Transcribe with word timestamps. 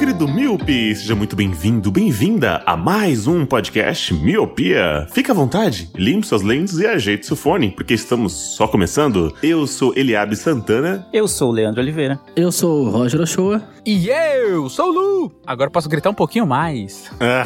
Querido 0.00 0.26
Miope! 0.26 0.96
Seja 0.96 1.14
muito 1.14 1.36
bem-vindo, 1.36 1.90
bem-vinda 1.90 2.62
a 2.64 2.74
mais 2.74 3.26
um 3.26 3.44
podcast 3.44 4.14
Miopia. 4.14 5.06
Fique 5.12 5.30
à 5.30 5.34
vontade, 5.34 5.90
limpe 5.94 6.26
suas 6.26 6.40
lentes 6.40 6.78
e 6.78 6.86
ajeite 6.86 7.26
seu 7.26 7.36
fone, 7.36 7.70
porque 7.70 7.92
estamos 7.92 8.32
só 8.32 8.66
começando. 8.66 9.36
Eu 9.42 9.66
sou 9.66 9.92
Eliabe 9.94 10.36
Santana 10.36 11.06
Eu 11.12 11.28
sou 11.28 11.50
o 11.50 11.52
Leandro 11.52 11.82
Oliveira. 11.82 12.18
Eu 12.34 12.50
sou 12.50 12.86
o 12.86 12.88
Roger 12.88 13.20
Ochoa. 13.20 13.62
E 13.84 14.08
eu 14.08 14.70
sou 14.70 14.86
o 14.86 14.92
Lu! 14.92 15.32
Agora 15.46 15.68
posso 15.68 15.86
gritar 15.86 16.08
um 16.08 16.14
pouquinho 16.14 16.46
mais. 16.46 17.10
Ah, 17.20 17.44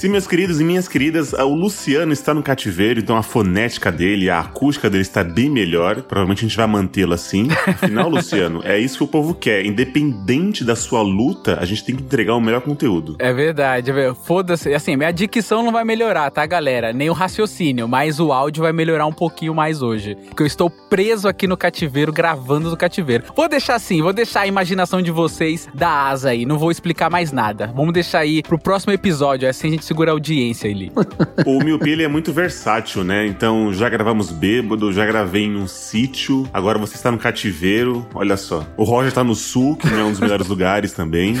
sim, 0.00 0.08
meus 0.08 0.26
queridos 0.26 0.58
e 0.58 0.64
minhas 0.64 0.88
queridas, 0.88 1.34
o 1.34 1.54
Luciano 1.54 2.10
está 2.10 2.32
no 2.32 2.42
cativeiro, 2.42 3.00
então 3.00 3.18
a 3.18 3.22
fonética 3.22 3.92
dele, 3.92 4.30
a 4.30 4.40
acústica 4.40 4.88
dele 4.88 5.02
está 5.02 5.22
bem 5.22 5.50
melhor. 5.50 6.00
Provavelmente 6.00 6.38
a 6.38 6.48
gente 6.48 6.56
vai 6.56 6.66
mantê-lo 6.66 7.12
assim. 7.12 7.48
Afinal, 7.66 8.08
Luciano, 8.10 8.62
é 8.64 8.78
isso 8.78 8.96
que 8.96 9.04
o 9.04 9.06
povo 9.06 9.34
quer. 9.34 9.66
Independente 9.66 10.64
da 10.64 10.74
sua 10.74 11.02
luta, 11.02 11.58
a 11.60 11.66
gente 11.66 11.84
tem 11.84 11.94
que 11.94 12.02
entregar 12.02 12.34
o 12.34 12.40
melhor 12.40 12.62
conteúdo. 12.62 13.16
É 13.18 13.30
verdade, 13.30 13.92
velho. 13.92 14.14
Foda-se. 14.14 14.72
Assim, 14.72 14.96
minha 14.96 15.10
dicção 15.10 15.62
não 15.62 15.70
vai 15.70 15.84
melhorar, 15.84 16.30
tá, 16.30 16.46
galera? 16.46 16.94
Nem 16.94 17.10
o 17.10 17.12
raciocínio, 17.12 17.86
mas 17.86 18.18
o 18.18 18.32
áudio 18.32 18.62
vai 18.62 18.72
melhorar 18.72 19.04
um 19.04 19.12
pouquinho 19.12 19.54
mais 19.54 19.82
hoje. 19.82 20.16
Porque 20.28 20.42
eu 20.42 20.46
estou 20.46 20.70
preso 20.70 21.28
aqui 21.28 21.46
no 21.46 21.58
cativeiro, 21.58 22.10
gravando 22.10 22.70
do 22.70 22.76
cativeiro. 22.76 23.24
Vou 23.36 23.50
deixar 23.50 23.74
assim, 23.74 24.00
vou 24.00 24.14
deixar 24.14 24.40
a 24.40 24.46
imaginação 24.46 25.02
de 25.02 25.10
vocês 25.10 25.68
da 25.74 26.08
asa 26.08 26.30
aí. 26.30 26.46
Não 26.46 26.56
vou 26.56 26.70
explicar 26.70 27.10
mais 27.10 27.32
nada. 27.32 27.70
Vamos 27.76 27.92
deixar 27.92 28.20
aí 28.20 28.42
pro 28.42 28.58
próximo 28.58 28.94
episódio, 28.94 29.46
assim 29.46 29.68
a 29.68 29.70
gente 29.72 29.89
segura 29.90 30.12
a 30.12 30.14
audiência 30.14 30.70
ali. 30.70 30.92
O 31.46 31.58
Miopia 31.64 31.92
ele 31.94 32.02
é 32.04 32.08
muito 32.08 32.32
versátil, 32.32 33.02
né? 33.02 33.26
Então 33.26 33.72
já 33.72 33.88
gravamos 33.88 34.30
bêbado, 34.30 34.92
já 34.92 35.04
gravei 35.06 35.44
em 35.44 35.56
um 35.56 35.66
sítio, 35.66 36.46
agora 36.52 36.78
você 36.78 36.94
está 36.94 37.10
no 37.10 37.18
cativeiro, 37.18 38.06
olha 38.14 38.36
só. 38.36 38.64
O 38.76 38.84
Roger 38.84 39.10
tá 39.12 39.24
no 39.24 39.34
sul, 39.34 39.74
que 39.76 39.88
não 39.88 39.98
é 39.98 40.04
um 40.04 40.10
dos 40.10 40.20
melhores 40.20 40.46
lugares 40.46 40.92
também. 40.92 41.34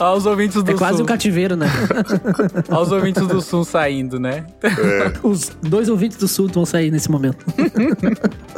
Olha 0.00 0.16
os 0.16 0.26
ouvintes 0.26 0.62
do 0.62 0.70
É 0.70 0.74
quase 0.74 0.96
sul. 0.96 1.04
um 1.04 1.06
cativeiro, 1.06 1.56
né? 1.56 1.66
Olha 2.68 2.80
os 2.80 2.92
ouvintes 2.92 3.26
do 3.26 3.40
sul 3.40 3.64
saindo, 3.64 4.18
né? 4.18 4.44
Os 5.22 5.52
dois 5.62 5.88
ouvintes 5.88 6.18
do 6.18 6.28
sul 6.28 6.48
vão 6.52 6.66
sair 6.66 6.90
nesse 6.90 7.10
momento. 7.10 7.44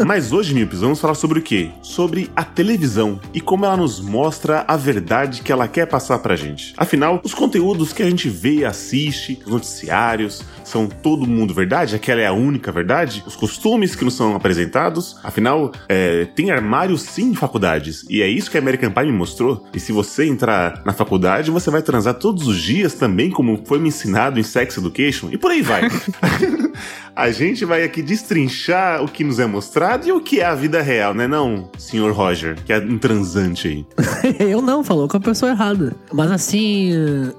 Mas 0.05 0.33
hoje, 0.33 0.55
Miopes, 0.55 0.81
vamos 0.81 1.01
falar 1.01 1.15
sobre 1.15 1.39
o 1.39 1.43
quê? 1.43 1.71
Sobre 1.83 2.31
a 2.35 2.45
televisão 2.45 3.21
e 3.33 3.41
como 3.41 3.65
ela 3.67 3.77
nos 3.77 4.01
mostra 4.01 4.65
a 4.67 4.77
verdade 4.77 5.43
que 5.43 5.53
ela 5.53 5.69
quer 5.77 5.85
passar 5.85 6.19
pra 6.21 6.35
gente. 6.35 6.73
Afinal, 6.75 7.21
os 7.23 7.35
conteúdos 7.35 7.93
que 7.93 8.03
a 8.03 8.09
gente 8.09 8.31
vê 8.31 8.61
e 8.61 8.65
assiste, 8.65 9.39
os 9.45 9.53
noticiários, 9.53 10.43
são 10.65 10.89
todo 10.89 11.27
mundo 11.27 11.53
verdade? 11.53 11.95
Aquela 11.95 12.23
é 12.23 12.27
a 12.27 12.33
única 12.33 12.73
verdade? 12.73 13.23
Os 13.27 13.37
costumes 13.37 13.95
que 13.95 14.03
nos 14.03 14.15
são 14.15 14.35
apresentados? 14.35 15.19
Afinal, 15.23 15.71
é, 15.87 16.25
tem 16.35 16.51
armário 16.51 16.97
sim 16.97 17.33
em 17.33 17.35
faculdades. 17.35 18.07
E 18.09 18.23
é 18.23 18.27
isso 18.27 18.51
que 18.51 18.57
a 18.57 18.61
American 18.61 18.91
Pie 18.91 19.05
me 19.05 19.13
mostrou. 19.13 19.67
E 19.75 19.79
se 19.79 19.93
você 19.93 20.25
entrar 20.25 20.81
na 20.83 20.95
faculdade, 20.95 21.51
você 21.51 21.71
vai 21.71 21.83
transar 21.83 22.15
todos 22.15 22.49
os 22.49 22.57
dias 22.57 22.95
também, 22.95 23.31
como 23.31 23.61
foi 23.67 23.79
me 23.79 23.89
ensinado 23.89 24.41
em 24.41 24.43
Sex 24.43 24.79
Education. 24.79 25.29
E 25.31 25.37
por 25.37 25.51
aí 25.51 25.61
vai. 25.61 25.83
A 27.15 27.31
gente 27.31 27.65
vai 27.65 27.83
aqui 27.83 28.03
destrinchar 28.03 29.03
o 29.03 29.09
que 29.09 29.25
nos 29.25 29.39
é 29.39 29.47
mostrado 29.47 30.07
e 30.07 30.13
o 30.13 30.21
que 30.21 30.41
é 30.41 30.45
a 30.45 30.55
vida 30.55 30.83
real, 30.83 31.15
né 31.15 31.27
não, 31.27 31.71
senhor 31.79 32.13
Roger, 32.13 32.57
que 32.63 32.73
é 32.73 32.79
um 32.79 32.99
transante 32.99 33.69
aí. 33.69 33.87
Eu 34.39 34.61
não, 34.61 34.85
falou 34.85 35.09
com 35.09 35.17
a 35.17 35.21
pessoa 35.21 35.53
errada. 35.53 35.95
Mas 36.13 36.31
assim, 36.31 36.93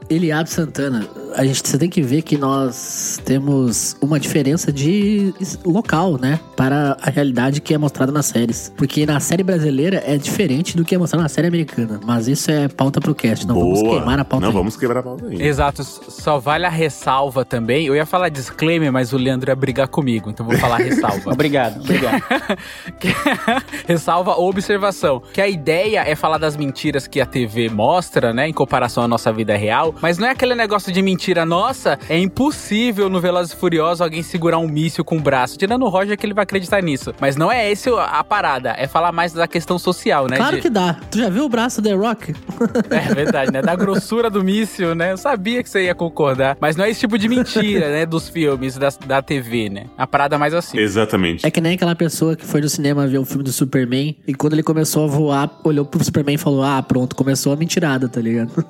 Eliabe 0.09 0.49
Santana, 0.49 1.07
a 1.35 1.45
gente 1.45 1.67
você 1.67 1.77
tem 1.77 1.89
que 1.89 2.01
ver 2.01 2.23
que 2.23 2.37
nós 2.37 3.19
temos 3.23 3.95
uma 4.01 4.19
diferença 4.19 4.71
de 4.71 5.33
local, 5.63 6.17
né? 6.17 6.39
Para 6.55 6.97
a 6.99 7.09
realidade 7.11 7.61
que 7.61 7.73
é 7.73 7.77
mostrada 7.77 8.11
nas 8.11 8.25
séries. 8.25 8.73
Porque 8.75 9.05
na 9.05 9.19
série 9.19 9.43
brasileira 9.43 10.01
é 10.05 10.17
diferente 10.17 10.75
do 10.75 10.83
que 10.83 10.95
é 10.95 10.97
mostrado 10.97 11.21
na 11.21 11.29
série 11.29 11.47
americana. 11.47 11.99
Mas 12.03 12.27
isso 12.27 12.49
é 12.49 12.67
pauta 12.67 12.99
pro 12.99 13.13
cast. 13.13 13.45
Não 13.45 13.53
vamos 13.53 13.81
queimar 13.81 14.19
a 14.19 14.25
pauta. 14.25 14.45
Não, 14.45 14.51
aí. 14.51 14.57
vamos 14.57 14.75
quebrar 14.75 15.01
a 15.01 15.03
pauta 15.03 15.27
aí. 15.27 15.41
Exato, 15.41 15.83
só 15.83 16.39
vale 16.39 16.65
a 16.65 16.69
ressalva 16.69 17.45
também. 17.45 17.85
Eu 17.85 17.95
ia 17.95 18.05
falar 18.05 18.29
disclaimer, 18.29 18.91
mas 18.91 19.13
o 19.13 19.17
Leandro 19.27 19.51
ia 19.51 19.55
brigar 19.55 19.87
comigo, 19.87 20.29
então 20.29 20.45
vou 20.45 20.57
falar 20.57 20.77
ressalva. 20.77 21.31
Obrigado, 21.37 21.81
obrigado. 21.81 22.23
Ressalva 23.87 24.31
observação. 24.39 25.21
Que 25.33 25.41
a 25.41 25.47
ideia 25.47 26.01
é 26.07 26.15
falar 26.15 26.37
das 26.37 26.55
mentiras 26.55 27.07
que 27.07 27.19
a 27.21 27.25
TV 27.25 27.69
mostra, 27.69 28.33
né? 28.33 28.47
Em 28.47 28.53
comparação 28.53 29.03
à 29.03 29.07
nossa 29.07 29.31
vida 29.31 29.55
real. 29.55 29.93
Mas 30.01 30.17
não 30.17 30.27
é 30.27 30.31
aquele 30.31 30.55
negócio 30.55 30.91
de 30.91 31.01
mentira, 31.01 31.45
nossa, 31.45 31.97
é 32.09 32.17
impossível 32.17 33.09
no 33.09 33.19
Velozes 33.19 33.53
e 33.53 33.55
Furiosos 33.55 34.01
alguém 34.01 34.23
segurar 34.23 34.57
um 34.57 34.67
míssil 34.67 35.03
com 35.03 35.17
o 35.17 35.21
braço. 35.21 35.57
Tirando 35.57 35.83
o 35.83 35.89
Roger 35.89 36.17
que 36.17 36.25
ele 36.25 36.33
vai 36.33 36.43
acreditar 36.43 36.81
nisso. 36.81 37.13
Mas 37.19 37.35
não 37.35 37.51
é 37.51 37.69
esse 37.69 37.89
a 37.89 38.23
parada. 38.23 38.73
É 38.77 38.87
falar 38.87 39.11
mais 39.11 39.33
da 39.33 39.47
questão 39.47 39.77
social, 39.77 40.27
né? 40.27 40.37
Claro 40.37 40.55
de- 40.57 40.61
que 40.61 40.69
dá. 40.69 40.95
Tu 41.11 41.19
já 41.19 41.29
viu 41.29 41.45
o 41.45 41.49
braço 41.49 41.81
do 41.81 41.89
The 41.89 41.95
Rock? 41.95 42.33
É 42.89 43.13
verdade, 43.13 43.51
né? 43.51 43.61
Da 43.61 43.75
grossura 43.75 44.29
do 44.29 44.43
míssil, 44.43 44.95
né? 44.95 45.11
Eu 45.11 45.17
sabia 45.17 45.61
que 45.63 45.69
você 45.69 45.85
ia 45.85 45.95
concordar. 45.95 46.57
Mas 46.59 46.75
não 46.75 46.85
é 46.85 46.89
esse 46.89 46.99
tipo 47.01 47.17
de 47.17 47.27
mentira, 47.27 47.91
né? 47.91 48.05
Dos 48.05 48.29
filmes, 48.29 48.77
da, 48.77 48.89
da 49.17 49.21
TV, 49.21 49.69
né? 49.69 49.85
A 49.97 50.05
parada 50.05 50.37
mais 50.37 50.53
assim. 50.53 50.77
Exatamente. 50.77 51.45
É 51.45 51.51
que 51.51 51.59
nem 51.59 51.73
aquela 51.73 51.95
pessoa 51.95 52.35
que 52.35 52.45
foi 52.45 52.61
no 52.61 52.69
cinema 52.69 53.07
ver 53.07 53.17
o 53.17 53.25
filme 53.25 53.43
do 53.43 53.51
Superman 53.51 54.15
e 54.27 54.33
quando 54.33 54.53
ele 54.53 54.63
começou 54.63 55.05
a 55.05 55.07
voar, 55.07 55.59
olhou 55.63 55.85
pro 55.85 56.03
Superman 56.03 56.35
e 56.35 56.37
falou: 56.37 56.63
Ah, 56.63 56.81
pronto, 56.81 57.15
começou 57.15 57.51
a 57.51 57.55
mentirada, 57.55 58.07
tá 58.07 58.21
ligado? 58.21 58.51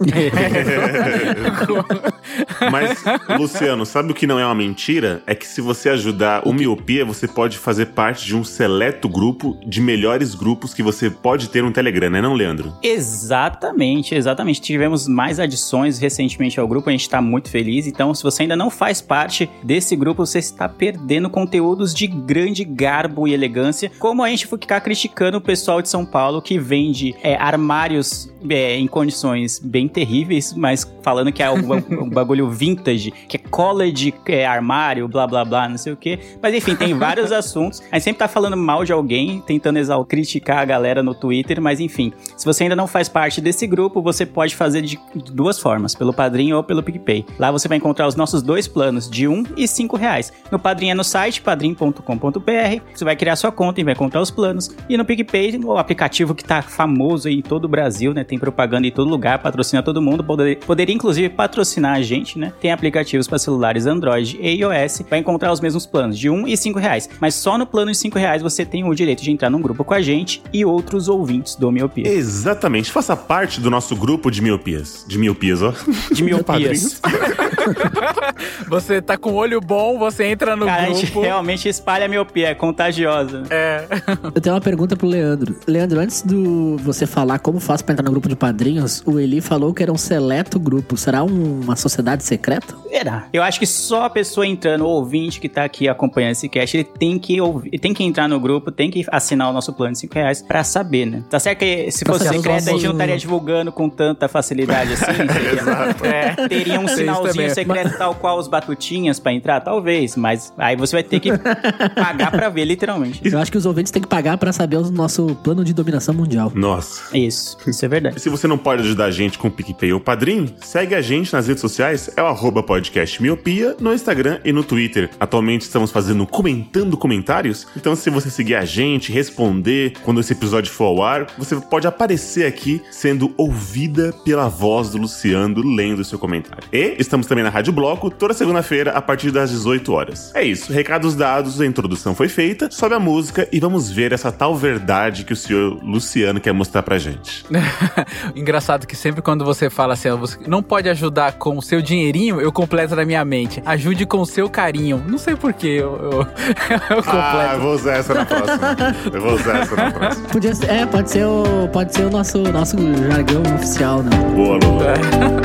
Mas, 2.72 3.04
Luciano, 3.38 3.86
sabe 3.86 4.12
o 4.12 4.16
que 4.16 4.28
não 4.28 4.40
é 4.40 4.46
uma 4.46 4.56
mentira? 4.56 5.22
É 5.26 5.36
que 5.36 5.48
se 5.48 5.62
você 5.62 5.90
ajudar 5.90 6.48
o 6.48 6.54
Miopia, 6.54 7.06
você 7.06 7.28
pode 7.28 7.58
fazer 7.58 7.88
parte 7.88 8.26
de 8.26 8.36
um 8.36 8.44
seleto 8.44 9.10
grupo 9.10 9.58
de 9.66 9.82
melhores 9.82 10.36
grupos 10.36 10.74
que 10.74 10.84
você 10.84 11.10
pode 11.10 11.50
ter 11.50 11.64
no 11.64 11.72
Telegram, 11.72 12.10
né 12.10 12.22
não, 12.22 12.34
Leandro? 12.34 12.74
exatamente, 12.82 14.16
exatamente. 14.16 14.62
Tivemos 14.62 15.08
mais 15.08 15.40
adições 15.40 16.00
recentemente 16.00 16.60
ao 16.60 16.68
grupo, 16.68 16.90
a 16.90 16.92
gente 16.92 17.10
tá 17.10 17.22
muito 17.22 17.50
feliz. 17.50 17.88
Então, 17.88 18.14
se 18.14 18.24
você 18.24 18.44
ainda 18.44 18.56
não 18.56 18.70
faz 18.70 19.02
parte 19.02 19.50
desse 19.64 19.96
grupo, 19.96 20.26
você 20.26 20.37
está 20.46 20.68
perdendo 20.70 21.30
conteúdos 21.30 21.94
de 21.94 22.08
grande 22.08 22.64
garbo 22.64 23.28
e 23.28 23.34
elegância. 23.34 23.92
Como 24.00 24.24
a 24.24 24.30
gente 24.30 24.48
ficar 24.48 24.82
criticando 24.82 25.38
o 25.38 25.42
pessoal 25.42 25.82
de 25.82 25.90
São 25.90 26.06
Paulo 26.06 26.42
que 26.42 26.60
vende 26.60 27.16
é, 27.22 27.36
armários 27.36 28.32
é, 28.50 28.76
em 28.76 28.88
condições 28.88 29.60
bem 29.60 29.88
terríveis, 29.88 30.54
mas 30.54 30.90
falando 31.02 31.32
que 31.32 31.42
é 31.42 31.50
um, 31.50 31.62
um 32.04 32.10
bagulho 32.10 32.50
vintage, 32.50 33.12
que 33.28 33.38
é 33.38 33.40
college, 33.40 34.14
é 34.26 34.46
armário, 34.46 35.08
blá 35.08 35.28
blá 35.28 35.44
blá, 35.44 35.70
não 35.70 35.78
sei 35.78 35.94
o 35.94 35.98
que. 35.98 36.20
Mas 36.42 36.54
enfim, 36.54 36.76
tem 36.76 36.94
vários 36.94 37.32
assuntos. 37.34 37.82
A 37.92 37.96
gente 37.96 38.04
sempre 38.04 38.20
tá 38.20 38.28
falando 38.28 38.58
mal 38.58 38.84
de 38.84 38.92
alguém, 38.92 39.42
tentando 39.46 39.80
exal 39.80 40.06
criticar 40.06 40.60
a 40.60 40.66
galera 40.66 41.02
no 41.04 41.14
Twitter, 41.14 41.62
mas 41.62 41.80
enfim, 41.80 42.14
se 42.36 42.46
você 42.46 42.64
ainda 42.64 42.76
não 42.76 42.88
faz 42.88 43.10
parte 43.10 43.42
desse 43.42 43.66
grupo, 43.68 44.02
você 44.02 44.26
pode 44.26 44.56
fazer 44.56 44.82
de 44.82 45.00
duas 45.32 45.60
formas, 45.60 45.96
pelo 45.96 46.14
Padrinho 46.14 46.58
ou 46.58 46.64
pelo 46.64 46.84
PicPay. 46.84 47.26
Lá 47.38 47.52
você 47.52 47.68
vai 47.68 47.78
encontrar 47.78 48.08
os 48.08 48.16
nossos 48.16 48.42
dois 48.42 48.68
planos, 48.68 49.10
de 49.10 49.28
um 49.28 49.44
e 49.56 49.68
cinco 49.68 49.98
reais. 49.98 50.27
No 50.52 50.58
Padrinho 50.60 50.92
é 50.92 50.96
no 50.96 51.04
site, 51.04 51.42
padrim.com.br, 51.42 52.82
você 52.94 53.04
vai 53.06 53.16
criar 53.16 53.36
sua 53.36 53.52
conta 53.52 53.82
e 53.82 53.84
vai 53.84 53.94
encontrar 53.94 54.22
os 54.22 54.32
planos. 54.32 54.72
E 54.90 54.98
no 54.98 55.06
PicPay, 55.06 55.60
o 55.64 55.78
aplicativo 55.78 56.34
que 56.36 56.44
tá 56.44 56.62
famoso 56.62 57.28
em 57.30 57.42
todo 57.42 57.66
o 57.66 57.68
Brasil, 57.68 58.14
né? 58.14 58.24
Tem 58.24 58.38
propaganda 58.40 58.88
em 58.88 58.92
todo 58.92 59.10
lugar, 59.10 59.40
patrocina 59.40 59.82
todo 59.84 60.02
mundo, 60.02 60.24
poder- 60.24 60.58
poderia 60.60 60.94
inclusive 60.96 61.30
patrocinar 61.30 61.96
a 61.96 62.02
gente, 62.02 62.38
né? 62.40 62.54
Tem 62.60 62.72
aplicativos 62.72 63.28
para 63.28 63.38
celulares 63.40 63.86
Android 63.86 64.38
e 64.42 64.50
iOS, 64.62 65.02
vai 65.10 65.20
encontrar 65.20 65.52
os 65.52 65.60
mesmos 65.62 65.86
planos, 65.86 66.18
de 66.18 66.30
um 66.30 66.48
e 66.48 66.56
cinco 66.58 66.80
reais. 66.80 67.10
Mas 67.20 67.36
só 67.36 67.58
no 67.58 67.66
plano 67.66 67.92
de 67.92 67.98
cinco 67.98 68.18
reais 68.18 68.42
você 68.42 68.66
tem 68.66 68.84
o 68.84 68.94
direito 68.94 69.22
de 69.24 69.32
entrar 69.32 69.50
num 69.50 69.62
grupo 69.62 69.84
com 69.84 69.94
a 69.94 70.02
gente 70.02 70.42
e 70.54 70.64
outros 70.66 71.08
ouvintes 71.08 71.56
do 71.56 71.72
Miopia. 71.72 72.08
Exatamente. 72.08 72.92
Faça 72.92 73.16
parte 73.16 73.60
do 73.60 73.70
nosso 73.70 73.96
grupo 73.96 74.32
de 74.32 74.42
miopias. 74.42 75.06
De 75.08 75.18
miopias, 75.18 75.62
ó. 75.62 75.74
De 76.14 76.24
miopias. 76.24 77.02
Você 78.68 79.02
tá 79.02 79.18
com 79.18 79.34
olho 79.34 79.60
bom, 79.60 79.98
você 79.98 80.17
entra 80.22 80.56
no 80.56 80.66
Cara, 80.66 80.84
a 80.84 80.86
gente 80.88 81.06
grupo. 81.06 81.22
realmente 81.22 81.68
espalha 81.70 82.06
a 82.06 82.08
miopia, 82.08 82.50
é 82.50 82.56
contagiosa. 82.56 83.44
É. 83.50 83.86
Eu 84.34 84.42
tenho 84.42 84.56
uma 84.56 84.62
pergunta 84.62 84.96
pro 84.96 85.08
Leandro. 85.08 85.56
Leandro, 85.68 86.00
antes 86.00 86.22
do 86.22 86.78
você 86.78 87.06
falar 87.06 87.40
como 87.40 87.60
faz 87.60 87.82
pra 87.82 87.94
entrar 87.94 88.04
no 88.06 88.12
grupo 88.12 88.28
de 88.30 88.36
padrinhos, 88.36 89.02
o 89.06 89.20
Eli 89.20 89.42
falou 89.42 89.74
que 89.74 89.84
era 89.84 89.92
um 89.92 89.98
seleto 89.98 90.60
grupo. 90.60 90.96
Será 90.98 91.24
um- 91.24 91.62
uma 91.62 91.76
sociedade 91.76 92.24
secreta? 92.24 92.76
Será? 92.90 93.28
Eu 93.34 93.44
acho 93.44 93.60
que 93.60 93.66
só 93.66 94.04
a 94.06 94.10
pessoa 94.10 94.46
entrando, 94.48 94.82
o 94.86 94.88
ouvinte 94.88 95.40
que 95.40 95.50
tá 95.50 95.64
aqui 95.64 95.88
acompanhando 95.88 96.32
esse 96.32 96.50
cast, 96.50 96.76
ele 96.78 96.84
tem 96.84 97.20
que 97.20 97.40
ouvir, 97.40 97.78
tem 97.80 97.94
que 97.94 98.04
entrar 98.04 98.28
no 98.28 98.40
grupo, 98.40 98.72
tem 98.72 98.90
que 98.90 99.06
assinar 99.12 99.50
o 99.50 99.54
nosso 99.54 99.74
plano 99.74 99.94
de 99.94 100.00
5 100.00 100.14
reais 100.16 100.42
pra 100.42 100.64
saber, 100.64 101.06
né? 101.06 101.24
Tá 101.30 101.40
certo 101.40 101.60
que 101.60 101.92
se 101.92 102.04
Pra 102.04 102.14
fosse 102.14 102.28
secreto, 102.28 102.70
a 102.70 102.72
gente 102.72 102.84
não 102.86 102.92
estaria 102.94 103.18
divulgando 103.18 103.72
com 103.72 103.90
tanta 103.90 104.28
facilidade 104.28 104.94
assim. 104.94 105.06
seria- 105.28 106.18
É. 106.18 106.48
Teria 106.48 106.80
um 106.80 106.88
sinalzinho 106.88 107.32
também. 107.34 107.50
secreto 107.50 107.98
tal 107.98 108.16
qual 108.16 108.38
os 108.40 108.48
batutinhas 108.48 109.20
pra 109.20 109.34
entrar? 109.34 109.62
Talvez, 109.62 109.97
mas 110.18 110.54
aí 110.58 110.76
você 110.76 110.96
vai 110.96 111.04
ter 111.04 111.20
que 111.20 111.30
pagar 111.96 112.32
pra 112.32 112.50
ver, 112.50 112.66
literalmente. 112.66 113.22
Eu 113.24 113.40
acho 113.40 113.52
que 113.52 113.58
os 113.58 113.66
ouvintes 113.66 113.92
têm 113.92 114.02
que 114.02 114.08
pagar 114.08 114.38
pra 114.38 114.52
saber 114.52 114.78
o 114.78 114.92
nosso 114.92 115.36
plano 115.44 115.64
de 115.64 115.74
dominação 115.74 116.14
mundial. 116.14 116.52
Nossa. 116.56 117.18
Isso, 117.18 117.58
isso 117.66 117.86
é 117.86 117.88
verdade. 117.88 118.18
E 118.18 118.20
se 118.20 118.30
você 118.30 118.48
não 118.48 118.58
pode 118.58 118.82
ajudar 118.84 119.06
a 119.06 119.12
gente 119.12 119.38
com 119.38 119.48
o 119.48 119.52
PicPay 119.52 119.94
ou 119.94 120.00
Padrim, 120.00 120.54
segue 120.62 120.96
a 120.96 121.02
gente 121.02 121.34
nas 121.34 121.48
redes 121.48 121.62
sociais, 121.62 122.10
é 122.16 122.22
o 122.22 122.26
arroba 122.26 122.62
podcast 122.62 123.22
Miopia, 123.22 123.76
no 123.80 123.94
Instagram 123.94 124.40
e 124.44 124.52
no 124.52 124.64
Twitter. 124.64 125.10
Atualmente 125.20 125.62
estamos 125.62 125.92
fazendo 125.92 126.26
comentando 126.26 126.98
comentários, 126.98 127.68
então 127.76 127.96
se 127.96 128.10
você 128.10 128.30
seguir 128.30 128.56
a 128.56 128.66
gente, 128.66 129.12
responder 129.12 129.94
quando 130.04 130.20
esse 130.20 130.34
episódio 130.34 130.72
for 130.72 130.86
ao 130.86 131.04
ar, 131.04 131.28
você 131.38 131.56
pode 131.56 131.88
aparecer 131.88 132.46
aqui 132.46 132.82
sendo 132.92 133.34
ouvida 133.38 134.14
pela 134.24 134.48
voz 134.48 134.90
do 134.90 134.98
Luciano 134.98 135.62
lendo 135.62 136.00
o 136.00 136.06
seu 136.06 136.20
comentário. 136.20 136.64
E 136.72 136.96
estamos 137.00 137.28
também 137.28 137.44
na 137.44 137.50
Rádio 137.50 137.74
Bloco, 137.74 138.10
toda 138.10 138.34
segunda-feira, 138.34 138.92
a 138.92 139.02
partir 139.02 139.32
das 139.32 139.50
18 139.52 139.87
horas. 139.90 140.32
É 140.36 140.44
isso, 140.44 140.72
recados 140.72 141.16
dados, 141.16 141.60
a 141.60 141.66
introdução 141.66 142.16
foi 142.16 142.30
feita, 142.30 142.70
sobe 142.72 142.96
a 142.96 143.00
música 143.00 143.48
e 143.52 143.60
vamos 143.60 143.92
ver 143.92 144.12
essa 144.12 144.32
tal 144.32 144.56
verdade 144.56 145.24
que 145.24 145.34
o 145.34 145.36
senhor 145.36 145.80
Luciano 145.84 146.40
quer 146.40 146.54
mostrar 146.54 146.84
pra 146.84 146.98
gente. 146.98 147.46
Engraçado 148.36 148.86
que 148.86 148.96
sempre 148.96 149.22
quando 149.22 149.46
você 149.46 149.70
fala 149.70 149.94
assim, 149.94 150.10
você 150.12 150.38
não 150.48 150.64
pode 150.64 150.90
ajudar 150.90 151.34
com 151.34 151.58
o 151.58 151.62
seu 151.62 151.82
dinheirinho, 151.82 152.40
eu 152.42 152.52
completo 152.52 152.96
na 152.96 153.06
minha 153.06 153.24
mente. 153.24 153.62
Ajude 153.66 154.06
com 154.06 154.20
o 154.20 154.26
seu 154.26 154.50
carinho. 154.50 155.04
Não 155.08 155.18
sei 155.18 155.36
porquê, 155.36 155.68
eu, 155.68 155.96
eu, 155.98 156.12
eu 156.90 157.04
completo. 157.04 157.10
Ah, 157.10 157.52
eu 157.54 157.62
vou 157.62 157.74
usar 157.74 157.94
essa 157.94 158.14
na 158.14 158.26
próxima. 158.26 158.78
Eu 159.14 159.22
vou 159.22 159.34
usar 159.34 159.58
essa 159.60 159.76
na 159.76 159.92
próxima. 159.92 160.28
Podia 160.30 160.56
ser, 160.56 160.70
é, 160.70 160.86
pode 160.86 161.10
ser 161.10 161.26
o, 161.26 161.68
pode 161.72 161.94
ser 161.94 162.06
o 162.06 162.10
nosso, 162.10 162.40
nosso 162.40 162.78
jargão 163.10 163.42
oficial, 163.56 164.04
né? 164.04 164.12
Boa, 164.36 164.56
Lu. 164.56 164.78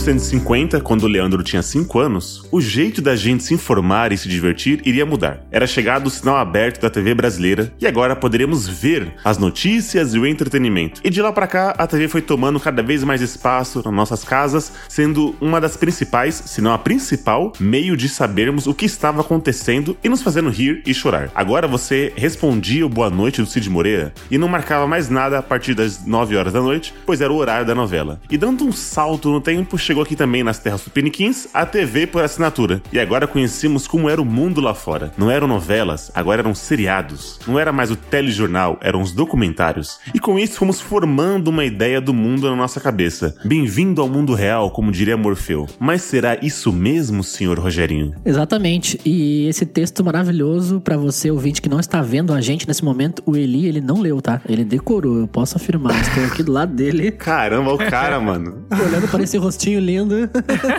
1950, 0.00 0.80
quando 0.80 1.06
Leandro 1.06 1.42
tinha 1.42 1.62
5 1.62 1.98
anos, 1.98 2.48
o 2.50 2.58
jeito 2.58 3.02
da 3.02 3.14
gente 3.14 3.44
se 3.44 3.52
informar 3.52 4.12
e 4.12 4.16
se 4.16 4.30
divertir 4.30 4.80
iria 4.86 5.04
mudar. 5.04 5.44
Era 5.50 5.66
chegado 5.66 6.06
o 6.06 6.10
sinal 6.10 6.36
aberto 6.36 6.80
da 6.80 6.88
TV 6.88 7.14
brasileira 7.14 7.70
e 7.78 7.86
agora 7.86 8.16
poderemos 8.16 8.66
ver 8.66 9.12
as 9.22 9.36
notícias 9.36 10.14
e 10.14 10.18
o 10.18 10.26
entretenimento. 10.26 11.02
E 11.04 11.10
de 11.10 11.20
lá 11.20 11.30
pra 11.32 11.46
cá, 11.46 11.74
a 11.76 11.86
TV 11.86 12.08
foi 12.08 12.22
tomando 12.22 12.58
cada 12.58 12.82
vez 12.82 13.04
mais 13.04 13.20
espaço 13.20 13.82
nas 13.84 13.92
nossas 13.92 14.24
casas, 14.24 14.72
sendo 14.88 15.36
uma 15.38 15.60
das 15.60 15.76
principais, 15.76 16.34
se 16.46 16.62
não 16.62 16.72
a 16.72 16.78
principal, 16.78 17.52
meio 17.60 17.94
de 17.94 18.08
sabermos 18.08 18.66
o 18.66 18.72
que 18.74 18.86
estava 18.86 19.20
acontecendo 19.20 19.94
e 20.02 20.08
nos 20.08 20.22
fazendo 20.22 20.48
rir 20.48 20.82
e 20.86 20.94
chorar. 20.94 21.30
Agora 21.34 21.68
você 21.68 22.10
respondia 22.16 22.86
o 22.86 22.88
boa 22.88 23.10
noite 23.10 23.42
do 23.42 23.46
Cid 23.46 23.68
Moreira 23.68 24.14
e 24.30 24.38
não 24.38 24.48
marcava 24.48 24.86
mais 24.86 25.10
nada 25.10 25.38
a 25.38 25.42
partir 25.42 25.74
das 25.74 26.06
9 26.06 26.36
horas 26.36 26.54
da 26.54 26.62
noite, 26.62 26.94
pois 27.04 27.20
era 27.20 27.30
o 27.30 27.36
horário 27.36 27.66
da 27.66 27.74
novela. 27.74 28.18
E 28.30 28.38
dando 28.38 28.64
um 28.64 28.72
salto 28.72 29.30
no 29.30 29.42
tempo, 29.42 29.76
chegou 29.90 30.04
aqui 30.04 30.14
também 30.14 30.44
nas 30.44 30.60
terras 30.60 30.82
tupiniquins 30.82 31.48
a 31.52 31.66
TV 31.66 32.06
por 32.06 32.22
assinatura. 32.22 32.80
E 32.92 33.00
agora 33.00 33.26
conhecemos 33.26 33.88
como 33.88 34.08
era 34.08 34.22
o 34.22 34.24
mundo 34.24 34.60
lá 34.60 34.72
fora. 34.72 35.12
Não 35.18 35.28
eram 35.28 35.48
novelas, 35.48 36.12
agora 36.14 36.42
eram 36.42 36.54
seriados. 36.54 37.40
Não 37.44 37.58
era 37.58 37.72
mais 37.72 37.90
o 37.90 37.96
telejornal, 37.96 38.78
eram 38.80 39.02
os 39.02 39.10
documentários. 39.10 39.98
E 40.14 40.20
com 40.20 40.38
isso 40.38 40.58
fomos 40.58 40.80
formando 40.80 41.48
uma 41.48 41.64
ideia 41.64 42.00
do 42.00 42.14
mundo 42.14 42.48
na 42.48 42.54
nossa 42.54 42.78
cabeça. 42.78 43.34
Bem-vindo 43.44 44.00
ao 44.00 44.08
mundo 44.08 44.32
real, 44.32 44.70
como 44.70 44.92
diria 44.92 45.16
Morfeu. 45.16 45.66
Mas 45.80 46.02
será 46.02 46.38
isso 46.40 46.72
mesmo, 46.72 47.24
senhor 47.24 47.58
Rogerinho? 47.58 48.14
Exatamente. 48.24 49.00
E 49.04 49.48
esse 49.48 49.66
texto 49.66 50.04
maravilhoso 50.04 50.80
pra 50.80 50.96
você 50.96 51.32
ouvinte 51.32 51.60
que 51.60 51.68
não 51.68 51.80
está 51.80 52.00
vendo 52.00 52.32
a 52.32 52.40
gente 52.40 52.68
nesse 52.68 52.84
momento, 52.84 53.24
o 53.26 53.36
Eli, 53.36 53.66
ele 53.66 53.80
não 53.80 54.00
leu, 54.00 54.22
tá? 54.22 54.40
Ele 54.48 54.62
decorou, 54.62 55.18
eu 55.18 55.26
posso 55.26 55.56
afirmar. 55.56 56.00
Estou 56.00 56.24
aqui 56.26 56.44
do 56.44 56.52
lado 56.52 56.72
dele, 56.72 57.10
Caramba, 57.10 57.72
o 57.72 57.78
cara, 57.78 58.20
mano. 58.20 58.64
olhando 58.70 59.08
para 59.08 59.24
esse 59.24 59.36
rostinho 59.36 59.69
lindo. 59.78 60.28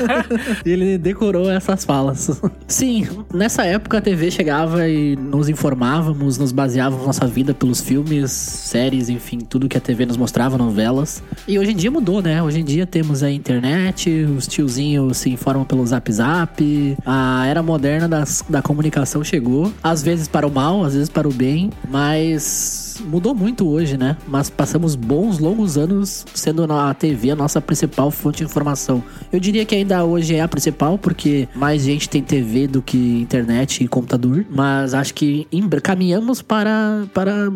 e 0.66 0.70
ele 0.70 0.98
decorou 0.98 1.50
essas 1.50 1.86
falas. 1.86 2.42
Sim, 2.68 3.08
nessa 3.34 3.64
época 3.66 4.00
a 4.00 4.02
TV 4.02 4.32
chegava 4.32 4.88
e 4.88 5.16
nos 5.16 5.48
informávamos, 5.48 6.38
nos 6.38 6.52
baseávamos 6.52 7.06
nossa 7.06 7.28
vida 7.28 7.54
pelos 7.54 7.82
filmes, 7.82 8.32
séries, 8.32 9.10
enfim, 9.10 9.40
tudo 9.40 9.70
que 9.70 9.78
a 9.78 9.82
TV 9.82 10.06
nos 10.06 10.18
mostrava, 10.18 10.58
novelas. 10.58 11.24
E 11.48 11.58
hoje 11.58 11.72
em 11.72 11.76
dia 11.76 11.92
mudou, 11.92 12.22
né? 12.22 12.42
Hoje 12.42 12.60
em 12.60 12.64
dia 12.64 12.86
temos 12.86 13.24
a 13.24 13.32
internet, 13.32 14.10
os 14.10 14.48
tiozinhos 14.48 15.18
se 15.18 15.30
informam 15.30 15.64
pelo 15.64 15.86
Zap 15.86 16.12
Zap, 16.12 16.98
a 17.06 17.46
era 17.46 17.62
moderna 17.62 18.08
das, 18.08 18.44
da 18.50 18.62
comunicação 18.62 19.24
chegou, 19.24 19.72
às 19.84 20.02
vezes 20.02 20.28
para 20.28 20.48
o 20.48 20.52
mal, 20.52 20.84
às 20.84 20.94
vezes 20.94 21.10
para 21.10 21.28
o 21.28 21.32
bem, 21.34 21.70
mas 21.90 22.91
mudou 23.02 23.34
muito 23.36 23.68
hoje, 23.68 23.98
né? 23.98 24.16
Mas 24.28 24.50
passamos 24.50 24.96
bons, 24.96 25.40
longos 25.40 25.78
anos 25.78 26.26
sendo 26.34 26.72
a 26.72 26.94
TV 26.94 27.32
a 27.32 27.36
nossa 27.36 27.60
principal 27.62 28.12
fonte 28.12 28.38
de 28.40 28.44
informação. 28.46 29.04
Eu 29.32 29.40
diria 29.40 29.66
que 29.66 29.76
ainda 29.76 30.04
hoje 30.04 30.36
é 30.36 30.42
a 30.42 30.48
principal, 30.48 30.98
porque 30.98 31.48
mais 31.56 31.82
gente 31.84 32.10
tem 32.10 32.22
TV 32.22 32.68
do 32.68 32.82
que 32.82 33.22
internet 33.22 33.84
e 33.84 33.88
computador, 33.88 34.46
mas 34.50 34.94
acho 34.94 35.14
que 35.14 35.48
em 35.52 35.68
caminhamos 35.82 36.42
para, 36.42 37.06
para 37.14 37.48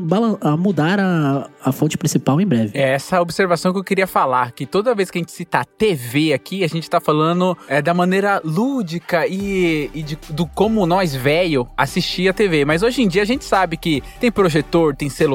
a 0.41 0.57
mudar 0.57 0.99
a, 0.99 1.49
a 1.63 1.71
fonte 1.71 1.97
principal 1.97 2.39
em 2.39 2.45
breve. 2.45 2.71
É 2.73 2.93
essa 2.93 3.21
observação 3.21 3.73
que 3.73 3.79
eu 3.79 3.83
queria 3.83 4.07
falar, 4.07 4.51
que 4.51 4.65
toda 4.65 4.95
vez 4.95 5.11
que 5.11 5.17
a 5.17 5.21
gente 5.21 5.31
cita 5.31 5.63
TV 5.77 6.33
aqui, 6.33 6.63
a 6.63 6.67
gente 6.67 6.89
tá 6.89 6.99
falando 7.01 7.57
é, 7.67 7.81
da 7.81 7.93
maneira 7.93 8.41
lúdica 8.43 9.27
e, 9.27 9.89
e 9.93 10.01
de- 10.01 10.17
do 10.29 10.45
como 10.45 10.85
nós, 10.85 11.13
velho, 11.15 11.67
assistia 11.77 12.31
a 12.31 12.33
TV. 12.33 12.63
Mas 12.65 12.81
hoje 12.83 13.01
em 13.01 13.07
dia 13.07 13.21
a 13.21 13.25
gente 13.25 13.43
sabe 13.43 13.75
que 13.77 14.01
tem 14.19 14.31
projetor, 14.31 14.95
tem 14.95 15.09
celular, 15.09 15.34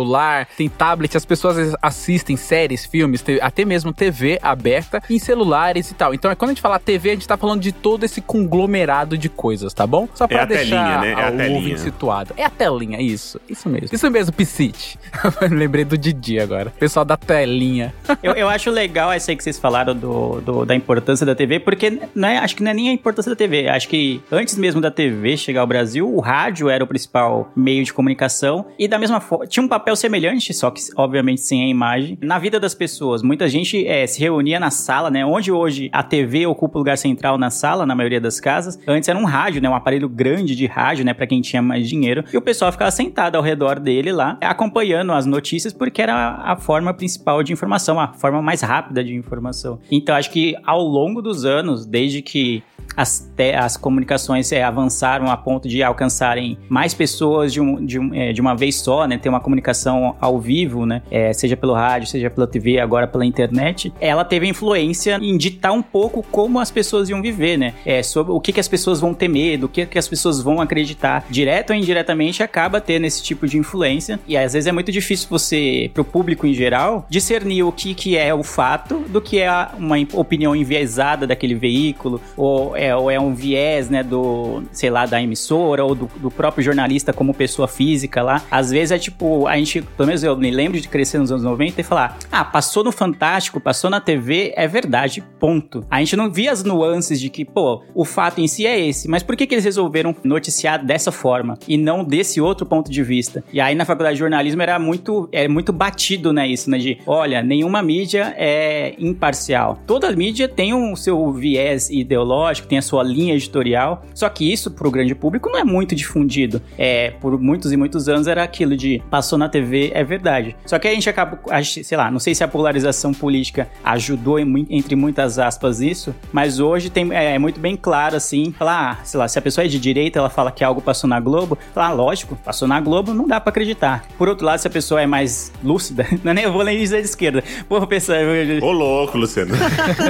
tem 0.56 0.68
tablet, 0.68 1.16
as 1.16 1.24
pessoas 1.24 1.74
assistem 1.82 2.36
séries, 2.36 2.84
filmes, 2.86 3.24
até 3.40 3.64
mesmo 3.64 3.92
TV 3.92 4.38
aberta 4.42 5.02
em 5.10 5.18
celulares 5.18 5.90
e 5.90 5.94
tal. 5.94 6.14
Então, 6.14 6.34
quando 6.36 6.50
a 6.50 6.54
gente 6.54 6.62
fala 6.62 6.78
TV, 6.78 7.10
a 7.10 7.14
gente 7.14 7.28
tá 7.28 7.36
falando 7.36 7.60
de 7.60 7.72
todo 7.72 8.04
esse 8.04 8.20
conglomerado 8.20 9.16
de 9.18 9.28
coisas, 9.28 9.72
tá 9.74 9.86
bom? 9.86 10.08
Só 10.14 10.26
pra 10.26 10.42
a 10.42 10.44
deixar 10.44 10.64
telinha, 10.64 11.00
né? 11.00 11.20
É 11.20 11.24
a 11.24 11.30
o 11.30 11.36
telinha. 11.36 11.56
ouvinte 11.58 11.80
situado. 11.80 12.34
É 12.36 12.44
a 12.44 12.50
telinha, 12.50 13.00
isso. 13.00 13.40
Isso 13.48 13.68
mesmo. 13.68 13.88
Isso 13.92 14.10
mesmo, 14.10 14.32
Piscite. 14.32 14.98
Lembrei 15.50 15.84
do 15.84 15.96
Didi 15.96 16.38
agora. 16.40 16.70
Pessoal 16.78 17.04
da 17.04 17.16
telinha. 17.16 17.92
Eu, 18.22 18.32
eu 18.34 18.48
acho 18.48 18.70
legal 18.70 19.10
essa 19.12 19.30
aí 19.30 19.36
que 19.36 19.42
vocês 19.42 19.58
falaram 19.58 19.94
do, 19.94 20.40
do- 20.42 20.64
da 20.66 20.74
importância 20.74 21.24
da 21.24 21.34
TV, 21.34 21.58
porque 21.58 22.00
não 22.14 22.28
é, 22.28 22.38
acho 22.38 22.54
que 22.54 22.62
não 22.62 22.70
é 22.70 22.74
nem 22.74 22.90
a 22.90 22.92
importância 22.92 23.30
da 23.30 23.36
TV. 23.36 23.66
Acho 23.68 23.88
que 23.88 24.20
antes 24.30 24.56
mesmo 24.58 24.80
da 24.80 24.90
TV 24.90 25.36
chegar 25.38 25.62
ao 25.62 25.66
Brasil, 25.66 26.06
o 26.12 26.20
rádio 26.20 26.68
era 26.68 26.84
o 26.84 26.86
principal 26.86 27.50
meio 27.56 27.82
de 27.84 27.92
comunicação. 27.92 28.66
E 28.78 28.86
da 28.86 28.98
mesma 28.98 29.20
forma, 29.20 29.46
tinha 29.46 29.62
um 29.64 29.68
papel 29.68 29.89
semelhante, 29.96 30.52
só 30.52 30.70
que 30.70 30.80
obviamente 30.96 31.40
sem 31.40 31.64
a 31.64 31.68
imagem, 31.68 32.18
na 32.20 32.38
vida 32.38 32.58
das 32.58 32.74
pessoas. 32.74 33.22
Muita 33.22 33.48
gente 33.48 33.86
é, 33.86 34.06
se 34.06 34.20
reunia 34.20 34.60
na 34.60 34.70
sala, 34.70 35.10
né? 35.10 35.24
Onde 35.24 35.52
hoje 35.52 35.88
a 35.92 36.02
TV 36.02 36.46
ocupa 36.46 36.78
o 36.78 36.80
lugar 36.80 36.98
central 36.98 37.38
na 37.38 37.50
sala, 37.50 37.86
na 37.86 37.94
maioria 37.94 38.20
das 38.20 38.40
casas. 38.40 38.78
Antes 38.86 39.08
era 39.08 39.18
um 39.18 39.24
rádio, 39.24 39.60
né? 39.60 39.68
Um 39.68 39.74
aparelho 39.74 40.08
grande 40.08 40.54
de 40.54 40.66
rádio, 40.66 41.04
né? 41.04 41.14
Pra 41.14 41.26
quem 41.26 41.40
tinha 41.40 41.62
mais 41.62 41.88
dinheiro. 41.88 42.24
E 42.32 42.36
o 42.36 42.42
pessoal 42.42 42.70
ficava 42.72 42.90
sentado 42.90 43.36
ao 43.36 43.42
redor 43.42 43.78
dele 43.78 44.12
lá, 44.12 44.38
acompanhando 44.40 45.12
as 45.12 45.26
notícias, 45.26 45.72
porque 45.72 46.02
era 46.02 46.36
a 46.44 46.56
forma 46.56 46.92
principal 46.94 47.42
de 47.42 47.52
informação, 47.52 47.98
a 48.00 48.08
forma 48.08 48.42
mais 48.42 48.60
rápida 48.60 49.02
de 49.02 49.14
informação. 49.14 49.78
Então 49.90 50.14
acho 50.14 50.30
que 50.30 50.56
ao 50.64 50.82
longo 50.82 51.22
dos 51.22 51.44
anos, 51.44 51.86
desde 51.86 52.22
que 52.22 52.62
as, 52.96 53.30
as 53.58 53.76
comunicações 53.76 54.50
é, 54.52 54.62
avançaram 54.62 55.30
a 55.30 55.36
ponto 55.36 55.68
de 55.68 55.82
alcançarem 55.82 56.58
mais 56.68 56.94
pessoas 56.94 57.52
de, 57.52 57.60
um, 57.60 57.84
de, 57.84 57.98
um, 57.98 58.14
é, 58.14 58.32
de 58.32 58.40
uma 58.40 58.54
vez 58.54 58.76
só, 58.76 59.06
né? 59.06 59.18
Ter 59.18 59.28
uma 59.28 59.40
comunicação 59.40 60.16
ao 60.20 60.38
vivo, 60.38 60.84
né? 60.84 61.02
É, 61.10 61.32
seja 61.32 61.56
pelo 61.56 61.72
rádio, 61.72 62.08
seja 62.08 62.30
pela 62.30 62.46
TV, 62.46 62.78
agora 62.78 63.06
pela 63.06 63.24
internet. 63.24 63.92
Ela 64.00 64.24
teve 64.24 64.46
influência 64.48 65.18
em 65.20 65.36
ditar 65.36 65.72
um 65.72 65.82
pouco 65.82 66.22
como 66.22 66.58
as 66.58 66.70
pessoas 66.70 67.08
iam 67.08 67.22
viver, 67.22 67.56
né? 67.56 67.74
É, 67.84 68.02
sobre 68.02 68.32
o 68.32 68.40
que, 68.40 68.52
que 68.52 68.60
as 68.60 68.68
pessoas 68.68 69.00
vão 69.00 69.14
ter 69.14 69.28
medo, 69.28 69.66
o 69.66 69.68
que, 69.68 69.86
que 69.86 69.98
as 69.98 70.08
pessoas 70.08 70.42
vão 70.42 70.60
acreditar. 70.60 71.24
Direto 71.30 71.70
ou 71.70 71.76
indiretamente 71.76 72.42
acaba 72.42 72.80
tendo 72.80 73.06
esse 73.06 73.22
tipo 73.22 73.46
de 73.46 73.58
influência. 73.58 74.18
E 74.26 74.36
às 74.36 74.52
vezes 74.52 74.66
é 74.66 74.72
muito 74.72 74.92
difícil 74.92 75.28
você, 75.28 75.90
pro 75.94 76.04
público 76.04 76.46
em 76.46 76.54
geral, 76.54 77.06
discernir 77.08 77.62
o 77.62 77.72
que, 77.72 77.94
que 77.94 78.16
é 78.16 78.34
o 78.34 78.42
fato 78.42 79.00
do 79.08 79.20
que 79.20 79.38
é 79.38 79.50
uma 79.78 79.96
opinião 80.12 80.54
enviesada 80.54 81.26
daquele 81.26 81.54
veículo, 81.54 82.20
ou 82.36 82.76
é, 82.80 82.96
ou 82.96 83.10
é 83.10 83.20
um 83.20 83.34
viés, 83.34 83.90
né, 83.90 84.02
do, 84.02 84.62
sei 84.72 84.88
lá, 84.88 85.04
da 85.04 85.20
emissora, 85.22 85.84
ou 85.84 85.94
do, 85.94 86.10
do 86.16 86.30
próprio 86.30 86.64
jornalista 86.64 87.12
como 87.12 87.34
pessoa 87.34 87.68
física 87.68 88.22
lá. 88.22 88.42
Às 88.50 88.70
vezes 88.70 88.90
é 88.90 88.98
tipo, 88.98 89.46
a 89.46 89.54
gente, 89.58 89.82
pelo 89.82 90.06
menos 90.06 90.24
eu 90.24 90.34
me 90.34 90.50
lembro 90.50 90.80
de 90.80 90.88
crescer 90.88 91.18
nos 91.18 91.30
anos 91.30 91.44
90 91.44 91.78
e 91.78 91.84
falar, 91.84 92.16
ah, 92.32 92.42
passou 92.42 92.82
no 92.82 92.90
Fantástico, 92.90 93.60
passou 93.60 93.90
na 93.90 94.00
TV, 94.00 94.54
é 94.56 94.66
verdade, 94.66 95.22
ponto. 95.38 95.84
A 95.90 95.98
gente 95.98 96.16
não 96.16 96.30
via 96.30 96.52
as 96.52 96.64
nuances 96.64 97.20
de 97.20 97.28
que, 97.28 97.44
pô, 97.44 97.82
o 97.94 98.04
fato 98.04 98.40
em 98.40 98.48
si 98.48 98.66
é 98.66 98.80
esse, 98.80 99.06
mas 99.08 99.22
por 99.22 99.36
que, 99.36 99.46
que 99.46 99.54
eles 99.54 99.64
resolveram 99.64 100.16
noticiar 100.24 100.82
dessa 100.82 101.12
forma 101.12 101.58
e 101.68 101.76
não 101.76 102.02
desse 102.02 102.40
outro 102.40 102.64
ponto 102.64 102.90
de 102.90 103.02
vista? 103.02 103.44
E 103.52 103.60
aí 103.60 103.74
na 103.74 103.84
faculdade 103.84 104.14
de 104.14 104.20
jornalismo 104.20 104.62
era 104.62 104.78
muito, 104.78 105.28
é 105.32 105.46
muito 105.46 105.70
batido, 105.70 106.32
né, 106.32 106.48
isso, 106.48 106.70
né, 106.70 106.78
de, 106.78 106.98
olha, 107.06 107.42
nenhuma 107.42 107.82
mídia 107.82 108.34
é 108.38 108.94
imparcial. 108.98 109.78
Toda 109.86 110.10
mídia 110.12 110.48
tem 110.48 110.72
o 110.72 110.96
seu 110.96 111.30
viés 111.30 111.90
ideológico, 111.90 112.69
tem 112.70 112.78
a 112.78 112.82
sua 112.82 113.02
linha 113.02 113.34
editorial, 113.34 114.04
só 114.14 114.28
que 114.28 114.50
isso 114.50 114.70
pro 114.70 114.90
grande 114.92 115.12
público 115.12 115.50
não 115.50 115.58
é 115.58 115.64
muito 115.64 115.92
difundido. 115.96 116.62
É, 116.78 117.10
por 117.20 117.38
muitos 117.38 117.72
e 117.72 117.76
muitos 117.76 118.08
anos 118.08 118.28
era 118.28 118.44
aquilo 118.44 118.76
de 118.76 119.02
passou 119.10 119.36
na 119.36 119.48
TV, 119.48 119.90
é 119.92 120.04
verdade. 120.04 120.54
Só 120.64 120.78
que 120.78 120.86
a 120.86 120.94
gente 120.94 121.10
acaba, 121.10 121.40
sei 121.64 121.98
lá, 121.98 122.10
não 122.12 122.20
sei 122.20 122.32
se 122.32 122.44
a 122.44 122.48
polarização 122.48 123.12
política 123.12 123.68
ajudou 123.82 124.38
em 124.38 124.66
entre 124.70 124.94
muitas 124.94 125.38
aspas 125.38 125.80
isso, 125.80 126.14
mas 126.32 126.60
hoje 126.60 126.90
tem, 126.90 127.12
é, 127.12 127.34
é 127.34 127.38
muito 127.38 127.58
bem 127.58 127.76
claro 127.76 128.14
assim, 128.14 128.54
falar, 128.56 129.00
ah, 129.00 129.04
sei 129.04 129.18
lá, 129.18 129.26
se 129.26 129.38
a 129.38 129.42
pessoa 129.42 129.64
é 129.64 129.68
de 129.68 129.80
direita, 129.80 130.20
ela 130.20 130.30
fala 130.30 130.52
que 130.52 130.62
algo 130.62 130.80
passou 130.80 131.10
na 131.10 131.18
Globo, 131.18 131.58
falar, 131.74 131.88
ah, 131.88 131.92
lógico, 131.92 132.36
passou 132.36 132.68
na 132.68 132.80
Globo, 132.80 133.12
não 133.12 133.26
dá 133.26 133.40
pra 133.40 133.50
acreditar. 133.50 134.04
Por 134.16 134.28
outro 134.28 134.46
lado, 134.46 134.60
se 134.60 134.68
a 134.68 134.70
pessoa 134.70 135.00
é 135.00 135.06
mais 135.06 135.52
lúcida, 135.64 136.06
não 136.22 136.30
é 136.30 136.34
nem 136.34 136.44
eu 136.44 136.52
vou 136.52 136.62
nem 136.62 136.78
dizer 136.78 137.00
de 137.00 137.08
esquerda, 137.08 137.42
vou 137.68 137.84
pensar, 137.86 138.18
Ô, 138.62 138.70
louco, 138.70 139.18
Luciano. 139.18 139.54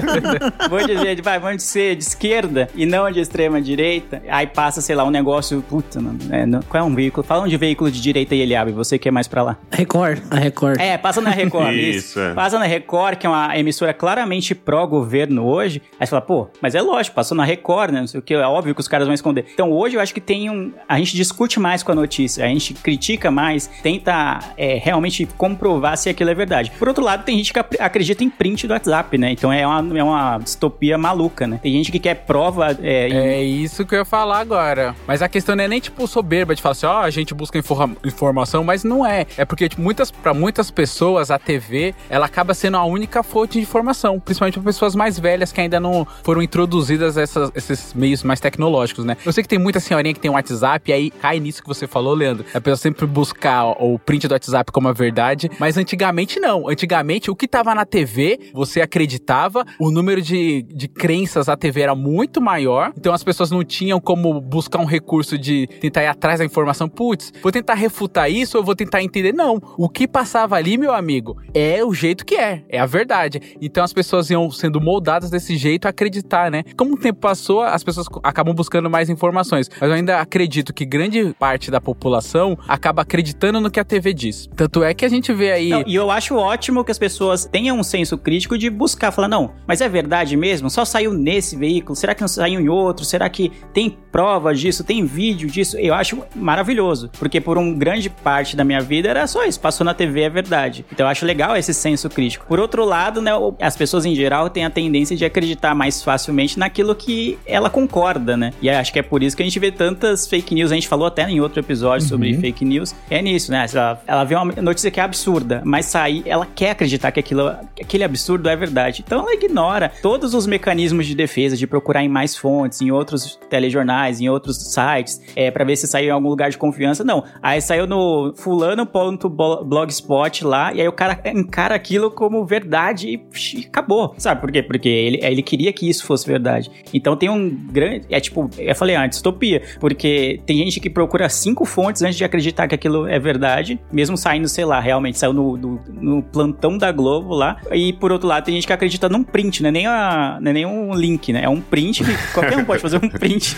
vou 0.68 0.86
dizer, 0.86 1.22
vai, 1.22 1.38
vamos 1.38 1.62
ser 1.62 1.96
de 1.96 2.04
esquerda 2.04 2.49
e 2.74 2.86
não 2.86 3.10
de 3.10 3.20
extrema 3.20 3.60
direita, 3.60 4.22
aí 4.28 4.46
passa, 4.46 4.80
sei 4.80 4.94
lá, 4.94 5.04
um 5.04 5.10
negócio, 5.10 5.62
puta, 5.68 6.00
mano, 6.00 6.18
é, 6.30 6.44
não- 6.46 6.60
qual 6.62 6.82
é 6.82 6.86
um 6.86 6.94
veículo? 6.94 7.22
Falam 7.26 7.46
de 7.48 7.56
veículo 7.56 7.90
de 7.90 8.00
direita 8.00 8.34
e 8.34 8.40
ele 8.40 8.54
abre, 8.54 8.72
você 8.72 8.98
que 8.98 9.08
é 9.08 9.10
mais 9.12 9.26
pra 9.28 9.42
lá. 9.42 9.56
Record, 9.70 10.20
a 10.30 10.36
Record. 10.36 10.80
É, 10.80 10.96
passa 10.98 11.20
na 11.20 11.30
Record, 11.30 11.72
Isso, 11.74 11.98
isso. 12.10 12.20
é. 12.20 12.34
Passa 12.34 12.58
na 12.58 12.64
Record, 12.66 13.16
que 13.18 13.26
é 13.26 13.30
uma 13.30 13.56
emissora 13.58 13.92
claramente 13.94 14.54
pró-governo 14.54 15.44
hoje. 15.46 15.82
Aí 15.98 16.06
você 16.06 16.10
fala, 16.10 16.22
pô, 16.22 16.48
mas 16.60 16.74
é 16.74 16.80
lógico, 16.82 17.14
passou 17.16 17.36
na 17.36 17.44
Record, 17.44 17.92
né? 17.92 18.00
Não 18.00 18.06
sei 18.06 18.20
o 18.20 18.22
que, 18.22 18.34
é 18.34 18.46
óbvio 18.46 18.74
que 18.74 18.80
os 18.80 18.88
caras 18.88 19.06
vão 19.06 19.14
esconder. 19.14 19.44
Então 19.52 19.70
hoje 19.72 19.96
eu 19.96 20.00
acho 20.00 20.12
que 20.14 20.20
tem 20.20 20.50
um. 20.50 20.72
A 20.88 20.98
gente 20.98 21.14
discute 21.16 21.58
mais 21.60 21.82
com 21.82 21.92
a 21.92 21.94
notícia, 21.94 22.44
a 22.44 22.48
gente 22.48 22.74
critica 22.74 23.30
mais, 23.30 23.66
tenta 23.82 24.38
é, 24.56 24.74
realmente 24.82 25.26
comprovar 25.36 25.96
se 25.96 26.08
aquilo 26.08 26.30
é 26.30 26.34
verdade. 26.34 26.70
Por 26.78 26.88
outro 26.88 27.04
lado, 27.04 27.24
tem 27.24 27.36
gente 27.36 27.52
que 27.52 27.58
acredita 27.78 28.24
em 28.24 28.30
print 28.30 28.66
do 28.66 28.72
WhatsApp, 28.72 29.16
né? 29.18 29.32
Então 29.32 29.52
é 29.52 29.66
uma, 29.66 29.98
é 29.98 30.02
uma 30.02 30.38
distopia 30.38 30.96
maluca, 30.98 31.46
né? 31.46 31.58
Tem 31.62 31.72
gente 31.72 31.90
que 31.92 31.98
quer 31.98 32.14
prova. 32.40 32.76
É, 32.82 33.08
em- 33.08 33.16
É 33.30 33.42
isso 33.42 33.84
que 33.84 33.94
eu 33.94 33.98
ia 34.00 34.04
falar 34.04 34.38
agora. 34.40 34.94
Mas 35.06 35.20
a 35.22 35.28
questão 35.28 35.54
não 35.54 35.64
é 35.64 35.68
nem, 35.68 35.80
tipo, 35.80 36.06
soberba 36.06 36.54
de 36.54 36.62
falar 36.62 36.72
assim, 36.72 36.86
ó, 36.86 37.00
a 37.02 37.10
gente 37.10 37.34
busca 37.34 37.58
informa- 37.58 37.96
informação, 38.04 38.64
mas 38.64 38.82
não 38.82 39.04
é. 39.06 39.26
É 39.36 39.44
porque, 39.44 39.68
tipo, 39.68 39.82
muitas, 39.82 40.10
pra 40.10 40.32
muitas 40.32 40.70
pessoas, 40.70 41.30
a 41.30 41.38
TV, 41.38 41.94
ela 42.08 42.26
acaba 42.26 42.54
sendo 42.54 42.76
a 42.76 42.84
única 42.84 43.22
fonte 43.22 43.52
de 43.54 43.60
informação. 43.60 44.18
Principalmente 44.18 44.54
pra 44.54 44.62
pessoas 44.62 44.94
mais 44.94 45.18
velhas 45.18 45.52
que 45.52 45.60
ainda 45.60 45.78
não 45.78 46.06
foram 46.22 46.42
introduzidas 46.42 47.16
essas- 47.16 47.50
esses 47.54 47.92
meios 47.94 48.22
mais 48.22 48.40
tecnológicos, 48.40 49.04
né? 49.04 49.16
Eu 49.24 49.32
sei 49.32 49.42
que 49.42 49.48
tem 49.48 49.58
muita 49.58 49.80
senhorinha 49.80 50.14
que 50.14 50.20
tem 50.20 50.30
WhatsApp, 50.30 50.90
e 50.90 50.94
aí 50.94 51.10
cai 51.10 51.38
nisso 51.40 51.62
que 51.62 51.68
você 51.68 51.86
falou, 51.86 52.14
Leandro. 52.14 52.44
A 52.54 52.60
pessoa 52.60 52.76
sempre 52.76 53.06
buscar 53.06 53.66
o 53.82 53.98
print 53.98 54.26
do 54.28 54.32
WhatsApp 54.32 54.72
como 54.72 54.88
a 54.88 54.92
verdade, 54.92 55.50
mas 55.58 55.76
antigamente 55.76 56.40
não. 56.40 56.68
Antigamente, 56.68 57.30
o 57.30 57.36
que 57.36 57.46
tava 57.46 57.74
na 57.74 57.84
TV, 57.84 58.50
você 58.54 58.80
acreditava, 58.80 59.64
o 59.78 59.90
número 59.90 60.22
de, 60.22 60.62
de 60.62 60.88
crenças 60.88 61.48
à 61.48 61.56
TV 61.56 61.80
era 61.82 61.94
muito 61.94 62.29
maior, 62.38 62.92
então 62.94 63.14
as 63.14 63.24
pessoas 63.24 63.50
não 63.50 63.64
tinham 63.64 63.98
como 63.98 64.38
buscar 64.42 64.78
um 64.78 64.84
recurso 64.84 65.38
de 65.38 65.66
tentar 65.80 66.02
ir 66.02 66.08
atrás 66.08 66.40
da 66.40 66.44
informação. 66.44 66.86
Putz, 66.86 67.32
vou 67.42 67.50
tentar 67.50 67.74
refutar 67.74 68.30
isso 68.30 68.58
ou 68.58 68.64
vou 68.64 68.76
tentar 68.76 69.02
entender. 69.02 69.32
Não. 69.32 69.58
O 69.78 69.88
que 69.88 70.06
passava 70.06 70.56
ali, 70.56 70.76
meu 70.76 70.92
amigo, 70.92 71.38
é 71.54 71.82
o 71.82 71.94
jeito 71.94 72.26
que 72.26 72.34
é, 72.34 72.62
é 72.68 72.78
a 72.78 72.84
verdade. 72.84 73.56
Então 73.62 73.82
as 73.82 73.92
pessoas 73.92 74.28
iam 74.28 74.50
sendo 74.50 74.80
moldadas 74.80 75.30
desse 75.30 75.56
jeito 75.56 75.86
a 75.86 75.88
acreditar, 75.88 76.50
né? 76.50 76.62
Como 76.76 76.94
o 76.94 76.98
tempo 76.98 77.20
passou, 77.20 77.62
as 77.62 77.82
pessoas 77.82 78.06
acabam 78.22 78.54
buscando 78.54 78.90
mais 78.90 79.08
informações. 79.08 79.70
Mas 79.80 79.88
eu 79.88 79.94
ainda 79.94 80.20
acredito 80.20 80.74
que 80.74 80.84
grande 80.84 81.34
parte 81.38 81.70
da 81.70 81.80
população 81.80 82.58
acaba 82.68 83.02
acreditando 83.02 83.60
no 83.60 83.70
que 83.70 83.80
a 83.80 83.84
TV 83.84 84.12
diz. 84.12 84.48
Tanto 84.54 84.82
é 84.82 84.92
que 84.92 85.04
a 85.04 85.08
gente 85.08 85.32
vê 85.32 85.52
aí. 85.52 85.70
Não, 85.70 85.84
e 85.86 85.94
eu 85.94 86.10
acho 86.10 86.34
ótimo 86.36 86.84
que 86.84 86.90
as 86.90 86.98
pessoas 86.98 87.46
tenham 87.46 87.78
um 87.78 87.82
senso 87.82 88.18
crítico 88.18 88.58
de 88.58 88.68
buscar, 88.68 89.12
falar, 89.12 89.28
não, 89.28 89.52
mas 89.66 89.80
é 89.80 89.88
verdade 89.88 90.36
mesmo? 90.36 90.68
Só 90.68 90.84
saiu 90.84 91.12
nesse 91.12 91.56
veículo? 91.56 91.96
Será 91.96 92.14
que 92.14 92.19
não 92.20 92.28
saiu 92.28 92.60
em 92.60 92.68
outro? 92.68 93.04
Será 93.04 93.28
que 93.28 93.52
tem 93.72 93.96
prova 94.10 94.54
disso? 94.54 94.84
Tem 94.84 95.04
vídeo 95.04 95.48
disso? 95.48 95.76
Eu 95.78 95.94
acho 95.94 96.22
maravilhoso, 96.34 97.10
porque 97.18 97.40
por 97.40 97.58
um 97.58 97.74
grande 97.74 98.10
parte 98.10 98.56
da 98.56 98.64
minha 98.64 98.80
vida 98.80 99.08
era 99.08 99.26
só 99.26 99.44
isso, 99.44 99.60
passou 99.60 99.84
na 99.84 99.94
TV, 99.94 100.22
é 100.22 100.30
verdade. 100.30 100.84
Então 100.92 101.06
eu 101.06 101.10
acho 101.10 101.24
legal 101.24 101.56
esse 101.56 101.72
senso 101.72 102.08
crítico. 102.08 102.46
Por 102.46 102.58
outro 102.58 102.84
lado, 102.84 103.20
né, 103.20 103.30
as 103.60 103.76
pessoas 103.76 104.04
em 104.04 104.14
geral 104.14 104.50
têm 104.50 104.64
a 104.64 104.70
tendência 104.70 105.16
de 105.16 105.24
acreditar 105.24 105.74
mais 105.74 106.02
facilmente 106.02 106.58
naquilo 106.58 106.94
que 106.94 107.38
ela 107.46 107.70
concorda, 107.70 108.36
né? 108.36 108.52
E 108.60 108.68
acho 108.68 108.92
que 108.92 108.98
é 108.98 109.02
por 109.02 109.22
isso 109.22 109.36
que 109.36 109.42
a 109.42 109.46
gente 109.46 109.58
vê 109.58 109.70
tantas 109.70 110.26
fake 110.26 110.54
news, 110.54 110.72
a 110.72 110.74
gente 110.74 110.88
falou 110.88 111.06
até 111.06 111.28
em 111.28 111.40
outro 111.40 111.60
episódio 111.60 112.06
sobre 112.06 112.36
fake 112.36 112.64
news, 112.64 112.94
é 113.08 113.22
nisso, 113.22 113.50
né? 113.50 113.66
Ela, 113.72 114.02
ela 114.06 114.24
vê 114.24 114.34
uma 114.34 114.52
notícia 114.60 114.90
que 114.90 115.00
é 115.00 115.02
absurda, 115.02 115.62
mas 115.64 115.86
sair, 115.86 116.22
ela 116.26 116.46
quer 116.46 116.70
acreditar 116.70 117.12
que 117.12 117.20
aquilo, 117.20 117.50
que 117.74 117.82
aquele 117.82 118.04
absurdo 118.04 118.48
é 118.48 118.56
verdade. 118.56 119.02
Então 119.06 119.20
ela 119.20 119.34
ignora 119.34 119.90
todos 120.02 120.34
os 120.34 120.46
mecanismos 120.46 121.06
de 121.06 121.14
defesa, 121.14 121.56
de 121.56 121.66
procurar 121.66 122.02
em 122.02 122.08
mais 122.10 122.36
fontes, 122.36 122.80
em 122.80 122.90
outros 122.90 123.38
telejornais, 123.48 124.20
em 124.20 124.28
outros 124.28 124.72
sites, 124.72 125.20
é, 125.34 125.50
para 125.50 125.64
ver 125.64 125.76
se 125.76 125.86
saiu 125.86 126.08
em 126.08 126.10
algum 126.10 126.28
lugar 126.28 126.50
de 126.50 126.58
confiança. 126.58 127.04
Não. 127.04 127.24
Aí 127.42 127.60
saiu 127.60 127.86
no 127.86 128.32
fulano.blogspot 128.36 130.44
lá, 130.44 130.72
e 130.72 130.80
aí 130.80 130.88
o 130.88 130.92
cara 130.92 131.20
encara 131.24 131.74
aquilo 131.74 132.10
como 132.10 132.44
verdade 132.44 133.20
e, 133.54 133.66
acabou. 133.66 134.14
Sabe 134.18 134.40
por 134.40 134.50
quê? 134.50 134.62
Porque 134.62 134.88
ele, 134.88 135.20
ele 135.22 135.42
queria 135.42 135.72
que 135.72 135.88
isso 135.88 136.04
fosse 136.04 136.26
verdade. 136.26 136.70
Então 136.92 137.16
tem 137.16 137.28
um 137.28 137.48
grande. 137.48 138.06
É 138.10 138.20
tipo, 138.20 138.50
eu 138.58 138.74
falei 138.74 138.96
antes, 138.96 139.20
utopia. 139.20 139.62
Porque 139.78 140.40
tem 140.46 140.58
gente 140.58 140.80
que 140.80 140.90
procura 140.90 141.28
cinco 141.28 141.64
fontes 141.64 142.02
antes 142.02 142.16
de 142.16 142.24
acreditar 142.24 142.68
que 142.68 142.74
aquilo 142.74 143.06
é 143.06 143.18
verdade, 143.18 143.80
mesmo 143.92 144.16
saindo, 144.16 144.48
sei 144.48 144.64
lá, 144.64 144.80
realmente 144.80 145.18
saiu 145.18 145.32
no, 145.32 145.56
no, 145.56 145.80
no 145.88 146.22
plantão 146.22 146.76
da 146.76 146.92
Globo 146.92 147.34
lá. 147.34 147.58
E 147.72 147.92
por 147.92 148.12
outro 148.12 148.28
lado, 148.28 148.44
tem 148.44 148.54
gente 148.54 148.66
que 148.66 148.72
acredita 148.72 149.08
num 149.08 149.22
print, 149.22 149.62
não 149.62 149.68
é 149.68 149.72
nem, 149.72 149.86
a, 149.86 150.38
é 150.44 150.52
nem 150.52 150.66
um 150.66 150.94
link, 150.94 151.32
né? 151.32 151.44
É 151.44 151.48
um 151.48 151.60
print 151.60 151.99
que 152.04 152.32
qualquer 152.32 152.58
um 152.58 152.64
pode 152.64 152.82
fazer 152.82 152.96
um 152.96 153.08
print. 153.08 153.56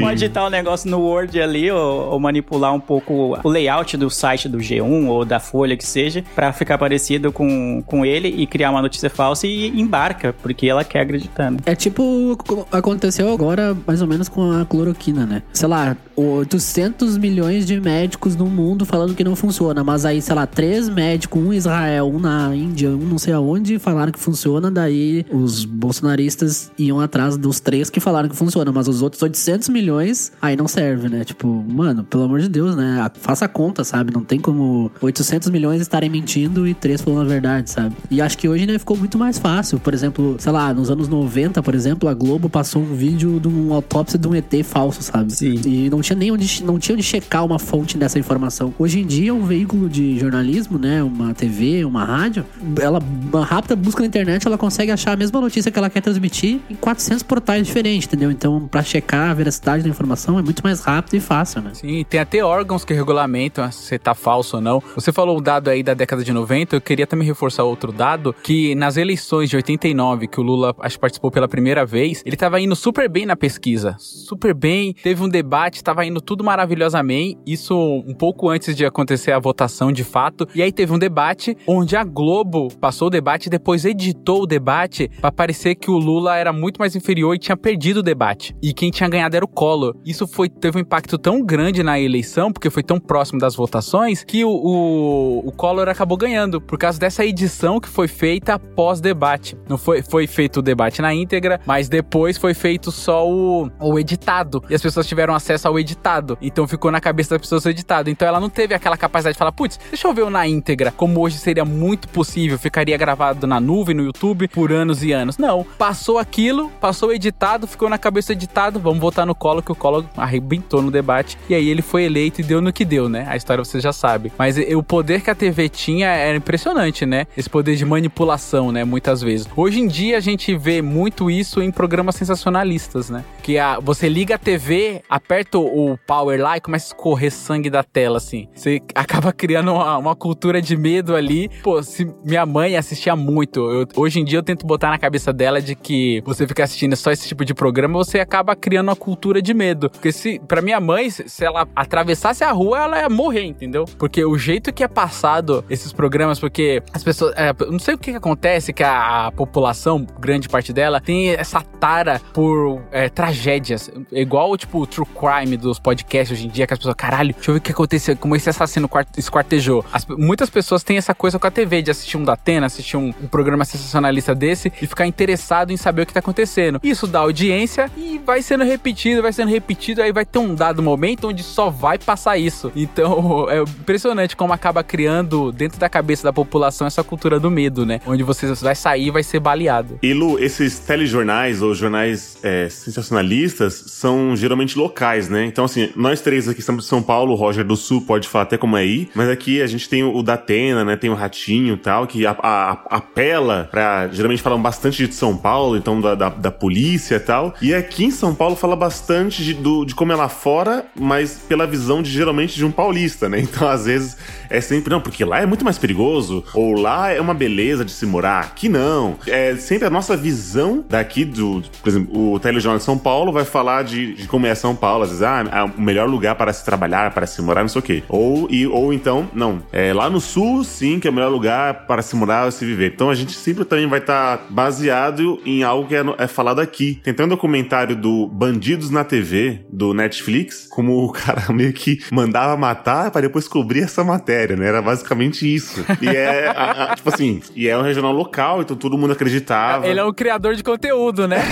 Pode 0.00 0.14
digitar 0.14 0.46
um 0.46 0.50
negócio 0.50 0.90
no 0.90 1.00
Word 1.00 1.40
ali 1.40 1.70
ou, 1.70 2.10
ou 2.10 2.20
manipular 2.20 2.74
um 2.74 2.80
pouco 2.80 3.38
o 3.42 3.48
layout 3.48 3.96
do 3.96 4.10
site 4.10 4.48
do 4.48 4.58
G1 4.58 5.06
ou 5.06 5.24
da 5.24 5.38
Folha 5.38 5.76
que 5.76 5.86
seja, 5.86 6.24
pra 6.34 6.52
ficar 6.52 6.76
parecido 6.78 7.32
com, 7.32 7.82
com 7.86 8.04
ele 8.04 8.28
e 8.28 8.46
criar 8.46 8.70
uma 8.70 8.82
notícia 8.82 9.08
falsa 9.08 9.46
e 9.46 9.68
embarca, 9.80 10.34
porque 10.42 10.66
ela 10.66 10.84
quer 10.84 11.00
acreditar, 11.00 11.50
né? 11.50 11.58
É 11.64 11.74
tipo 11.74 12.02
o 12.02 12.36
que 12.36 12.76
aconteceu 12.76 13.32
agora, 13.32 13.76
mais 13.86 14.02
ou 14.02 14.08
menos 14.08 14.28
com 14.28 14.50
a 14.52 14.64
cloroquina, 14.64 15.24
né? 15.24 15.42
Sei 15.52 15.68
lá, 15.68 15.96
800 16.16 17.16
milhões 17.16 17.66
de 17.66 17.80
médicos 17.80 18.36
no 18.36 18.46
mundo 18.46 18.84
falando 18.84 19.14
que 19.14 19.24
não 19.24 19.36
funciona, 19.36 19.82
mas 19.84 20.04
aí, 20.04 20.20
sei 20.20 20.34
lá, 20.34 20.46
três 20.46 20.88
médicos, 20.88 21.40
um 21.40 21.52
em 21.52 21.56
Israel, 21.56 22.08
um 22.08 22.18
na 22.18 22.54
Índia, 22.54 22.90
um 22.90 22.98
não 22.98 23.18
sei 23.18 23.32
aonde, 23.32 23.78
falaram 23.78 24.12
que 24.12 24.18
funciona, 24.18 24.70
daí 24.70 25.24
os 25.30 25.64
bolsonaristas 25.64 26.70
iam 26.78 27.00
atrás 27.00 27.36
dos 27.36 27.59
três 27.60 27.90
que 27.90 28.00
falaram 28.00 28.28
que 28.28 28.36
funciona, 28.36 28.72
mas 28.72 28.88
os 28.88 29.02
outros 29.02 29.22
800 29.22 29.68
milhões 29.68 30.32
aí 30.40 30.56
não 30.56 30.66
serve, 30.66 31.08
né? 31.08 31.24
Tipo, 31.24 31.46
mano, 31.46 32.04
pelo 32.04 32.24
amor 32.24 32.40
de 32.40 32.48
Deus, 32.48 32.74
né? 32.76 33.08
Faça 33.14 33.44
a 33.44 33.48
conta, 33.48 33.84
sabe? 33.84 34.12
Não 34.12 34.24
tem 34.24 34.40
como 34.40 34.90
800 35.00 35.48
milhões 35.50 35.80
estarem 35.80 36.10
mentindo 36.10 36.66
e 36.66 36.74
três 36.74 37.00
falando 37.00 37.22
a 37.22 37.28
verdade, 37.28 37.70
sabe? 37.70 37.96
E 38.10 38.20
acho 38.20 38.36
que 38.38 38.48
hoje, 38.48 38.66
né, 38.66 38.78
ficou 38.78 38.96
muito 38.96 39.18
mais 39.18 39.38
fácil. 39.38 39.78
Por 39.78 39.94
exemplo, 39.94 40.36
sei 40.38 40.52
lá, 40.52 40.72
nos 40.72 40.90
anos 40.90 41.08
90, 41.08 41.62
por 41.62 41.74
exemplo, 41.74 42.08
a 42.08 42.14
Globo 42.14 42.48
passou 42.48 42.82
um 42.82 42.94
vídeo 42.94 43.38
de 43.38 43.48
uma 43.48 43.76
autópsia 43.76 44.18
de 44.18 44.26
um 44.26 44.34
ET 44.34 44.52
falso, 44.64 45.02
sabe? 45.02 45.32
Sim. 45.32 45.60
E 45.66 45.90
não 45.90 46.00
tinha 46.00 46.16
nem 46.16 46.30
onde, 46.30 46.64
não 46.64 46.78
tinha 46.78 46.94
onde 46.94 47.02
checar 47.02 47.44
uma 47.44 47.58
fonte 47.58 47.96
dessa 47.96 48.18
informação. 48.18 48.74
Hoje 48.78 49.00
em 49.00 49.06
dia, 49.06 49.34
um 49.34 49.44
veículo 49.44 49.88
de 49.88 50.18
jornalismo, 50.18 50.78
né, 50.78 51.02
uma 51.02 51.34
TV, 51.34 51.84
uma 51.84 52.04
rádio, 52.04 52.44
ela, 52.80 53.00
uma 53.32 53.44
rápida 53.44 53.76
busca 53.76 54.00
na 54.00 54.06
internet, 54.06 54.46
ela 54.46 54.58
consegue 54.58 54.90
achar 54.90 55.12
a 55.12 55.16
mesma 55.16 55.40
notícia 55.40 55.70
que 55.70 55.78
ela 55.78 55.90
quer 55.90 56.00
transmitir 56.00 56.60
em 56.70 56.74
400 56.74 57.22
portais 57.22 57.49
portais 57.50 57.66
diferentes, 57.66 58.06
entendeu? 58.06 58.30
Então, 58.30 58.68
pra 58.68 58.80
checar 58.80 59.30
a 59.30 59.34
veracidade 59.34 59.82
da 59.82 59.88
informação 59.88 60.38
é 60.38 60.42
muito 60.42 60.62
mais 60.62 60.84
rápido 60.84 61.14
e 61.14 61.20
fácil, 61.20 61.60
né? 61.60 61.72
Sim, 61.74 62.04
tem 62.08 62.20
até 62.20 62.44
órgãos 62.44 62.84
que 62.84 62.94
regulamentam 62.94 63.70
se 63.72 63.98
tá 63.98 64.14
falso 64.14 64.56
ou 64.56 64.62
não. 64.62 64.80
Você 64.94 65.12
falou 65.12 65.36
um 65.36 65.42
dado 65.42 65.68
aí 65.68 65.82
da 65.82 65.92
década 65.92 66.22
de 66.22 66.32
90, 66.32 66.76
eu 66.76 66.80
queria 66.80 67.08
também 67.08 67.26
reforçar 67.26 67.64
outro 67.64 67.90
dado, 67.90 68.32
que 68.44 68.74
nas 68.76 68.96
eleições 68.96 69.50
de 69.50 69.56
89, 69.56 70.28
que 70.28 70.38
o 70.38 70.44
Lula 70.44 70.74
acho 70.78 71.00
participou 71.00 71.30
pela 71.30 71.48
primeira 71.48 71.84
vez, 71.84 72.22
ele 72.24 72.36
tava 72.36 72.60
indo 72.60 72.76
super 72.76 73.08
bem 73.08 73.26
na 73.26 73.34
pesquisa. 73.34 73.96
Super 73.98 74.54
bem, 74.54 74.92
teve 74.92 75.20
um 75.20 75.28
debate, 75.28 75.82
tava 75.82 76.04
indo 76.04 76.20
tudo 76.20 76.44
maravilhosamente, 76.44 77.36
isso 77.44 77.76
um 78.06 78.14
pouco 78.14 78.48
antes 78.48 78.76
de 78.76 78.86
acontecer 78.86 79.32
a 79.32 79.40
votação 79.40 79.90
de 79.90 80.04
fato. 80.04 80.46
E 80.54 80.62
aí 80.62 80.70
teve 80.70 80.92
um 80.92 80.98
debate 80.98 81.56
onde 81.66 81.96
a 81.96 82.04
Globo 82.04 82.68
passou 82.80 83.08
o 83.08 83.10
debate 83.10 83.46
e 83.46 83.50
depois 83.50 83.84
editou 83.84 84.42
o 84.42 84.46
debate 84.46 85.10
pra 85.20 85.32
parecer 85.32 85.74
que 85.74 85.90
o 85.90 85.98
Lula 85.98 86.36
era 86.36 86.52
muito 86.52 86.78
mais 86.78 86.94
inferior 86.94 87.39
tinha 87.40 87.56
perdido 87.56 87.98
o 87.98 88.02
debate. 88.02 88.54
E 88.62 88.72
quem 88.72 88.90
tinha 88.90 89.08
ganhado 89.08 89.34
era 89.34 89.44
o 89.44 89.48
Collor. 89.48 89.96
Isso 90.04 90.26
foi 90.26 90.48
teve 90.48 90.78
um 90.78 90.80
impacto 90.80 91.18
tão 91.18 91.42
grande 91.42 91.82
na 91.82 91.98
eleição, 91.98 92.52
porque 92.52 92.70
foi 92.70 92.82
tão 92.82 93.00
próximo 93.00 93.40
das 93.40 93.56
votações, 93.56 94.22
que 94.22 94.44
o, 94.44 94.50
o, 94.50 95.48
o 95.48 95.52
Collor 95.52 95.88
acabou 95.88 96.16
ganhando 96.16 96.60
por 96.60 96.78
causa 96.78 96.98
dessa 96.98 97.24
edição 97.24 97.80
que 97.80 97.88
foi 97.88 98.06
feita 98.06 98.54
após 98.54 99.00
debate. 99.00 99.56
Não 99.68 99.78
foi, 99.78 100.02
foi 100.02 100.26
feito 100.26 100.58
o 100.58 100.62
debate 100.62 101.00
na 101.00 101.14
íntegra, 101.14 101.60
mas 101.66 101.88
depois 101.88 102.36
foi 102.36 102.54
feito 102.54 102.92
só 102.92 103.28
o, 103.28 103.70
o 103.80 103.98
editado. 103.98 104.62
E 104.68 104.74
as 104.74 104.82
pessoas 104.82 105.06
tiveram 105.06 105.34
acesso 105.34 105.66
ao 105.66 105.78
editado. 105.78 106.36
Então 106.40 106.68
ficou 106.68 106.90
na 106.90 107.00
cabeça 107.00 107.30
das 107.30 107.40
pessoas 107.40 107.64
o 107.64 107.70
editado. 107.70 108.10
Então 108.10 108.28
ela 108.28 108.40
não 108.40 108.50
teve 108.50 108.74
aquela 108.74 108.96
capacidade 108.96 109.34
de 109.34 109.38
falar, 109.38 109.52
putz, 109.52 109.78
deixa 109.88 110.06
eu 110.06 110.14
ver 110.14 110.22
o 110.22 110.30
na 110.30 110.46
íntegra, 110.46 110.92
como 110.92 111.20
hoje 111.20 111.38
seria 111.38 111.64
muito 111.64 112.08
possível, 112.08 112.58
ficaria 112.58 112.96
gravado 112.96 113.46
na 113.46 113.60
nuvem, 113.60 113.94
no 113.94 114.04
YouTube, 114.04 114.48
por 114.48 114.72
anos 114.72 115.02
e 115.02 115.12
anos. 115.12 115.38
Não, 115.38 115.64
passou 115.78 116.18
aquilo, 116.18 116.70
passou 116.80 117.08
o 117.08 117.12
editado, 117.12 117.29
ficou 117.66 117.88
na 117.88 117.98
cabeça 117.98 118.32
editado, 118.32 118.78
vamos 118.80 118.98
votar 119.00 119.26
no 119.26 119.34
Collor, 119.34 119.62
que 119.62 119.72
o 119.72 119.74
Collor 119.74 120.04
arrebentou 120.16 120.82
no 120.82 120.90
debate. 120.90 121.36
E 121.48 121.54
aí 121.54 121.68
ele 121.68 121.82
foi 121.82 122.04
eleito 122.04 122.40
e 122.40 122.44
deu 122.44 122.60
no 122.60 122.72
que 122.72 122.84
deu, 122.84 123.08
né? 123.08 123.26
A 123.28 123.36
história 123.36 123.64
você 123.64 123.80
já 123.80 123.92
sabe. 123.92 124.32
Mas 124.38 124.56
o 124.58 124.82
poder 124.82 125.20
que 125.22 125.30
a 125.30 125.34
TV 125.34 125.68
tinha 125.68 126.08
era 126.08 126.36
impressionante, 126.36 127.04
né? 127.06 127.26
Esse 127.36 127.48
poder 127.48 127.76
de 127.76 127.84
manipulação, 127.84 128.72
né? 128.72 128.84
Muitas 128.84 129.20
vezes. 129.22 129.48
Hoje 129.56 129.80
em 129.80 129.86
dia 129.86 130.16
a 130.16 130.20
gente 130.20 130.54
vê 130.56 130.82
muito 130.82 131.30
isso 131.30 131.62
em 131.62 131.70
programas 131.70 132.14
sensacionalistas, 132.16 133.10
né? 133.10 133.24
Que 133.42 133.58
a, 133.58 133.78
você 133.78 134.08
liga 134.08 134.34
a 134.34 134.38
TV, 134.38 135.02
aperta 135.08 135.58
o 135.58 135.98
power 136.06 136.40
lá 136.40 136.56
e 136.56 136.60
começa 136.60 136.86
a 136.86 136.88
escorrer 136.88 137.30
sangue 137.30 137.70
da 137.70 137.82
tela, 137.82 138.16
assim. 138.18 138.48
Você 138.54 138.80
acaba 138.94 139.32
criando 139.32 139.72
uma, 139.72 139.98
uma 139.98 140.16
cultura 140.16 140.60
de 140.60 140.76
medo 140.76 141.14
ali. 141.14 141.48
Pô, 141.62 141.82
se 141.82 142.08
minha 142.24 142.44
mãe 142.46 142.76
assistia 142.76 143.14
muito, 143.16 143.60
eu- 143.70 143.86
hoje 143.96 144.20
em 144.20 144.24
dia 144.24 144.38
eu 144.38 144.42
tento 144.42 144.66
botar 144.66 144.90
na 144.90 144.98
cabeça 144.98 145.32
dela 145.32 145.60
de 145.60 145.74
que 145.74 146.22
você 146.24 146.46
ficar 146.46 146.64
assistindo 146.64 146.96
só 146.96 147.10
esse 147.10 147.19
tipo 147.28 147.44
de 147.44 147.54
programa, 147.54 147.94
você 147.98 148.20
acaba 148.20 148.54
criando 148.56 148.88
uma 148.88 148.96
cultura 148.96 149.40
de 149.42 149.52
medo. 149.54 149.90
Porque 149.90 150.12
se, 150.12 150.38
pra 150.46 150.60
minha 150.62 150.80
mãe, 150.80 151.10
se 151.10 151.44
ela 151.44 151.66
atravessasse 151.74 152.44
a 152.44 152.52
rua, 152.52 152.78
ela 152.84 152.98
ia 153.00 153.08
morrer, 153.08 153.44
entendeu? 153.44 153.84
Porque 153.98 154.24
o 154.24 154.36
jeito 154.38 154.72
que 154.72 154.82
é 154.84 154.88
passado 154.88 155.64
esses 155.68 155.92
programas, 155.92 156.38
porque 156.38 156.82
as 156.92 157.02
pessoas. 157.02 157.34
é, 157.36 157.52
não 157.70 157.78
sei 157.78 157.94
o 157.94 157.98
que, 157.98 158.10
que 158.12 158.16
acontece, 158.16 158.72
que 158.72 158.82
a, 158.82 159.26
a 159.26 159.32
população, 159.32 160.06
grande 160.18 160.48
parte 160.48 160.72
dela, 160.72 161.00
tem 161.00 161.30
essa 161.30 161.60
tara 161.62 162.20
por 162.32 162.82
é, 162.92 163.08
tragédias. 163.08 163.90
Igual, 164.12 164.56
tipo, 164.56 164.80
o 164.80 164.86
true 164.86 165.06
crime 165.06 165.56
dos 165.56 165.78
podcasts 165.78 166.36
hoje 166.38 166.46
em 166.46 166.50
dia, 166.50 166.66
que 166.66 166.72
as 166.72 166.78
pessoas, 166.78 166.94
caralho, 166.94 167.34
deixa 167.34 167.50
eu 167.50 167.54
ver 167.54 167.58
o 167.58 167.62
que 167.62 167.72
aconteceu, 167.72 168.16
como 168.16 168.36
esse 168.36 168.48
assassino 168.50 168.88
quart- 168.88 169.16
esquartejou. 169.18 169.84
As- 169.92 170.06
muitas 170.06 170.50
pessoas 170.50 170.82
têm 170.82 170.96
essa 170.96 171.14
coisa 171.14 171.38
com 171.38 171.46
a 171.46 171.50
TV, 171.50 171.82
de 171.82 171.90
assistir 171.90 172.16
um 172.16 172.24
Datena, 172.24 172.66
assistir 172.66 172.96
um, 172.96 173.08
um 173.22 173.26
programa 173.26 173.64
sensacionalista 173.64 174.34
desse 174.34 174.72
e 174.80 174.86
ficar 174.86 175.06
interessado 175.06 175.72
em 175.72 175.76
saber 175.76 176.02
o 176.02 176.06
que 176.06 176.12
tá 176.12 176.20
acontecendo. 176.20 176.80
Isso 176.82 177.06
dá 177.10 177.20
audiência 177.20 177.90
e 177.96 178.20
vai 178.24 178.42
sendo 178.42 178.64
repetido, 178.64 179.22
vai 179.22 179.32
sendo 179.32 179.48
repetido, 179.50 180.02
aí 180.02 180.12
vai 180.12 180.24
ter 180.24 180.38
um 180.38 180.54
dado 180.54 180.82
momento 180.82 181.28
onde 181.28 181.42
só 181.42 181.68
vai 181.70 181.98
passar 181.98 182.38
isso. 182.38 182.70
Então, 182.74 183.46
é 183.50 183.60
impressionante 183.62 184.36
como 184.36 184.52
acaba 184.52 184.82
criando 184.82 185.52
dentro 185.52 185.78
da 185.78 185.88
cabeça 185.88 186.22
da 186.24 186.32
população 186.32 186.86
essa 186.86 187.02
cultura 187.04 187.38
do 187.40 187.50
medo, 187.50 187.84
né? 187.84 188.00
Onde 188.06 188.22
você 188.22 188.46
vai 188.54 188.74
sair 188.74 189.06
e 189.06 189.10
vai 189.10 189.22
ser 189.22 189.40
baleado. 189.40 189.98
E 190.02 190.12
Lu, 190.14 190.38
esses 190.38 190.78
telejornais 190.78 191.62
ou 191.62 191.74
jornais 191.74 192.38
é, 192.42 192.68
sensacionalistas 193.10 193.74
são 193.88 194.36
geralmente 194.36 194.78
locais, 194.78 195.28
né? 195.28 195.44
Então, 195.44 195.64
assim, 195.64 195.90
nós 195.96 196.20
três 196.20 196.48
aqui 196.48 196.60
estamos 196.60 196.84
de 196.84 196.88
São 196.90 197.02
Paulo, 197.02 197.32
o 197.32 197.34
Roger 197.34 197.64
do 197.64 197.76
Sul 197.76 198.02
pode 198.02 198.28
falar 198.28 198.44
até 198.44 198.56
como 198.56 198.76
é 198.76 198.80
aí, 198.80 199.08
mas 199.14 199.28
aqui 199.28 199.60
a 199.60 199.66
gente 199.66 199.88
tem 199.88 200.02
o 200.04 200.22
Datena, 200.22 200.84
né? 200.84 200.96
Tem 200.96 201.10
o 201.10 201.14
Ratinho 201.14 201.74
e 201.74 201.78
tal, 201.78 202.06
que 202.06 202.24
a- 202.26 202.36
a- 202.42 202.84
apela 202.90 203.68
pra. 203.70 204.08
Geralmente 204.12 204.42
falam 204.42 204.60
bastante 204.60 205.06
de 205.06 205.14
São 205.14 205.36
Paulo, 205.36 205.76
então 205.76 206.00
da, 206.00 206.14
da, 206.14 206.28
da 206.28 206.50
polícia 206.50 206.99
e 207.16 207.20
tal. 207.20 207.54
E 207.62 207.74
aqui 207.74 208.04
em 208.04 208.10
São 208.10 208.34
Paulo 208.34 208.56
fala 208.56 208.76
bastante 208.76 209.42
de, 209.44 209.54
do- 209.54 209.84
de 209.84 209.94
como 209.94 210.12
é 210.12 210.16
lá 210.16 210.28
fora, 210.28 210.84
mas 210.98 211.40
pela 211.48 211.66
visão 211.66 212.02
de 212.02 212.10
geralmente 212.10 212.54
de 212.56 212.64
um 212.64 212.70
paulista, 212.70 213.28
né? 213.28 213.40
Então, 213.50 213.68
às 213.68 213.84
vezes, 213.86 214.16
é 214.48 214.60
sempre, 214.60 214.90
não, 214.90 215.00
porque 215.00 215.24
lá 215.24 215.40
é 215.40 215.46
muito 215.46 215.64
mais 215.64 215.76
perigoso, 215.78 216.44
ou 216.54 216.74
lá 216.74 217.10
é 217.10 217.20
uma 217.20 217.34
beleza 217.34 217.84
de 217.84 217.90
se 217.90 218.06
morar, 218.06 218.40
aqui 218.40 218.68
não. 218.68 219.16
É 219.26 219.56
sempre 219.56 219.86
a 219.86 219.90
nossa 219.90 220.16
visão 220.16 220.84
daqui 220.88 221.24
do, 221.24 221.62
por 221.82 221.88
exemplo, 221.88 222.32
o 222.34 222.38
telejornal 222.38 222.78
de 222.78 222.84
São 222.84 222.96
Paulo 222.96 223.32
vai 223.32 223.44
falar 223.44 223.82
de, 223.82 224.14
de 224.14 224.26
como 224.28 224.46
é 224.46 224.54
São 224.54 224.74
Paulo, 224.76 225.02
às 225.04 225.10
vezes, 225.10 225.22
ah, 225.24 225.44
é 225.52 225.62
o 225.64 225.80
melhor 225.80 226.08
lugar 226.08 226.34
para 226.36 226.52
se 226.52 226.64
trabalhar, 226.64 227.12
para 227.12 227.26
se 227.26 227.40
morar, 227.42 227.62
não 227.62 227.68
sei 227.68 227.78
o 227.80 227.82
quê. 227.82 228.02
Ou, 228.08 228.46
e, 228.50 228.66
ou 228.66 228.92
então, 228.92 229.28
não, 229.34 229.62
é 229.72 229.92
lá 229.92 230.08
no 230.08 230.20
sul, 230.20 230.62
sim, 230.64 231.00
que 231.00 231.08
é 231.08 231.10
o 231.10 231.14
melhor 231.14 231.30
lugar 231.30 231.86
para 231.86 232.02
se 232.02 232.14
morar 232.16 232.44
ou 232.44 232.50
se 232.50 232.64
viver. 232.64 232.92
Então 232.94 233.10
a 233.10 233.14
gente 233.14 233.32
sempre 233.32 233.64
também 233.64 233.86
vai 233.86 233.98
estar 234.00 234.46
baseado 234.50 235.40
em 235.44 235.62
algo 235.62 235.88
que 235.88 235.94
é, 235.94 236.02
é 236.18 236.26
falado 236.26 236.60
aqui. 236.60 236.89
Tem 236.96 237.12
até 237.12 237.24
um 237.24 237.28
documentário 237.28 237.94
do 237.96 238.26
Bandidos 238.28 238.90
na 238.90 239.04
TV, 239.04 239.60
do 239.72 239.92
Netflix, 239.94 240.66
como 240.70 241.04
o 241.04 241.12
cara 241.12 241.44
meio 241.52 241.72
que 241.72 242.00
mandava 242.10 242.56
matar 242.56 243.10
para 243.10 243.22
depois 243.22 243.46
cobrir 243.48 243.80
essa 243.82 244.02
matéria, 244.04 244.56
né? 244.56 244.66
Era 244.68 244.82
basicamente 244.82 245.52
isso. 245.52 245.84
E 246.00 246.08
é, 246.08 246.48
a- 246.48 246.92
a- 246.92 246.94
tipo 246.96 247.08
assim, 247.08 247.40
e 247.54 247.68
é 247.68 247.76
um 247.76 247.82
regional 247.82 248.12
local, 248.12 248.60
então 248.62 248.76
todo 248.76 248.96
mundo 248.98 249.12
acreditava. 249.12 249.86
Ele 249.86 249.98
é 250.00 250.04
um 250.04 250.12
criador 250.12 250.54
de 250.54 250.62
conteúdo, 250.62 251.26
né? 251.28 251.38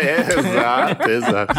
É, 0.00 0.20
exato, 0.38 1.10
exato. 1.10 1.54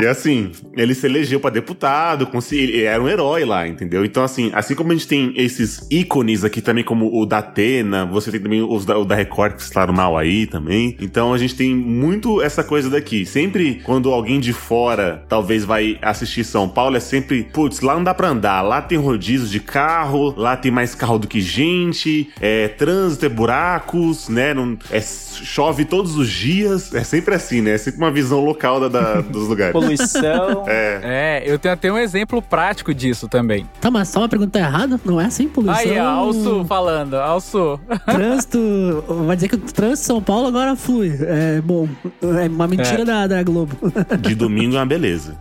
E 0.00 0.06
assim, 0.06 0.52
ele 0.76 0.94
se 0.94 1.06
elegeu 1.06 1.40
pra 1.40 1.50
deputado, 1.50 2.28
ele 2.52 2.82
era 2.82 3.02
um 3.02 3.08
herói 3.08 3.44
lá, 3.44 3.66
entendeu? 3.66 4.04
Então, 4.04 4.22
assim, 4.22 4.50
assim 4.54 4.74
como 4.74 4.90
a 4.92 4.94
gente 4.94 5.06
tem 5.06 5.32
esses 5.36 5.86
ícones 5.90 6.44
aqui 6.44 6.60
também, 6.60 6.84
como 6.84 7.10
o 7.20 7.26
da 7.26 7.38
Atena, 7.38 8.04
você 8.06 8.30
tem 8.30 8.40
também 8.40 8.62
os 8.62 8.84
da, 8.84 8.98
o 8.98 9.04
da 9.04 9.14
Record 9.14 9.54
que 9.56 9.62
estaram 9.62 9.92
mal 9.92 10.16
aí 10.16 10.46
também. 10.46 10.96
Então 11.00 11.32
a 11.32 11.38
gente 11.38 11.54
tem 11.56 11.74
muito 11.74 12.29
essa 12.42 12.62
coisa 12.62 12.90
daqui. 12.90 13.24
Sempre 13.24 13.80
quando 13.84 14.10
alguém 14.12 14.38
de 14.40 14.52
fora 14.52 15.22
talvez 15.28 15.64
vai 15.64 15.98
assistir 16.02 16.44
São 16.44 16.68
Paulo, 16.68 16.96
é 16.96 17.00
sempre, 17.00 17.42
putz, 17.44 17.80
lá 17.80 17.94
não 17.94 18.04
dá 18.04 18.12
pra 18.12 18.28
andar, 18.28 18.60
lá 18.62 18.82
tem 18.82 18.98
rodízio 18.98 19.48
de 19.48 19.60
carro, 19.60 20.34
lá 20.36 20.56
tem 20.56 20.70
mais 20.70 20.94
carro 20.94 21.18
do 21.18 21.26
que 21.26 21.40
gente, 21.40 22.28
é 22.40 22.68
trânsito, 22.68 23.24
é 23.26 23.28
buracos, 23.28 24.28
né? 24.28 24.52
Não, 24.54 24.76
é, 24.90 25.00
chove 25.00 25.84
todos 25.84 26.16
os 26.16 26.28
dias. 26.28 26.94
É 26.94 27.02
sempre 27.04 27.34
assim, 27.34 27.60
né? 27.60 27.72
É 27.72 27.78
sempre 27.78 27.98
uma 28.00 28.10
visão 28.10 28.44
local 28.44 28.80
da, 28.80 28.88
da- 28.88 29.20
dos 29.30 29.48
lugares. 29.48 29.72
Poluição. 29.72 30.64
É, 31.02 31.42
eu 31.46 31.58
tenho 31.58 31.72
até 31.74 31.90
um 31.92 31.96
exemplo 31.98 32.42
prático 32.42 32.92
disso 32.94 33.28
também. 33.28 33.66
Tá, 33.80 33.90
mas 33.90 34.08
só 34.08 34.20
uma 34.20 34.28
pergunta 34.28 34.58
errada? 34.58 35.00
Não 35.04 35.20
é 35.20 35.24
assim, 35.26 35.48
poluição? 35.48 35.80
Aí, 35.80 35.98
Alço 35.98 36.64
falando, 36.68 37.14
Alço. 37.14 37.78
Trânsito. 38.04 39.04
Vai 39.26 39.36
dizer 39.36 39.48
que 39.48 39.54
o 39.54 39.58
trânsito 39.58 40.00
de 40.00 40.06
São 40.06 40.22
Paulo 40.22 40.48
agora 40.48 40.76
flui. 40.76 41.16
É 41.20 41.60
bom. 41.60 41.88
É 42.22 42.48
uma 42.48 42.66
mentira 42.66 43.02
É. 43.02 43.04
Da, 43.04 43.26
da 43.26 43.42
Globo. 43.42 43.76
De 44.20 44.34
domingo 44.34 44.76
é 44.76 44.78
uma 44.78 44.86
beleza. 44.86 45.38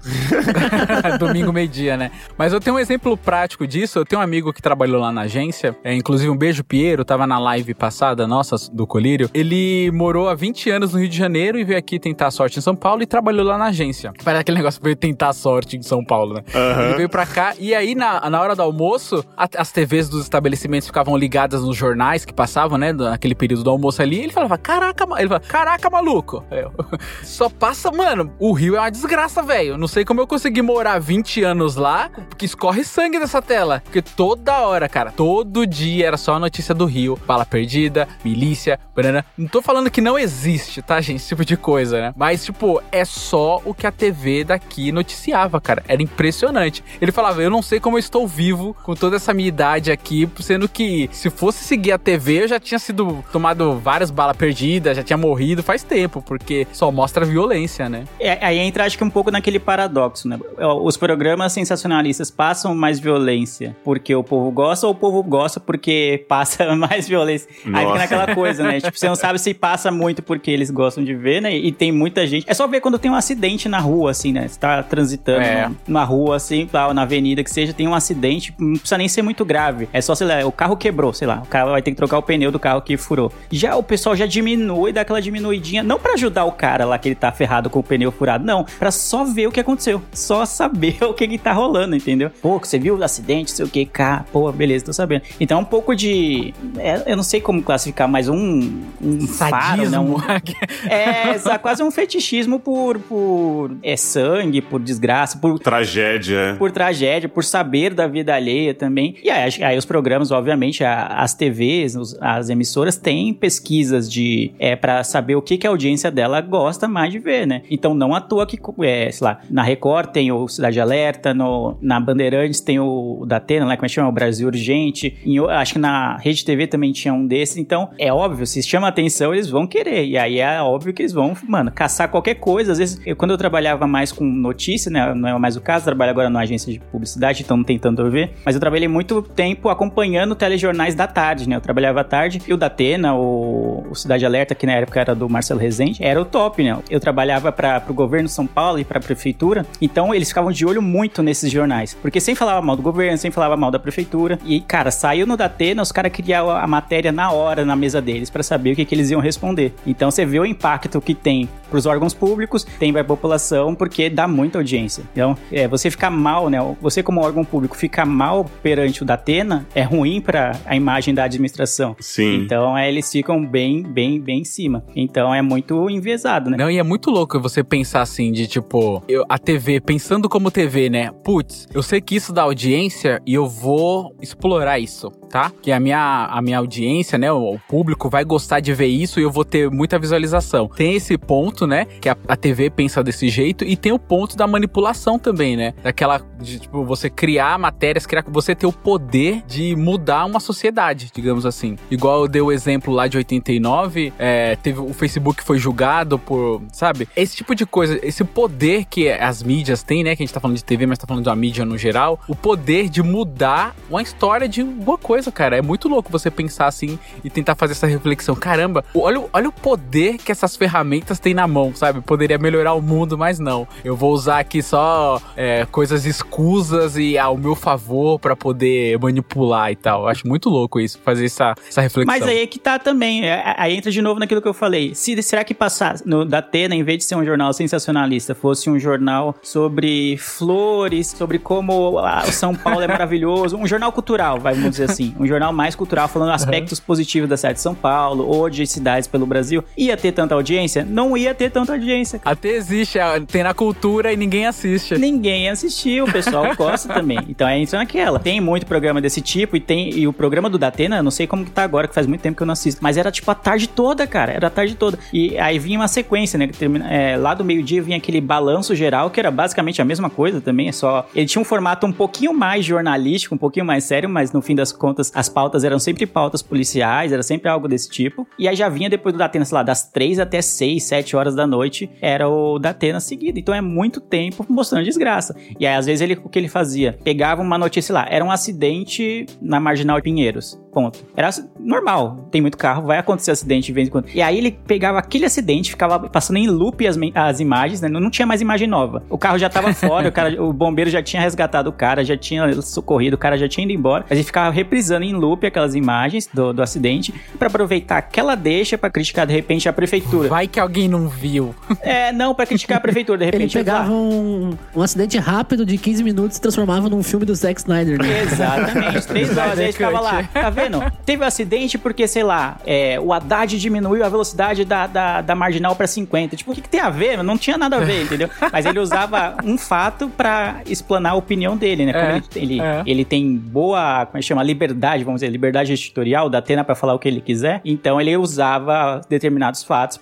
Domingo, 1.20 1.52
meio-dia, 1.52 1.98
né? 1.98 2.12
Mas 2.38 2.54
eu 2.54 2.60
tenho 2.60 2.76
um 2.76 2.80
exemplo 2.80 3.16
prático 3.18 3.66
disso. 3.68 4.00
Eu 4.00 4.06
tenho 4.06 4.20
um 4.20 4.24
amigo 4.24 4.52
que 4.54 4.62
trabalhou 4.62 5.00
lá 5.00 5.12
na 5.12 5.22
agência. 5.22 5.76
É, 5.84 5.94
inclusive, 5.94 6.30
um 6.30 6.38
beijo, 6.38 6.64
Piero. 6.64 7.04
Tava 7.06 7.26
na 7.28 7.40
live 7.40 7.74
passada, 7.74 8.28
nossa, 8.28 8.56
do 8.72 8.86
Colírio. 8.88 9.30
Ele 9.34 9.92
morou 9.94 10.30
há 10.30 10.36
20 10.36 10.70
anos 10.70 10.94
no 10.94 11.00
Rio 11.00 11.10
de 11.10 11.18
Janeiro 11.18 11.58
e 11.60 11.64
veio 11.64 11.78
aqui 11.80 12.00
tentar 12.00 12.32
sorte 12.32 12.60
em 12.60 12.62
São 12.62 12.76
Paulo 12.76 13.02
e 13.02 13.06
trabalhou 13.06 13.46
lá 13.46 13.58
na 13.58 13.66
agência. 13.66 14.14
Parece 14.24 14.42
aquele 14.42 14.58
negócio 14.58 14.82
veio 14.84 14.96
tentar 14.96 15.34
sorte 15.34 15.78
em 15.78 15.82
São 15.82 16.04
Paulo, 16.04 16.36
né? 16.36 16.44
Ele 16.86 16.96
veio 16.98 17.10
pra 17.10 17.26
cá 17.26 17.54
e 17.60 17.74
aí, 17.74 17.96
na, 17.96 18.30
na 18.30 18.42
hora 18.42 18.56
do 18.56 18.62
almoço, 18.62 19.24
a- 19.36 19.48
as 19.58 19.72
TVs 19.72 20.10
dos 20.10 20.24
estabelecimentos 20.24 20.88
ficavam 20.88 21.16
ligadas 21.18 21.62
nos 21.64 21.76
jornais 21.76 22.26
que 22.26 22.34
passavam, 22.34 22.78
né? 22.78 22.92
Naquele 22.94 23.36
período 23.36 23.64
do 23.64 23.70
almoço 23.70 24.02
ali. 24.02 24.20
Ele 24.20 24.32
falava, 24.32 24.58
caraca, 24.58 25.06
ma-" 25.06 25.20
ele 25.20 25.28
falava, 25.28 25.46
caraca, 25.48 25.90
maluco. 25.90 26.44
Eu, 26.62 26.74
Só 27.24 27.50
passa, 27.50 27.92
mano, 27.92 28.34
o 28.40 28.52
Rio 28.54 28.76
é 28.76 28.80
uma 28.80 28.90
desgraça, 28.90 29.42
velho. 29.42 29.78
Não 29.78 29.88
sei 29.88 30.04
como 30.06 30.22
eu 30.22 30.28
consegui 30.28 30.62
morar 30.62 31.00
20 31.00 31.44
anos 31.44 31.76
lá, 31.76 32.10
porque 32.30 32.46
escorre 32.46 32.84
sangue 32.84 33.20
dessa 33.20 33.42
tela. 33.42 33.82
Porque 33.84 34.02
toda 34.02 34.62
hora, 34.62 34.90
cara, 34.90 35.12
todo 35.12 35.66
dia 35.66 36.08
era 36.08 36.18
só 36.18 36.36
a 36.36 36.40
notícia 36.40 36.74
do 36.74 36.86
Rio. 36.86 37.20
Bala 37.26 37.46
perdida, 37.46 38.08
milícia, 38.24 38.80
banana. 38.96 39.26
Não 39.38 39.48
tô 39.48 39.62
falando 39.62 39.90
que 39.90 40.02
não 40.02 40.18
existe, 40.18 40.82
tá, 40.82 41.00
gente? 41.02 41.18
Esse 41.18 41.30
tipo 41.30 41.46
de 41.46 41.58
coisa, 41.58 42.00
né? 42.00 42.14
Mas, 42.16 42.44
tipo, 42.44 42.82
é 42.92 43.06
só 43.06 43.62
o 43.66 43.74
que 43.74 43.88
a 43.88 43.92
TV 43.92 44.44
daqui 44.44 44.92
noticiava, 44.92 45.60
cara. 45.62 45.84
Era 45.88 46.02
impressionante. 46.02 46.84
Ele 47.02 47.12
falava, 47.12 47.42
eu 47.42 47.50
não 47.50 47.62
sei 47.62 47.80
como 47.80 47.96
eu 47.98 48.00
estou 48.00 48.28
vivo 48.28 48.76
com 48.84 48.96
toda 48.96 49.16
essa 49.16 49.34
minha 49.34 49.48
idade 49.48 49.92
aqui, 49.92 50.30
sendo 50.40 50.68
que 50.68 51.10
se 51.12 51.30
fosse 51.30 51.64
seguir 51.64 51.92
a 51.92 51.98
TV, 51.98 52.44
eu 52.44 52.48
já 52.48 52.60
tinha 52.60 52.80
sido 52.80 53.24
tomado 53.32 53.80
várias 53.80 54.12
balas 54.12 54.36
perdidas, 54.36 54.98
já 54.98 55.04
tinha 55.04 55.18
morrido 55.18 55.64
faz 55.64 55.84
tempo, 55.84 56.22
porque 56.22 56.49
só 56.72 56.92
mostra 56.92 57.26
violência, 57.26 57.88
né? 57.90 58.04
É, 58.20 58.38
aí 58.46 58.58
entra, 58.60 58.86
acho 58.86 58.98
que 58.98 59.04
um 59.04 59.10
pouco 59.10 59.32
naquele 59.32 59.60
paradoxo, 59.60 60.28
né? 60.28 60.40
Os 60.84 60.98
programas 60.98 61.54
sensacionalistas 61.54 62.30
passam 62.32 62.74
mais 62.76 63.00
violência 63.00 63.76
porque 63.84 64.14
o 64.16 64.24
povo 64.24 64.52
gosta 64.52 64.88
ou 64.88 64.94
o 64.94 64.96
povo 64.96 65.22
gosta 65.24 65.60
porque 65.60 66.26
passa 66.28 66.74
mais 66.76 67.08
violência? 67.08 67.50
Aí 67.50 67.64
fica 67.64 67.84
Nossa. 67.84 67.98
naquela 67.98 68.36
coisa, 68.36 68.64
né? 68.64 68.80
Tipo, 68.82 68.98
você 68.98 69.08
não 69.08 69.16
sabe 69.16 69.40
se 69.40 69.54
passa 69.54 69.92
muito 69.92 70.22
porque 70.24 70.50
eles 70.52 70.70
gostam 70.72 71.04
de 71.04 71.14
ver, 71.16 71.42
né? 71.42 71.56
E 71.56 71.72
tem 71.72 71.92
muita 71.92 72.26
gente. 72.28 72.46
É 72.50 72.54
só 72.54 72.68
ver 72.68 72.82
quando 72.82 72.98
tem 73.00 73.10
um 73.12 73.16
acidente 73.16 73.68
na 73.70 73.80
rua, 73.80 74.12
assim, 74.12 74.32
né? 74.32 74.48
Você 74.48 74.60
tá 74.60 74.82
transitando 74.84 75.42
É. 75.42 75.70
numa 75.88 76.04
rua, 76.04 76.36
assim, 76.36 76.68
lá, 76.72 76.94
na 76.94 77.04
avenida 77.04 77.44
que 77.44 77.52
seja, 77.52 77.74
tem 77.74 77.88
um 77.88 77.94
acidente, 77.96 78.54
não 78.60 78.74
precisa 78.74 78.98
nem 78.98 79.08
ser 79.08 79.22
muito 79.22 79.44
grave. 79.46 79.88
É 79.94 80.02
só, 80.02 80.16
sei 80.16 80.28
lá, 80.28 80.46
o 80.46 80.52
carro 80.52 80.76
quebrou, 80.78 81.14
sei 81.14 81.28
lá, 81.28 81.42
o 81.44 81.48
cara 81.48 81.72
vai 81.72 81.82
ter 81.82 81.92
que 81.92 81.98
trocar 81.98 82.18
o 82.18 82.22
pneu 82.24 82.52
do 82.52 82.60
carro 82.60 82.82
que 82.82 82.98
furou. 82.98 83.32
Já 83.52 83.76
o 83.76 83.84
pessoal 83.84 84.16
já 84.16 84.26
diminui, 84.26 84.92
dá 84.92 85.02
aquela 85.02 85.22
diminuidinha, 85.22 85.84
não 85.84 86.00
pra 86.00 86.14
ajudar 86.14 86.39
o 86.46 86.52
cara 86.52 86.86
lá 86.86 86.98
que 86.98 87.08
ele 87.10 87.16
tá 87.16 87.32
ferrado 87.32 87.70
com 87.70 87.80
o 87.80 87.84
pneu 87.84 88.12
furado, 88.12 88.46
não, 88.46 88.66
pra 88.78 88.92
só 88.92 89.24
ver 89.24 89.48
o 89.48 89.52
que 89.52 89.60
aconteceu, 89.60 90.02
só 90.14 90.46
saber 90.46 90.98
o 91.04 91.14
que 91.14 91.28
que 91.28 91.38
tá 91.38 91.52
rolando, 91.54 91.96
entendeu? 91.96 92.32
Pô, 92.42 92.58
você 92.60 92.78
viu 92.80 92.98
o 92.98 93.04
acidente, 93.04 93.52
sei 93.52 93.66
o 93.66 93.70
que, 93.70 93.86
cá, 93.86 94.26
pô, 94.32 94.52
beleza, 94.52 94.86
tô 94.86 94.94
sabendo. 94.94 95.24
Então 95.40 95.58
é 95.60 95.62
um 95.62 95.66
pouco 95.66 95.96
de, 95.96 96.54
é, 96.78 97.04
eu 97.12 97.16
não 97.16 97.24
sei 97.24 97.42
como 97.42 97.62
classificar, 97.64 98.08
mas 98.08 98.28
um, 98.30 98.82
um 99.02 99.28
faro, 99.28 99.90
né? 99.90 100.00
Um, 100.00 100.16
é, 100.90 101.32
exa- 101.36 101.58
quase 101.60 101.84
um 101.84 101.92
fetichismo 101.92 102.60
por, 102.60 103.00
por 103.00 103.72
é, 103.84 103.96
sangue, 103.98 104.62
por 104.62 104.80
desgraça, 104.80 105.38
por 105.38 105.60
Tragédia. 105.60 106.56
por 106.58 106.72
tragédia, 106.72 107.28
por 107.30 107.44
saber 107.44 107.94
da 107.94 108.08
vida 108.08 108.34
alheia 108.34 108.74
também. 108.74 109.16
E 109.24 109.30
aí, 109.30 109.52
aí 109.64 109.78
os 109.78 109.86
programas, 109.86 110.32
obviamente, 110.32 110.84
a- 110.84 111.08
as 111.08 111.34
TVs, 111.34 111.96
os- 111.96 112.18
as 112.22 112.50
emissoras 112.50 112.98
têm 112.98 113.34
pesquisas 113.34 114.12
de 114.12 114.52
é, 114.60 114.76
para 114.76 115.04
saber 115.04 115.36
o 115.36 115.42
que, 115.42 115.58
que 115.58 115.66
a 115.68 115.70
audiência 115.70 116.12
dela 116.12 116.29
gosta 116.42 116.88
mais 116.88 117.12
de 117.12 117.20
ver, 117.20 117.46
né? 117.46 117.62
Então 117.70 117.94
não 117.94 118.14
à 118.14 118.22
toa 118.22 118.46
que, 118.46 118.58
é, 118.84 119.12
sei 119.12 119.26
lá, 119.26 119.40
na 119.50 119.64
Record 119.64 120.12
tem 120.12 120.32
o 120.32 120.48
Cidade 120.48 120.80
Alerta, 120.80 121.34
no, 121.34 121.78
na 121.82 122.00
Bandeirantes 122.00 122.60
tem 122.60 122.80
o, 122.80 123.24
da 123.26 123.38
Atena, 123.38 123.66
lá 123.66 123.76
como 123.76 123.86
é 123.86 123.90
que 123.90 123.96
chama? 123.96 124.10
O 124.10 124.12
Brasil 124.12 124.48
Urgente. 124.48 125.18
Em 125.26 125.40
acho 125.40 125.74
que 125.74 125.80
na 125.80 126.18
Rede 126.18 126.44
TV 126.44 126.68
também 126.68 126.92
tinha 126.92 127.14
um 127.14 127.26
desses. 127.26 127.58
Então, 127.58 127.90
é 127.98 128.12
óbvio, 128.12 128.46
se 128.46 128.62
chama 128.62 128.88
atenção, 128.88 129.34
eles 129.34 129.50
vão 129.50 129.66
querer. 129.66 130.06
E 130.06 130.18
aí 130.18 130.40
é 130.40 130.62
óbvio 130.62 130.94
que 130.94 131.02
eles 131.02 131.14
vão, 131.14 131.34
mano, 131.48 131.72
caçar 131.72 132.10
qualquer 132.10 132.36
coisa. 132.36 132.72
Às 132.72 132.78
vezes, 132.78 133.02
eu, 133.06 133.16
quando 133.16 133.32
eu 133.32 133.38
trabalhava 133.38 133.88
mais 133.88 134.12
com 134.12 134.24
notícia, 134.24 134.92
né? 134.92 135.14
Não 135.14 135.30
é 135.30 135.38
mais 135.38 135.56
o 135.56 135.62
caso, 135.62 135.86
trabalho 135.86 136.12
agora 136.12 136.30
numa 136.30 136.42
agência 136.42 136.72
de 136.72 136.80
publicidade, 136.80 137.44
então 137.44 137.58
não 137.58 137.64
tem 137.64 137.80
tanto 137.80 138.02
a 138.02 138.10
ver. 138.10 138.32
Mas 138.46 138.56
eu 138.56 138.62
trabalhei 138.62 138.88
muito 138.88 139.22
tempo 139.22 139.70
acompanhando 139.70 140.36
telejornais 140.36 140.96
da 140.96 141.08
tarde, 141.08 141.48
né? 141.48 141.56
Eu 141.56 141.62
trabalhava 141.62 142.02
à 142.02 142.04
tarde 142.04 142.42
e 142.48 142.54
o 142.54 142.58
da 142.58 142.68
Atena, 142.68 143.16
o, 143.16 143.88
o 143.90 143.96
Cidade 143.96 144.26
Alerta, 144.26 144.54
que 144.54 144.66
na 144.66 144.74
época 144.74 145.00
era 145.00 145.16
do 145.16 145.30
Marcelo 145.30 145.60
Rezende, 145.60 146.04
era 146.04 146.19
o 146.22 146.26
top, 146.26 146.64
né? 146.64 146.78
Eu 146.90 147.00
trabalhava 147.00 147.52
para 147.52 147.84
o 147.88 147.94
governo 147.94 148.28
de 148.28 148.34
São 148.34 148.46
Paulo 148.46 148.80
e 148.80 148.84
para 148.84 149.00
a 149.00 149.02
prefeitura, 149.02 149.66
então 149.82 150.14
eles 150.14 150.30
ficavam 150.30 150.52
de 150.52 150.66
olho 150.66 150.82
muito 150.82 151.22
nesses 151.22 151.52
jornais, 151.52 151.96
porque 152.02 152.20
sempre 152.20 152.40
falava 152.40 152.62
mal 152.62 152.76
do 152.76 152.82
governo, 152.82 153.18
sempre 153.18 153.36
falava 153.36 153.58
mal 153.58 153.72
da 153.72 153.80
prefeitura. 153.80 154.40
E, 154.46 154.60
cara, 154.62 154.92
saiu 154.92 155.26
no 155.26 155.38
da 155.38 155.46
Atena, 155.46 155.82
os 155.82 155.92
caras 155.92 156.12
criavam 156.12 156.52
a 156.52 156.68
matéria 156.68 157.12
na 157.12 157.32
hora 157.32 157.66
na 157.66 157.76
mesa 157.76 158.02
deles 158.02 158.30
para 158.30 158.44
saber 158.44 158.74
o 158.74 158.76
que, 158.76 158.86
que 158.86 158.96
eles 158.96 159.10
iam 159.12 159.22
responder. 159.22 159.74
Então 159.86 160.12
você 160.12 160.26
vê 160.26 160.40
o 160.40 160.46
impacto 160.46 161.02
que 161.02 161.14
tem 161.14 161.50
para 161.70 161.78
os 161.78 161.86
órgãos 161.86 162.14
públicos, 162.14 162.66
tem 162.80 162.92
para 162.92 163.02
a 163.02 163.06
população, 163.06 163.76
porque 163.76 164.10
dá 164.10 164.28
muita 164.28 164.58
audiência. 164.58 165.04
Então, 165.14 165.38
é, 165.52 165.68
você 165.68 165.90
ficar 165.90 166.10
mal, 166.10 166.50
né? 166.50 166.58
Você 166.82 167.04
como 167.04 167.22
órgão 167.22 167.46
público 167.46 167.78
ficar 167.78 168.06
mal 168.06 168.46
perante 168.62 169.04
o 169.04 169.06
da 169.06 169.14
Atena 169.14 169.68
é 169.76 169.84
ruim 169.84 170.20
para 170.20 170.58
a 170.66 170.76
imagem 170.76 171.14
da 171.14 171.24
administração. 171.24 171.96
Sim. 172.00 172.44
Então, 172.44 172.78
é, 172.78 172.90
eles 172.90 173.10
ficam 173.12 173.46
bem, 173.46 173.84
bem, 173.84 174.20
bem 174.20 174.40
em 174.40 174.46
cima. 174.46 174.84
Então, 174.96 175.34
é 175.34 175.42
muito 175.42 175.90
enviesado, 176.10 176.50
né? 176.50 176.58
Não, 176.58 176.70
e 176.72 176.78
é 176.78 176.84
muito 176.84 177.10
louco 177.12 177.40
você 177.40 177.64
pensar 177.64 178.02
assim, 178.02 178.32
de 178.32 178.48
tipo, 178.48 179.04
eu- 179.08 179.24
a 179.30 179.38
TV, 179.38 179.80
pensando 179.80 180.28
como 180.28 180.50
TV, 180.52 180.90
né? 180.90 181.12
Putz, 181.24 181.68
eu 181.74 181.84
sei 181.84 182.02
que 182.02 182.16
isso 182.16 182.34
dá 182.34 182.44
audiência 182.44 183.22
e 183.26 183.34
eu 183.34 183.48
vou 183.48 184.16
explorar 184.22 184.80
isso, 184.80 185.12
tá? 185.30 185.52
Que 185.62 185.72
a 185.72 185.80
minha, 185.80 186.28
a 186.32 186.42
minha 186.42 186.58
audiência, 186.58 187.18
né? 187.18 187.32
O, 187.32 187.56
o 187.56 187.60
público 187.60 188.10
vai 188.10 188.24
gostar 188.24 188.60
de 188.60 188.74
ver 188.74 188.88
isso 188.88 189.20
e 189.20 189.24
eu 189.24 189.32
vou 189.32 189.46
ter 189.46 189.70
muita 189.70 190.00
visualização. 190.00 190.68
Tem 190.68 190.96
esse 190.96 191.18
ponto, 191.18 191.66
né? 191.68 191.86
Que 192.02 192.10
a, 192.10 192.18
a 192.28 192.36
TV 192.36 192.70
pensa 192.70 193.04
desse 193.04 193.30
jeito 193.30 193.64
e 193.64 193.76
tem 193.76 193.92
o 193.92 194.00
ponto 194.00 194.36
da 194.36 194.48
manipulação 194.48 195.20
também, 195.20 195.56
né? 195.56 195.74
Daquela, 195.84 196.22
de, 196.40 196.60
tipo, 196.60 196.84
você 196.84 197.10
criar 197.10 197.58
matérias, 197.60 198.06
criar, 198.06 198.24
você 198.28 198.56
ter 198.56 198.66
o 198.66 198.72
poder 198.72 199.44
de 199.48 199.76
mudar 199.76 200.26
uma 200.26 200.40
sociedade, 200.40 201.12
digamos 201.14 201.46
assim. 201.46 201.78
Igual 201.92 202.22
eu 202.22 202.28
dei 202.28 202.42
o 202.42 202.52
exemplo 202.52 202.94
lá 202.94 203.08
de 203.08 203.18
89, 203.18 204.14
é, 204.18 204.56
teve 204.56 204.80
o 204.80 204.94
Facebook 204.94 205.44
foi 205.44 205.58
julgado 205.58 206.18
por, 206.18 206.62
sabe? 206.72 207.08
Esse 207.16 207.36
tipo 207.36 207.54
de 207.56 207.66
coisa, 207.66 208.00
esse 208.04 208.24
poder 208.24 208.86
que 208.86 209.10
as 209.10 209.44
mídias 209.44 209.84
têm, 209.84 210.04
né? 210.04 210.16
Que 210.16 210.24
a 210.24 210.26
gente 210.26 210.34
tá 210.34 210.40
falando 210.40 210.58
de 210.58 210.64
TV, 210.64 210.86
mas 210.86 210.98
tá 210.98 211.08
falando 211.08 211.24
de 211.24 211.30
uma 211.30 211.36
mídia 211.36 211.66
no 211.66 211.78
geral, 211.78 212.20
o 212.28 212.36
poder 212.36 212.90
de 212.90 213.04
mudar 213.04 213.76
uma 213.90 214.02
história 214.02 214.48
de 214.48 214.64
boa 214.64 214.98
coisa, 214.98 215.19
cara. 215.32 215.58
É 215.58 215.62
muito 215.62 215.88
louco 215.88 216.12
você 216.12 216.32
pensar 216.32 216.68
assim 216.68 216.98
e 217.24 217.30
tentar 217.30 217.56
fazer 217.56 217.74
essa 217.74 217.88
reflexão. 217.88 218.36
Caramba, 218.36 218.84
olha, 218.96 219.26
olha 219.34 219.50
o 219.50 219.52
poder 219.52 220.18
que 220.18 220.32
essas 220.32 220.56
ferramentas 220.56 221.20
têm 221.20 221.34
na 221.34 221.48
mão, 221.48 221.74
sabe? 221.76 222.02
Poderia 222.02 222.38
melhorar 222.38 222.74
o 222.74 222.82
mundo, 222.82 223.18
mas 223.18 223.40
não. 223.40 223.68
Eu 223.84 223.96
vou 223.96 224.14
usar 224.14 224.40
aqui 224.40 224.62
só 224.62 225.22
é, 225.36 225.66
coisas 225.66 226.06
escusas 226.06 226.98
e 226.98 227.18
ao 227.18 227.38
meu 227.38 227.56
favor 227.56 228.20
pra 228.20 228.36
poder 228.36 228.98
manipular 229.00 229.72
e 229.72 229.76
tal. 229.76 230.04
Eu 230.04 230.08
acho 230.08 230.28
muito 230.28 230.50
louco 230.50 230.80
isso, 230.80 231.00
fazer 231.04 231.26
essa, 231.26 231.54
essa 231.68 231.82
reflexão. 231.82 232.14
Mas 232.14 232.28
aí 232.28 232.40
é 232.40 232.48
que 232.48 232.60
tá 232.60 232.80
também. 232.80 233.28
é, 233.28 233.56
Aí 233.58 233.76
entra 233.76 233.92
de 233.92 234.02
novo 234.02 234.20
naquilo 234.20 234.42
que 234.42 234.48
eu 234.48 234.54
falei. 234.54 234.94
Se, 234.96 235.22
será 235.22 235.44
que 235.44 235.54
passar 235.54 235.96
no, 236.06 236.26
da 236.26 236.40
Atena, 236.40 236.76
em 236.76 236.84
vez 236.84 237.00
de 237.00 237.04
ser 237.06 237.16
um 237.16 237.26
jornal 237.26 237.52
sensacionalista, 237.54 238.34
fosse 238.34 238.70
um 238.70 238.80
jornal 238.80 239.36
sobre 239.42 240.18
flores, 240.18 241.08
sobre 241.08 241.40
como 241.40 242.00
o 242.00 242.32
São 242.32 242.56
Paulo 242.56 242.82
é 242.82 242.88
maravilhoso, 242.88 243.58
um 243.58 243.68
jornal 243.68 243.92
cultural, 243.92 244.40
vai, 244.40 244.54
vamos 244.54 244.72
dizer 244.72 244.86
assim. 244.86 245.09
Um 245.20 245.26
jornal 245.26 245.54
mais 245.54 245.76
cultural, 245.76 246.08
falando 246.08 246.32
aspectos 246.32 246.80
positivos 246.80 247.30
da 247.30 247.38
cidade 247.38 247.56
de 247.56 247.62
São 247.62 247.76
Paulo 247.76 248.28
ou 248.28 248.50
de 248.50 248.66
cidades 248.68 249.08
pelo 249.08 249.26
Brasil, 249.26 249.64
ia 249.78 249.96
ter 249.96 250.12
tanta 250.12 250.36
audiência? 250.36 250.86
Não 250.86 251.16
ia 251.16 251.34
ter 251.34 251.50
tanta 251.50 251.74
audiência. 251.74 252.20
cara. 252.20 252.34
Até 252.34 252.50
existe, 252.50 253.00
é, 253.00 253.20
tem 253.22 253.44
na 253.44 253.54
cultura 253.54 254.12
e 254.12 254.18
ninguém 254.18 254.46
assiste. 254.46 254.98
Ninguém 254.98 255.50
assistiu, 255.50 256.06
o 256.06 256.12
pessoal 256.12 256.54
gosta 256.58 256.94
também. 256.94 257.20
Então 257.30 257.48
é 257.48 257.58
entra 257.58 257.80
naquela. 257.80 258.20
Tem 258.20 258.42
muito 258.42 258.66
programa 258.66 259.02
desse 259.02 259.22
tipo 259.22 259.56
e 259.56 259.60
tem 259.60 259.90
e 259.90 260.08
o 260.08 260.14
programa 260.14 260.50
do 260.50 260.58
Datena, 260.58 260.98
eu 260.98 261.04
não 261.04 261.12
sei 261.12 261.28
como 261.28 261.46
que 261.46 261.52
tá 261.52 261.64
agora, 261.64 261.88
que 261.88 261.94
faz 261.94 262.08
muito 262.08 262.22
tempo 262.22 262.38
que 262.38 262.44
eu 262.44 262.48
não 262.48 262.54
assisto, 262.54 262.82
mas 262.84 262.98
era 262.98 263.12
tipo 263.12 263.30
a 263.32 263.36
tarde 263.36 263.68
toda, 263.68 264.06
cara, 264.06 264.32
era 264.32 264.48
a 264.48 264.50
tarde 264.50 264.76
toda. 264.76 265.00
E 265.14 265.38
aí 265.38 265.58
vinha 265.60 265.80
uma 265.80 265.88
sequência, 265.88 266.38
né, 266.38 266.48
que 266.48 266.58
termina, 266.58 266.92
é, 266.92 267.18
lá 267.18 267.34
do 267.34 267.44
meio-dia 267.44 267.82
vinha 267.82 267.98
aquele 267.98 268.22
balanço 268.22 268.76
geral, 268.76 269.10
que 269.10 269.20
era 269.20 269.32
basicamente 269.32 269.82
a 269.82 269.86
mesma 269.86 270.10
coisa 270.10 270.42
também, 270.42 270.68
é 270.68 270.72
só 270.72 271.08
ele 271.16 271.26
tinha 271.26 271.42
um 271.42 271.46
formato 271.46 271.86
um 271.86 271.92
pouquinho 271.92 272.34
mais 272.34 272.66
jornalístico, 272.66 273.36
um 273.36 273.38
pouquinho 273.38 273.66
mais 273.66 273.84
sério, 273.84 274.10
mas 274.10 274.32
no 274.32 274.42
fim 274.42 274.56
das 274.56 274.72
contas 274.72 274.99
as 275.14 275.30
pautas 275.30 275.64
eram 275.64 275.80
sempre 275.80 276.06
pautas 276.06 276.42
policiais, 276.42 277.12
era 277.12 277.24
sempre 277.24 277.50
algo 277.50 277.68
desse 277.68 277.90
tipo. 277.90 278.28
E 278.38 278.48
aí 278.48 278.56
já 278.56 278.70
vinha 278.70 278.90
depois 278.90 279.14
do 279.14 279.18
Datena, 279.18 279.46
sei 279.46 279.56
lá, 279.56 279.64
das 279.64 279.90
3 279.90 280.20
até 280.20 280.42
6, 280.42 280.84
7 280.84 281.16
horas 281.16 281.36
da 281.36 281.46
noite, 281.48 281.90
era 282.02 282.28
o 282.28 282.60
Datena 282.60 283.00
seguido. 283.00 283.40
Então 283.40 283.54
é 283.54 283.62
muito 283.62 284.02
tempo 284.02 284.46
mostrando 284.50 284.84
desgraça. 284.84 285.36
E 285.60 285.66
aí, 285.66 285.76
às 285.76 285.86
vezes, 285.86 286.02
ele, 286.02 286.20
o 286.24 286.30
que 286.30 286.40
ele 286.40 286.48
fazia? 286.48 286.98
Pegava 287.04 287.42
uma 287.42 287.58
notícia 287.58 287.94
lá, 287.94 288.06
era 288.10 288.24
um 288.24 288.32
acidente 288.32 289.26
na 289.42 289.60
Marginal 289.60 290.02
Pinheiros. 290.02 290.60
Ponto. 290.72 291.04
Era 291.16 291.30
normal. 291.60 292.28
Tem 292.32 292.42
muito 292.42 292.58
carro, 292.58 292.86
vai 292.88 292.98
acontecer 292.98 293.32
acidente 293.32 293.68
de 293.68 293.74
vez 293.74 293.88
em 293.88 293.92
quando. 293.92 294.08
E 294.14 294.22
aí 294.22 294.38
ele 294.38 294.52
pegava 294.52 295.00
aquele 295.00 295.26
acidente, 295.26 295.72
ficava 295.72 296.00
passando 296.08 296.38
em 296.38 296.48
loop 296.48 296.86
as, 296.88 296.98
as 297.16 297.40
imagens, 297.40 297.82
né? 297.82 297.90
Não, 297.90 298.00
não 298.00 298.10
tinha 298.10 298.26
mais 298.26 298.42
imagem 298.42 298.68
nova. 298.68 299.04
O 299.10 299.18
carro 299.18 299.38
já 299.38 299.50
tava 299.50 299.74
fora, 299.74 300.10
o, 300.10 300.12
cara, 300.12 300.42
o 300.42 300.54
bombeiro 300.54 300.90
já 300.90 301.02
tinha 301.02 301.22
resgatado 301.22 301.70
o 301.70 301.74
cara, 301.74 302.04
já 302.04 302.16
tinha 302.16 302.62
socorrido, 302.62 303.16
o 303.16 303.20
cara 303.20 303.38
já 303.38 303.48
tinha 303.48 303.64
ido 303.64 303.74
embora. 303.74 304.06
Mas 304.10 304.18
ele 304.18 304.24
ficava 304.24 304.50
reprisando 304.52 305.04
em 305.04 305.14
loop 305.14 305.46
aquelas 305.46 305.76
imagens 305.76 306.30
do, 306.34 306.54
do 306.54 306.62
acidente 306.62 307.14
pra 307.38 307.48
aproveitar 307.48 307.98
aquela 307.98 308.36
deixa 308.36 308.78
pra 308.78 308.90
criticar 308.90 309.26
de 309.26 309.34
repente 309.34 309.68
a 309.68 309.74
prefeitura. 309.74 310.30
Vai 310.30 310.48
que 310.48 310.60
alguém 310.60 310.88
não 310.88 311.08
viu. 311.08 311.56
É, 311.82 312.12
não, 312.12 312.36
pra 312.36 312.46
criticar 312.46 312.78
a 312.78 312.82
prefeitura, 312.82 313.18
de 313.18 313.24
Ele 313.26 313.32
repente. 313.32 313.54
pegava 313.58 313.92
um, 313.92 314.52
um 314.76 314.82
acidente 314.82 315.18
rápido 315.18 315.66
de 315.66 315.78
15 315.78 316.04
minutos 316.04 316.38
e 316.38 316.42
transformava 316.42 316.90
num 316.90 317.02
filme 317.02 317.26
do 317.26 317.34
Zack 317.34 317.62
Snyder, 317.62 317.98
né? 317.98 318.22
Exatamente, 318.22 319.08
três 319.08 319.36
horas. 319.38 319.58
Aí 319.58 319.72
ficava 319.72 320.00
lá, 320.00 320.24
tá 320.24 320.50
vendo? 320.64 320.84
Teve 321.06 321.24
um 321.24 321.28
acidente 321.28 321.78
porque, 321.78 322.08
sei 322.08 322.24
lá, 322.24 322.58
é, 322.66 323.00
o 323.00 323.12
Haddad 323.14 323.58
diminuiu 323.58 324.04
a 324.06 324.10
velocidade 324.10 324.64
da, 324.66 324.88
da, 324.88 325.22
da 325.22 325.36
marginal 325.36 325.76
pra 325.76 325.88
50. 325.88 326.36
Tipo, 326.36 326.52
o 326.52 326.56
que, 326.56 326.62
que 326.62 326.70
tem 326.70 326.80
a 326.80 326.90
ver? 326.90 327.22
Não 327.24 327.38
tinha 327.38 327.58
nada 327.58 327.78
a 327.78 327.80
ver, 327.80 328.04
entendeu? 328.04 328.30
Mas 328.52 328.66
ele 328.66 328.80
usava 328.80 329.36
um 329.44 329.58
fato 329.58 330.10
pra 330.10 330.62
explanar 330.66 331.14
a 331.14 331.16
opinião 331.16 331.56
dele, 331.58 331.86
né? 331.86 331.94
Como 331.94 332.06
É, 332.06 332.16
ele, 332.16 332.24
ele, 332.36 332.62
é. 332.62 332.84
ele 332.86 333.06
tem 333.06 333.36
boa, 333.36 334.06
como 334.06 334.18
é 334.18 334.22
que 334.22 334.26
chama? 334.28 334.44
Liberdade, 334.44 335.04
vamos 335.04 335.22
dizer, 335.22 335.32
liberdade 335.32 335.72
editorial 335.72 336.30
da 336.30 336.38
Atena 336.40 336.64
pra 336.64 336.76
falar 336.76 336.94
o 336.94 337.00
que 337.00 337.08
ele 337.08 337.22
quiser. 337.22 337.62
Então 337.66 338.00
ele 338.00 338.16
usava 338.18 339.02
determinados 339.10 339.64
fatos 339.64 340.00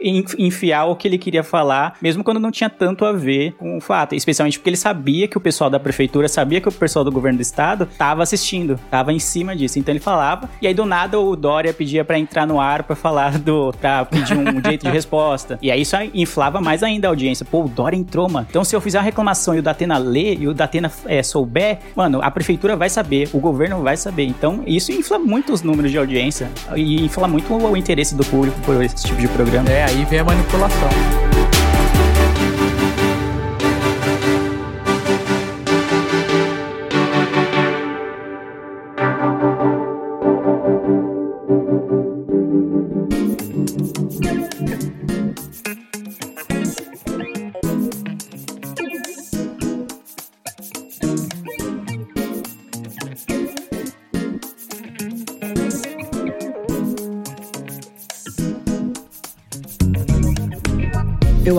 en- 0.00 0.24
enfiar 0.38 0.84
o 0.86 0.96
que 0.96 1.08
ele 1.08 1.18
queria 1.18 1.42
falar, 1.42 1.94
mesmo 2.00 2.22
quando 2.22 2.38
não 2.40 2.50
tinha 2.50 2.70
tanto 2.70 3.04
a 3.04 3.12
ver 3.12 3.52
com 3.52 3.76
o 3.76 3.80
fato. 3.80 4.14
Especialmente 4.14 4.58
porque 4.58 4.70
ele 4.70 4.76
sabia 4.76 5.26
que 5.28 5.36
o 5.36 5.40
pessoal 5.40 5.70
da 5.70 5.80
prefeitura, 5.80 6.28
sabia 6.28 6.60
que 6.60 6.68
o 6.68 6.72
pessoal 6.72 7.04
do 7.04 7.10
governo 7.12 7.38
do 7.38 7.42
estado 7.42 7.86
tava 7.98 8.22
assistindo, 8.22 8.78
tava 8.90 9.12
em 9.12 9.18
cima 9.18 9.54
disso. 9.56 9.78
Então 9.78 9.92
ele 9.92 9.97
falava, 9.98 10.48
e 10.60 10.66
aí 10.66 10.74
do 10.74 10.84
nada 10.84 11.18
o 11.18 11.34
Dória 11.36 11.72
pedia 11.72 12.04
pra 12.04 12.18
entrar 12.18 12.46
no 12.46 12.60
ar 12.60 12.82
pra 12.82 12.96
falar 12.96 13.38
do. 13.38 13.72
pra 13.80 14.04
pedir 14.04 14.36
um 14.36 14.60
jeito 14.64 14.84
de 14.84 14.90
resposta. 14.90 15.58
E 15.60 15.70
aí 15.70 15.82
isso 15.82 15.96
inflava 16.14 16.60
mais 16.60 16.82
ainda 16.82 17.08
a 17.08 17.10
audiência. 17.10 17.44
Pô, 17.44 17.64
o 17.64 17.68
Dória 17.68 17.96
entrou, 17.96 18.28
mano. 18.28 18.46
Então 18.48 18.64
se 18.64 18.74
eu 18.74 18.80
fizer 18.80 18.98
uma 18.98 19.04
reclamação 19.04 19.54
e 19.54 19.58
o 19.58 19.62
Datena 19.62 19.98
ler 19.98 20.40
e 20.40 20.48
o 20.48 20.54
Datena 20.54 20.90
é, 21.06 21.22
souber, 21.22 21.78
mano, 21.94 22.20
a 22.22 22.30
prefeitura 22.30 22.76
vai 22.76 22.88
saber, 22.88 23.28
o 23.32 23.38
governo 23.38 23.82
vai 23.82 23.96
saber. 23.96 24.24
Então 24.24 24.62
isso 24.66 24.92
infla 24.92 25.18
muito 25.18 25.52
os 25.52 25.62
números 25.62 25.90
de 25.90 25.98
audiência 25.98 26.50
e 26.74 27.04
infla 27.04 27.28
muito 27.28 27.52
o 27.52 27.76
interesse 27.76 28.14
do 28.14 28.24
público 28.24 28.58
por 28.60 28.82
esse 28.82 28.96
tipo 28.96 29.20
de 29.20 29.28
programa. 29.28 29.68
É, 29.68 29.84
aí 29.84 30.04
vem 30.04 30.20
a 30.20 30.24
manipulação. 30.24 31.27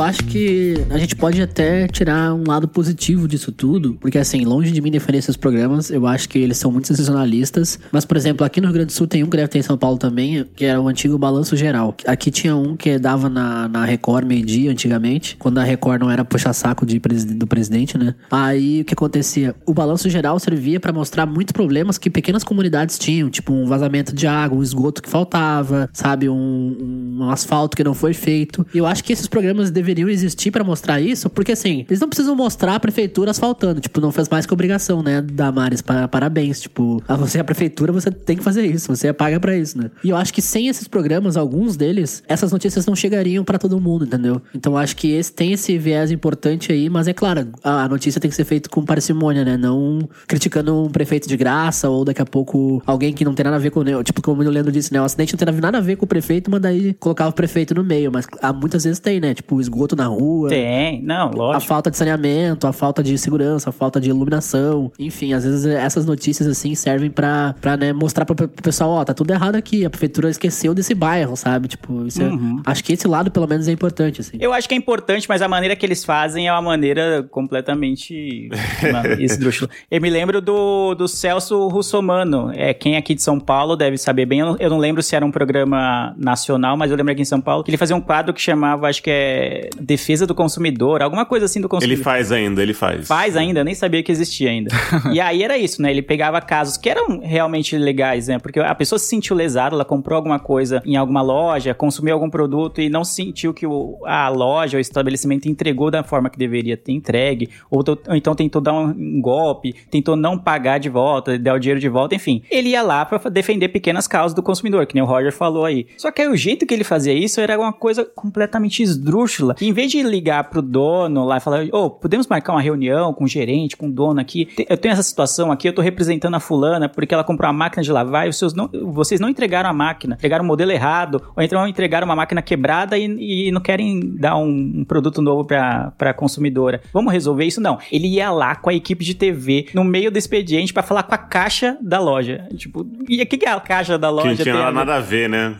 Acho 0.09 0.23
que 0.25 0.73
a 0.89 0.97
gente 0.97 1.15
pode 1.15 1.39
até 1.39 1.87
tirar 1.87 2.33
um 2.33 2.43
lado 2.47 2.67
positivo 2.67 3.27
disso 3.27 3.51
tudo, 3.51 3.93
porque 4.01 4.17
assim, 4.17 4.43
longe 4.43 4.71
de 4.71 4.81
mim 4.81 4.89
defender 4.89 5.19
esses 5.19 5.37
programas, 5.37 5.91
eu 5.91 6.07
acho 6.07 6.27
que 6.27 6.39
eles 6.39 6.57
são 6.57 6.71
muito 6.71 6.87
sensacionalistas. 6.87 7.79
Mas, 7.91 8.05
por 8.05 8.17
exemplo, 8.17 8.45
aqui 8.45 8.59
no 8.59 8.67
Rio 8.67 8.73
Grande 8.73 8.87
do 8.87 8.93
Sul 8.93 9.07
tem 9.07 9.23
um 9.23 9.29
que 9.29 9.37
deve 9.37 9.47
ter 9.47 9.59
em 9.59 9.61
São 9.61 9.77
Paulo 9.77 9.97
também, 9.97 10.45
que 10.55 10.65
era 10.65 10.81
o 10.81 10.87
antigo 10.87 11.17
Balanço 11.17 11.55
Geral. 11.55 11.95
Aqui 12.05 12.31
tinha 12.31 12.55
um 12.55 12.75
que 12.75 12.97
dava 12.97 13.29
na, 13.29 13.67
na 13.67 13.85
Record 13.85 14.25
meio-dia 14.25 14.71
antigamente, 14.71 15.37
quando 15.37 15.59
a 15.59 15.63
Record 15.63 16.01
não 16.01 16.09
era 16.09 16.25
puxa-saco 16.25 16.85
do 16.85 17.47
presidente, 17.47 17.97
né? 17.97 18.15
Aí 18.31 18.81
o 18.81 18.85
que 18.85 18.93
acontecia? 18.93 19.55
O 19.65 19.73
Balanço 19.73 20.09
Geral 20.09 20.39
servia 20.39 20.79
pra 20.79 20.91
mostrar 20.91 21.27
muitos 21.27 21.51
problemas 21.51 21.99
que 21.99 22.09
pequenas 22.09 22.43
comunidades 22.43 22.97
tinham, 22.97 23.29
tipo 23.29 23.53
um 23.53 23.67
vazamento 23.67 24.13
de 24.15 24.25
água, 24.25 24.57
um 24.57 24.63
esgoto 24.63 25.03
que 25.03 25.09
faltava, 25.09 25.87
sabe? 25.93 26.27
Um, 26.27 27.17
um 27.19 27.29
asfalto 27.29 27.77
que 27.77 27.83
não 27.83 27.93
foi 27.93 28.13
feito. 28.13 28.65
E 28.73 28.79
eu 28.79 28.87
acho 28.87 29.03
que 29.03 29.13
esses 29.13 29.27
programas 29.27 29.69
deveriam 29.69 29.98
existir 30.07 30.51
pra 30.51 30.63
mostrar 30.63 31.01
isso, 31.01 31.29
porque 31.29 31.51
assim, 31.51 31.85
eles 31.89 31.99
não 31.99 32.07
precisam 32.07 32.35
mostrar 32.35 32.75
a 32.75 32.79
prefeitura 32.79 33.31
asfaltando, 33.31 33.81
tipo, 33.81 33.99
não 33.99 34.11
fez 34.11 34.29
mais 34.29 34.45
que 34.45 34.53
obrigação, 34.53 35.01
né? 35.03 35.21
Damares, 35.21 35.81
pa- 35.81 36.07
parabéns, 36.07 36.61
tipo, 36.61 37.01
a 37.07 37.15
você 37.15 37.39
é 37.39 37.41
a 37.41 37.43
prefeitura, 37.43 37.91
você 37.91 38.11
tem 38.11 38.37
que 38.37 38.43
fazer 38.43 38.65
isso, 38.65 38.87
você 38.95 39.11
paga 39.11 39.39
pra 39.39 39.57
isso, 39.57 39.77
né? 39.77 39.89
E 40.03 40.09
eu 40.09 40.15
acho 40.17 40.33
que 40.33 40.41
sem 40.41 40.67
esses 40.67 40.87
programas, 40.87 41.35
alguns 41.35 41.75
deles, 41.75 42.23
essas 42.27 42.51
notícias 42.51 42.85
não 42.85 42.95
chegariam 42.95 43.43
pra 43.43 43.57
todo 43.57 43.79
mundo, 43.79 44.05
entendeu? 44.05 44.41
Então 44.53 44.77
acho 44.77 44.95
que 44.95 45.11
esse 45.11 45.31
tem 45.33 45.51
esse 45.53 45.77
viés 45.77 46.11
importante 46.11 46.71
aí, 46.71 46.89
mas 46.89 47.07
é 47.07 47.13
claro, 47.13 47.47
a 47.63 47.87
notícia 47.87 48.21
tem 48.21 48.29
que 48.29 48.35
ser 48.35 48.45
feita 48.45 48.69
com 48.69 48.83
parcimônia, 48.85 49.43
né? 49.43 49.57
Não 49.57 50.07
criticando 50.27 50.85
um 50.85 50.89
prefeito 50.89 51.27
de 51.27 51.35
graça 51.35 51.89
ou 51.89 52.05
daqui 52.05 52.21
a 52.21 52.25
pouco 52.25 52.81
alguém 52.85 53.13
que 53.13 53.25
não 53.25 53.33
tem 53.33 53.43
nada 53.43 53.55
a 53.55 53.59
ver 53.59 53.71
com, 53.71 53.83
tipo, 54.03 54.21
como 54.21 54.41
o 54.43 54.49
Leandro 54.49 54.71
disse, 54.71 54.93
né? 54.93 55.01
O 55.01 55.03
acidente 55.03 55.33
não 55.33 55.37
tem 55.37 55.61
nada 55.61 55.77
a 55.77 55.81
ver 55.81 55.95
com 55.95 56.05
o 56.05 56.07
prefeito, 56.07 56.49
mas 56.51 56.61
daí 56.61 56.93
colocava 56.99 57.29
o 57.29 57.33
prefeito 57.33 57.73
no 57.73 57.83
meio, 57.83 58.11
mas 58.11 58.27
há 58.41 58.53
muitas 58.53 58.83
vezes 58.83 58.99
tem, 58.99 59.19
né? 59.19 59.33
Tipo, 59.33 59.55
o 59.55 59.61
esgoto 59.61 59.88
na 59.95 60.07
rua. 60.07 60.49
Tem, 60.49 61.01
não, 61.01 61.29
A 61.29 61.35
lógico. 61.35 61.65
falta 61.67 61.89
de 61.91 61.97
saneamento, 61.97 62.67
a 62.67 62.73
falta 62.73 63.01
de 63.03 63.17
segurança, 63.17 63.69
a 63.69 63.73
falta 63.73 63.99
de 63.99 64.09
iluminação. 64.09 64.91
Enfim, 64.99 65.33
às 65.33 65.43
vezes 65.43 65.65
essas 65.65 66.05
notícias 66.05 66.47
assim 66.47 66.75
servem 66.75 67.09
pra, 67.09 67.55
pra 67.61 67.75
né, 67.77 67.93
mostrar 67.93 68.25
pro, 68.25 68.35
pro 68.35 68.47
pessoal, 68.49 68.89
ó, 68.91 69.03
tá 69.05 69.13
tudo 69.13 69.31
errado 69.31 69.55
aqui. 69.55 69.85
A 69.85 69.89
prefeitura 69.89 70.29
esqueceu 70.29 70.73
desse 70.73 70.93
bairro, 70.93 71.35
sabe? 71.35 71.67
Tipo, 71.67 72.05
isso 72.05 72.21
é- 72.21 72.29
acho 72.65 72.83
que 72.83 72.93
esse 72.93 73.07
lado 73.07 73.31
pelo 73.31 73.47
menos 73.47 73.67
é 73.67 73.71
importante, 73.71 74.21
assim. 74.21 74.37
Eu 74.39 74.53
acho 74.53 74.67
que 74.67 74.73
é 74.73 74.77
importante, 74.77 75.27
mas 75.27 75.41
a 75.41 75.47
maneira 75.47 75.75
que 75.75 75.85
eles 75.85 76.03
fazem 76.03 76.47
é 76.47 76.51
uma 76.53 76.61
maneira 76.61 77.23
completamente 77.31 78.49
esdrúxula. 79.19 79.69
Eu 79.89 80.01
me 80.01 80.09
lembro 80.09 80.41
do, 80.41 80.95
do 80.95 81.07
Celso 81.07 81.67
Russomano. 81.67 82.51
É, 82.53 82.73
quem 82.73 82.95
é 82.95 82.97
aqui 82.97 83.15
de 83.15 83.21
São 83.21 83.39
Paulo 83.39 83.75
deve 83.75 83.97
saber 83.97 84.25
bem. 84.25 84.39
Eu 84.39 84.45
não, 84.47 84.57
eu 84.59 84.69
não 84.69 84.77
lembro 84.77 85.01
se 85.03 85.15
era 85.15 85.25
um 85.25 85.31
programa 85.31 86.13
nacional, 86.17 86.77
mas 86.77 86.91
eu 86.91 86.97
lembro 86.97 87.11
aqui 87.11 87.21
em 87.21 87.25
São 87.25 87.41
Paulo 87.41 87.63
que 87.63 87.69
ele 87.69 87.77
fazia 87.77 87.95
um 87.95 88.01
quadro 88.01 88.33
que 88.33 88.41
chamava, 88.41 88.87
acho 88.87 89.01
que 89.03 89.09
é 89.09 89.68
Defesa 89.79 90.25
do 90.25 90.33
Consumidor, 90.35 91.01
alguma 91.01 91.25
coisa 91.25 91.45
assim 91.45 91.59
do 91.59 91.65
Ele 91.65 91.69
consumidor. 91.69 92.03
faz 92.03 92.31
ainda, 92.31 92.61
ele 92.63 92.73
faz. 92.73 93.07
Faz 93.07 93.35
ainda, 93.37 93.59
eu 93.61 93.65
nem 93.65 93.75
sabia 93.75 94.01
que 94.03 94.11
existia 94.11 94.49
ainda. 94.49 94.69
e 95.13 95.19
aí 95.19 95.43
era 95.43 95.57
isso, 95.57 95.81
né? 95.81 95.91
Ele 95.91 96.01
pegava 96.01 96.39
casos 96.41 96.77
que 96.77 96.89
eram 96.89 97.19
realmente 97.19 97.77
legais, 97.77 98.27
né? 98.27 98.39
Porque 98.39 98.59
a 98.59 98.73
pessoa 98.75 98.97
se 98.99 99.07
sentiu 99.07 99.35
lesada, 99.35 99.75
ela 99.75 99.85
comprou 99.85 100.15
alguma 100.15 100.39
coisa 100.39 100.81
em 100.85 100.95
alguma 100.95 101.21
loja, 101.21 101.73
consumiu 101.73 102.13
algum 102.13 102.29
produto 102.29 102.81
e 102.81 102.89
não 102.89 103.03
sentiu 103.03 103.53
que 103.53 103.65
o- 103.67 103.97
a 104.05 104.29
loja, 104.29 104.77
o 104.77 104.81
estabelecimento 104.81 105.47
entregou 105.47 105.89
da 105.91 106.03
forma 106.03 106.29
que 106.29 106.37
deveria 106.37 106.75
ter 106.77 106.91
entregue, 106.91 107.49
ou, 107.69 107.83
ou 108.07 108.15
então 108.15 108.35
tentou 108.35 108.61
dar 108.61 108.73
um, 108.73 108.87
um 108.89 109.21
golpe, 109.21 109.73
tentou 109.91 110.15
não 110.15 110.37
pagar 110.37 110.77
de 110.79 110.89
volta, 110.89 111.37
dar 111.37 111.55
o 111.55 111.59
dinheiro 111.59 111.79
de 111.79 111.89
volta, 111.89 112.15
enfim. 112.15 112.41
Ele 112.49 112.69
ia 112.69 112.81
lá 112.81 113.05
pra 113.05 113.17
defender 113.29 113.69
pequenas 113.69 114.07
causas 114.07 114.33
do 114.33 114.41
consumidor, 114.43 114.85
que 114.85 114.95
nem 114.95 115.03
o 115.03 115.07
Roger 115.07 115.31
falou 115.33 115.65
aí. 115.65 115.87
Só 115.97 116.11
que 116.11 116.21
aí 116.21 116.27
o 116.27 116.35
jeito 116.37 116.65
que 116.65 116.73
ele 116.73 116.83
fazia 116.83 117.13
isso 117.13 117.39
era 117.41 117.57
uma 117.59 117.73
coisa 117.73 118.05
completamente 118.05 118.81
esdrúxula. 118.83 119.55
Que 119.59 119.67
em 119.67 119.73
vez 119.73 119.91
de 119.91 120.01
ligar 120.01 120.45
pro 120.45 120.61
dono 120.61 121.25
lá 121.25 121.37
e 121.37 121.39
falar, 121.41 121.65
ô, 121.73 121.89
podemos 121.89 122.25
marcar 122.27 122.53
uma 122.53 122.61
reunião 122.61 123.13
com 123.13 123.25
o 123.25 123.27
gerente, 123.27 123.75
com 123.75 123.87
o 123.87 123.91
dono 123.91 124.19
aqui. 124.21 124.47
Eu 124.69 124.77
tenho 124.77 124.93
essa 124.93 125.03
situação 125.03 125.51
aqui, 125.51 125.67
eu 125.67 125.73
tô 125.73 125.81
representando 125.81 126.35
a 126.35 126.39
fulana 126.39 126.87
porque 126.87 127.13
ela 127.13 127.23
comprou 127.25 127.47
uma 127.51 127.57
máquina 127.57 127.83
de 127.83 127.91
lavar 127.91 128.25
e 128.25 128.29
os 128.29 128.37
seus 128.39 128.53
não, 128.53 128.69
vocês 128.85 129.19
não 129.19 129.27
entregaram 129.29 129.69
a 129.69 129.73
máquina, 129.73 130.15
entregaram 130.15 130.43
o 130.45 130.47
modelo 130.47 130.71
errado, 130.71 131.21
ou 131.35 131.43
então 131.43 131.67
entregaram 131.67 132.05
uma 132.05 132.15
máquina 132.15 132.41
quebrada 132.41 132.97
e, 132.97 133.47
e 133.47 133.51
não 133.51 133.59
querem 133.59 133.99
dar 134.15 134.37
um, 134.37 134.47
um 134.77 134.85
produto 134.85 135.21
novo 135.21 135.43
pra, 135.43 135.91
pra 135.97 136.13
consumidora. 136.13 136.81
Vamos 136.93 137.11
resolver 137.11 137.43
isso? 137.45 137.59
Não. 137.59 137.77
Ele 137.91 138.07
ia 138.07 138.31
lá 138.31 138.55
com 138.55 138.69
a 138.69 138.73
equipe 138.73 139.03
de 139.03 139.13
TV 139.13 139.67
no 139.73 139.83
meio 139.83 140.09
do 140.09 140.17
expediente 140.17 140.71
pra 140.73 140.83
falar 140.83 141.03
com 141.03 141.15
a 141.15 141.17
caixa 141.17 141.77
da 141.81 141.99
loja. 141.99 142.47
Tipo, 142.55 142.87
e 143.09 143.21
o 143.21 143.25
que, 143.25 143.37
que 143.37 143.45
é 143.45 143.51
a 143.51 143.59
caixa 143.59 143.97
da 143.97 144.07
Que 144.07 144.13
loja? 144.13 144.27
não 144.29 144.35
tinha 144.35 144.71
nada, 144.71 144.95
a 144.95 144.99
ver, 145.01 145.27
né? 145.27 145.55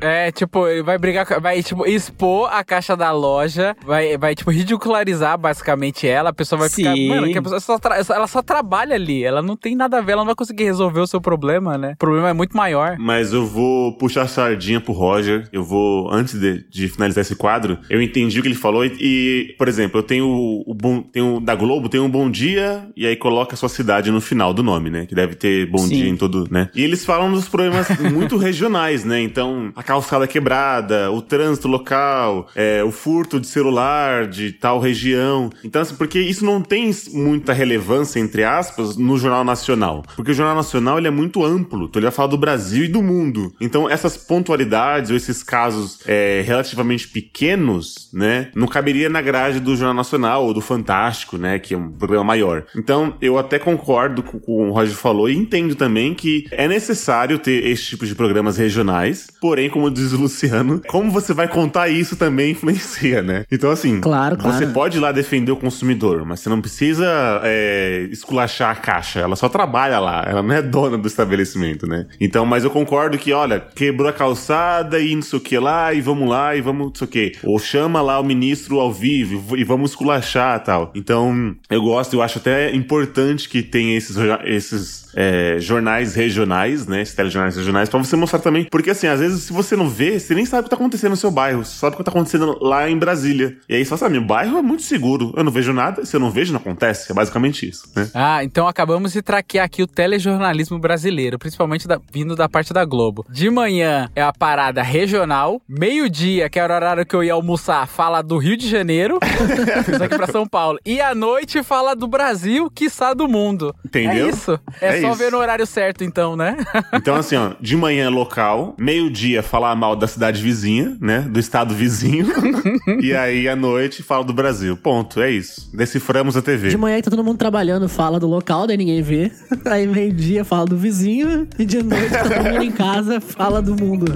É. 0.00 0.26
É, 0.28 0.32
tipo, 0.32 0.66
ele 0.66 0.82
vai 0.82 0.98
brigar, 0.98 1.24
com- 1.24 1.40
vai, 1.40 1.62
tipo, 1.62 1.86
expor 1.86 2.48
a 2.52 2.64
caixa 2.64 2.96
da 2.96 3.12
loja, 3.12 3.43
vai, 3.84 4.16
vai 4.16 4.34
tipo, 4.34 4.50
ridicularizar 4.50 5.36
basicamente 5.38 6.06
ela, 6.06 6.30
a 6.30 6.34
pessoa 6.34 6.58
vai 6.60 6.68
ficar, 6.68 6.94
Sim. 6.94 7.08
mano, 7.08 7.30
que 7.30 7.38
a 7.38 7.42
pessoa 7.42 7.60
só 7.60 7.78
ela 8.14 8.26
só 8.26 8.42
trabalha 8.42 8.94
ali, 8.94 9.22
ela 9.22 9.42
não 9.42 9.56
tem 9.56 9.76
nada 9.76 9.98
a 9.98 10.00
ver, 10.00 10.12
ela 10.12 10.22
não 10.22 10.26
vai 10.26 10.34
conseguir 10.34 10.64
resolver 10.64 11.00
o 11.00 11.06
seu 11.06 11.20
problema, 11.20 11.76
né? 11.78 11.92
O 11.94 11.98
problema 11.98 12.30
é 12.30 12.32
muito 12.32 12.56
maior. 12.56 12.96
Mas 12.98 13.32
eu 13.32 13.46
vou 13.46 13.96
puxar 13.96 14.22
a 14.22 14.28
sardinha 14.28 14.80
pro 14.80 14.92
Roger. 14.92 15.48
Eu 15.52 15.62
vou, 15.62 16.12
antes 16.12 16.38
de, 16.38 16.64
de 16.68 16.88
finalizar 16.88 17.22
esse 17.22 17.34
quadro, 17.34 17.78
eu 17.88 18.00
entendi 18.00 18.38
o 18.38 18.42
que 18.42 18.48
ele 18.48 18.54
falou. 18.54 18.84
E, 18.84 18.92
e, 19.00 19.54
por 19.58 19.68
exemplo, 19.68 19.98
eu 19.98 20.02
tenho 20.02 20.26
o, 20.26 20.64
o 20.66 20.74
bom. 20.74 21.02
Tenho, 21.02 21.40
da 21.40 21.54
Globo 21.54 21.88
tem 21.88 22.00
um 22.00 22.08
bom 22.08 22.30
dia, 22.30 22.88
e 22.96 23.06
aí 23.06 23.16
coloca 23.16 23.54
a 23.54 23.56
sua 23.56 23.68
cidade 23.68 24.10
no 24.10 24.20
final 24.20 24.52
do 24.52 24.62
nome, 24.62 24.90
né? 24.90 25.06
Que 25.06 25.14
deve 25.14 25.34
ter 25.34 25.66
bom 25.70 25.78
Sim. 25.78 25.94
dia 25.94 26.08
em 26.08 26.16
todo, 26.16 26.46
né? 26.50 26.68
E 26.74 26.82
eles 26.82 27.04
falam 27.04 27.32
dos 27.32 27.48
problemas 27.48 27.88
muito 28.12 28.36
regionais, 28.36 29.04
né? 29.04 29.20
Então, 29.20 29.72
a 29.74 29.82
calçada 29.82 30.26
quebrada, 30.26 31.10
o 31.10 31.20
trânsito 31.20 31.68
local, 31.68 32.48
é, 32.54 32.82
o 32.82 32.90
furto 32.90 33.33
de 33.40 33.46
celular 33.46 34.26
de 34.26 34.52
tal 34.52 34.78
região. 34.78 35.50
Então, 35.64 35.82
assim, 35.82 35.94
porque 35.96 36.20
isso 36.20 36.44
não 36.44 36.60
tem 36.60 36.90
muita 37.12 37.52
relevância, 37.52 38.18
entre 38.20 38.44
aspas, 38.44 38.96
no 38.96 39.16
Jornal 39.16 39.44
Nacional. 39.44 40.04
Porque 40.16 40.30
o 40.30 40.34
Jornal 40.34 40.56
Nacional 40.56 40.98
ele 40.98 41.08
é 41.08 41.10
muito 41.10 41.44
amplo. 41.44 41.86
Então, 41.86 42.00
ele 42.00 42.06
vai 42.06 42.14
falar 42.14 42.28
do 42.28 42.38
Brasil 42.38 42.84
e 42.84 42.88
do 42.88 43.02
mundo. 43.02 43.52
Então, 43.60 43.88
essas 43.88 44.16
pontualidades 44.16 45.10
ou 45.10 45.16
esses 45.16 45.42
casos 45.42 46.00
é, 46.06 46.42
relativamente 46.44 47.08
pequenos, 47.08 48.08
né? 48.12 48.50
Não 48.54 48.66
caberia 48.66 49.08
na 49.08 49.20
grade 49.20 49.60
do 49.60 49.76
Jornal 49.76 49.94
Nacional 49.94 50.44
ou 50.44 50.54
do 50.54 50.60
Fantástico, 50.60 51.36
né? 51.36 51.58
Que 51.58 51.74
é 51.74 51.78
um 51.78 51.90
programa 51.90 52.24
maior. 52.24 52.64
Então, 52.76 53.16
eu 53.20 53.38
até 53.38 53.58
concordo 53.58 54.22
com 54.22 54.36
o 54.36 54.40
que 54.40 54.50
o 54.50 54.70
Roger 54.70 54.96
falou 54.96 55.28
e 55.28 55.36
entendo 55.36 55.74
também 55.74 56.14
que 56.14 56.46
é 56.50 56.66
necessário 56.66 57.38
ter 57.38 57.66
esse 57.66 57.84
tipo 57.84 58.06
de 58.06 58.14
programas 58.14 58.56
regionais. 58.56 59.28
Porém, 59.40 59.68
como 59.68 59.90
diz 59.90 60.12
o 60.12 60.18
Luciano, 60.18 60.80
como 60.86 61.10
você 61.10 61.32
vai 61.32 61.48
contar 61.48 61.88
isso 61.88 62.16
também 62.16 62.52
influencia 62.52 63.22
né? 63.24 63.44
Então, 63.50 63.70
assim, 63.70 64.00
Claro, 64.00 64.36
você 64.36 64.58
claro. 64.58 64.72
pode 64.72 64.98
ir 64.98 65.00
lá 65.00 65.12
defender 65.12 65.52
o 65.52 65.56
consumidor, 65.56 66.24
mas 66.24 66.40
você 66.40 66.48
não 66.48 66.60
precisa 66.60 67.06
é, 67.42 68.06
esculachar 68.10 68.70
a 68.70 68.74
caixa. 68.76 69.20
Ela 69.20 69.36
só 69.36 69.48
trabalha 69.48 69.98
lá, 69.98 70.24
ela 70.26 70.42
não 70.42 70.54
é 70.54 70.62
dona 70.62 70.98
do 70.98 71.08
estabelecimento, 71.08 71.86
né? 71.86 72.06
Então, 72.20 72.44
mas 72.46 72.64
eu 72.64 72.70
concordo 72.70 73.18
que, 73.18 73.32
olha, 73.32 73.60
quebrou 73.74 74.08
a 74.08 74.12
calçada 74.12 75.00
e 75.00 75.14
não 75.14 75.22
sei 75.22 75.38
o 75.38 75.42
que 75.42 75.58
lá, 75.58 75.92
e 75.92 76.00
vamos 76.00 76.28
lá, 76.28 76.54
e 76.54 76.60
vamos 76.60 76.86
não 76.86 76.94
sei 76.94 77.06
o 77.06 77.10
que. 77.10 77.32
Ou 77.42 77.58
chama 77.58 78.00
lá 78.00 78.18
o 78.20 78.24
ministro 78.24 78.78
ao 78.78 78.92
vivo 78.92 79.56
e 79.56 79.64
vamos 79.64 79.90
esculachar 79.90 80.62
tal. 80.62 80.92
Então, 80.94 81.54
eu 81.70 81.82
gosto, 81.82 82.14
eu 82.14 82.22
acho 82.22 82.38
até 82.38 82.74
importante 82.74 83.48
que 83.48 83.62
tenha 83.62 83.96
esses, 83.96 84.16
esses 84.44 85.03
é, 85.16 85.56
jornais 85.60 86.14
regionais, 86.14 86.86
né? 86.86 87.02
Esses 87.02 87.14
telejornais 87.14 87.56
regionais, 87.56 87.88
pra 87.88 87.98
você 87.98 88.16
mostrar 88.16 88.38
também. 88.40 88.64
Porque, 88.70 88.90
assim, 88.90 89.06
às 89.06 89.20
vezes, 89.20 89.44
se 89.44 89.52
você 89.52 89.76
não 89.76 89.88
vê, 89.88 90.18
você 90.18 90.34
nem 90.34 90.44
sabe 90.44 90.60
o 90.60 90.64
que 90.64 90.70
tá 90.70 90.76
acontecendo 90.76 91.10
no 91.10 91.16
seu 91.16 91.30
bairro. 91.30 91.64
Você 91.64 91.78
sabe 91.78 91.94
o 91.94 91.98
que 91.98 92.04
tá 92.04 92.10
acontecendo 92.10 92.58
lá 92.60 92.88
em 92.88 92.98
Brasília. 92.98 93.56
E 93.68 93.74
aí 93.74 93.84
você 93.84 93.90
fala 93.96 93.96
assim, 93.96 94.16
ah, 94.16 94.20
meu 94.20 94.26
bairro 94.26 94.58
é 94.58 94.62
muito 94.62 94.82
seguro. 94.82 95.32
Eu 95.36 95.44
não 95.44 95.52
vejo 95.52 95.72
nada. 95.72 96.04
Se 96.04 96.16
eu 96.16 96.20
não 96.20 96.30
vejo, 96.30 96.52
não 96.52 96.60
acontece. 96.60 97.10
É 97.10 97.14
basicamente 97.14 97.68
isso, 97.68 97.88
né? 97.94 98.08
Ah, 98.14 98.42
então 98.44 98.66
acabamos 98.68 99.12
de 99.12 99.22
traquear 99.22 99.64
aqui 99.64 99.82
o 99.82 99.86
telejornalismo 99.86 100.78
brasileiro, 100.78 101.38
principalmente 101.38 101.86
da- 101.88 102.00
vindo 102.12 102.34
da 102.36 102.48
parte 102.48 102.72
da 102.72 102.84
Globo. 102.84 103.24
De 103.30 103.48
manhã 103.50 104.08
é 104.14 104.22
a 104.22 104.32
parada 104.32 104.82
regional, 104.82 105.60
meio-dia, 105.68 106.48
que 106.48 106.58
era 106.58 106.72
o 106.72 106.76
horário 106.76 107.06
que 107.06 107.14
eu 107.14 107.22
ia 107.22 107.32
almoçar, 107.34 107.86
fala 107.86 108.22
do 108.22 108.38
Rio 108.38 108.56
de 108.56 108.68
Janeiro, 108.68 109.18
isso 109.92 110.02
aqui 110.02 110.16
pra 110.16 110.26
São 110.26 110.46
Paulo. 110.46 110.78
E 110.84 111.00
à 111.00 111.14
noite 111.14 111.62
fala 111.62 111.94
do 111.94 112.06
Brasil, 112.08 112.70
quiçá 112.70 113.14
do 113.14 113.28
mundo. 113.28 113.74
Entendeu? 113.84 114.26
É 114.26 114.28
isso. 114.30 114.60
É, 114.80 114.98
É 114.98 115.00
só 115.06 115.10
isso. 115.10 115.18
ver 115.18 115.32
no 115.32 115.38
horário 115.38 115.66
certo, 115.66 116.04
então, 116.04 116.36
né? 116.36 116.56
Então, 116.94 117.16
assim, 117.16 117.36
ó, 117.36 117.52
de 117.60 117.76
manhã 117.76 118.08
local, 118.08 118.74
meio-dia 118.78 119.42
falar 119.42 119.74
mal 119.74 119.96
da 119.96 120.06
cidade 120.06 120.40
vizinha, 120.40 120.96
né? 121.00 121.20
Do 121.20 121.38
estado 121.38 121.74
vizinho. 121.74 122.26
e 123.00 123.14
aí, 123.14 123.48
à 123.48 123.56
noite, 123.56 124.02
fala 124.02 124.24
do 124.24 124.32
Brasil. 124.32 124.76
Ponto, 124.76 125.20
é 125.20 125.30
isso. 125.30 125.68
Deciframos 125.74 126.36
a 126.36 126.42
TV. 126.42 126.68
De 126.68 126.76
manhã 126.76 127.00
tá 127.00 127.10
todo 127.10 127.22
mundo 127.22 127.36
trabalhando, 127.36 127.88
fala 127.88 128.18
do 128.18 128.26
local, 128.26 128.66
daí 128.66 128.76
ninguém 128.76 129.02
vê. 129.02 129.30
Aí 129.66 129.86
meio-dia 129.86 130.44
fala 130.44 130.66
do 130.66 130.76
vizinho. 130.76 131.48
E 131.58 131.64
de 131.64 131.82
noite 131.82 132.10
tá 132.10 132.22
todo 132.22 132.44
mundo 132.44 132.62
em 132.62 132.72
casa, 132.72 133.20
fala 133.20 133.60
do 133.60 133.74
mundo. 133.74 134.06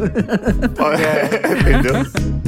Entendeu? 1.60 2.47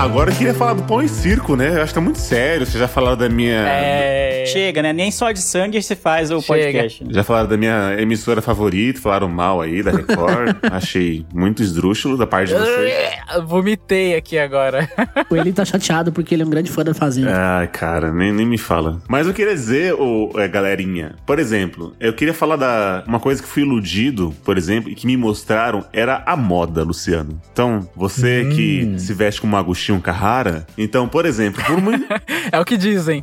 Agora 0.00 0.30
eu 0.30 0.36
queria 0.36 0.54
falar 0.54 0.74
do 0.74 0.82
pão 0.82 1.02
e 1.02 1.08
circo, 1.08 1.54
né? 1.56 1.76
Eu 1.76 1.82
acho 1.82 1.88
que 1.88 1.94
tá 1.94 2.00
muito 2.00 2.18
sério. 2.18 2.64
Vocês 2.66 2.78
já 2.78 2.88
falaram 2.88 3.16
da 3.16 3.28
minha. 3.28 3.66
É. 3.68 4.39
Chega, 4.52 4.82
né? 4.82 4.92
Nem 4.92 5.10
só 5.10 5.30
de 5.32 5.40
sangue 5.40 5.82
se 5.82 5.94
faz 5.96 6.30
o 6.30 6.40
Chega. 6.40 6.64
podcast. 6.64 7.04
né? 7.04 7.10
Já 7.12 7.24
falaram 7.24 7.48
da 7.48 7.56
minha 7.56 7.96
emissora 8.00 8.40
favorita, 8.42 9.00
falaram 9.00 9.28
mal 9.28 9.60
aí 9.60 9.82
da 9.82 9.90
Record. 9.90 10.56
Achei 10.70 11.24
muito 11.32 11.62
esdrúxulo 11.62 12.16
da 12.16 12.26
parte 12.26 12.48
de 12.48 12.54
vocês. 12.54 12.94
Vomitei 13.46 14.14
aqui 14.16 14.38
agora. 14.38 14.88
O 15.30 15.36
Eli 15.36 15.52
tá 15.52 15.64
chateado 15.64 16.12
porque 16.12 16.34
ele 16.34 16.42
é 16.42 16.46
um 16.46 16.50
grande 16.50 16.70
fã 16.70 16.82
da 16.84 16.94
Fazenda. 16.94 17.32
Ai, 17.34 17.66
cara, 17.68 18.12
nem, 18.12 18.32
nem 18.32 18.46
me 18.46 18.58
fala. 18.58 19.00
Mas 19.08 19.26
eu 19.26 19.34
queria 19.34 19.54
dizer, 19.54 19.94
ô, 19.94 20.30
é, 20.36 20.48
galerinha, 20.48 21.14
por 21.26 21.38
exemplo, 21.38 21.94
eu 22.00 22.12
queria 22.12 22.34
falar 22.34 22.56
da 22.56 23.04
uma 23.06 23.20
coisa 23.20 23.42
que 23.42 23.48
fui 23.48 23.62
iludido, 23.62 24.34
por 24.44 24.56
exemplo, 24.58 24.90
e 24.90 24.94
que 24.94 25.06
me 25.06 25.16
mostraram 25.16 25.84
era 25.92 26.22
a 26.26 26.36
moda, 26.36 26.82
Luciano. 26.82 27.40
Então, 27.52 27.88
você 27.94 28.48
que 28.54 28.94
se 28.98 29.12
veste 29.14 29.40
como 29.40 29.56
Agostinho 29.56 30.00
Carrara, 30.00 30.66
então, 30.76 31.08
por 31.08 31.24
exemplo, 31.26 31.62
por, 31.64 31.80
mui- 31.80 32.04
É 32.52 32.58
o 32.58 32.64
que 32.64 32.76
dizem. 32.76 33.22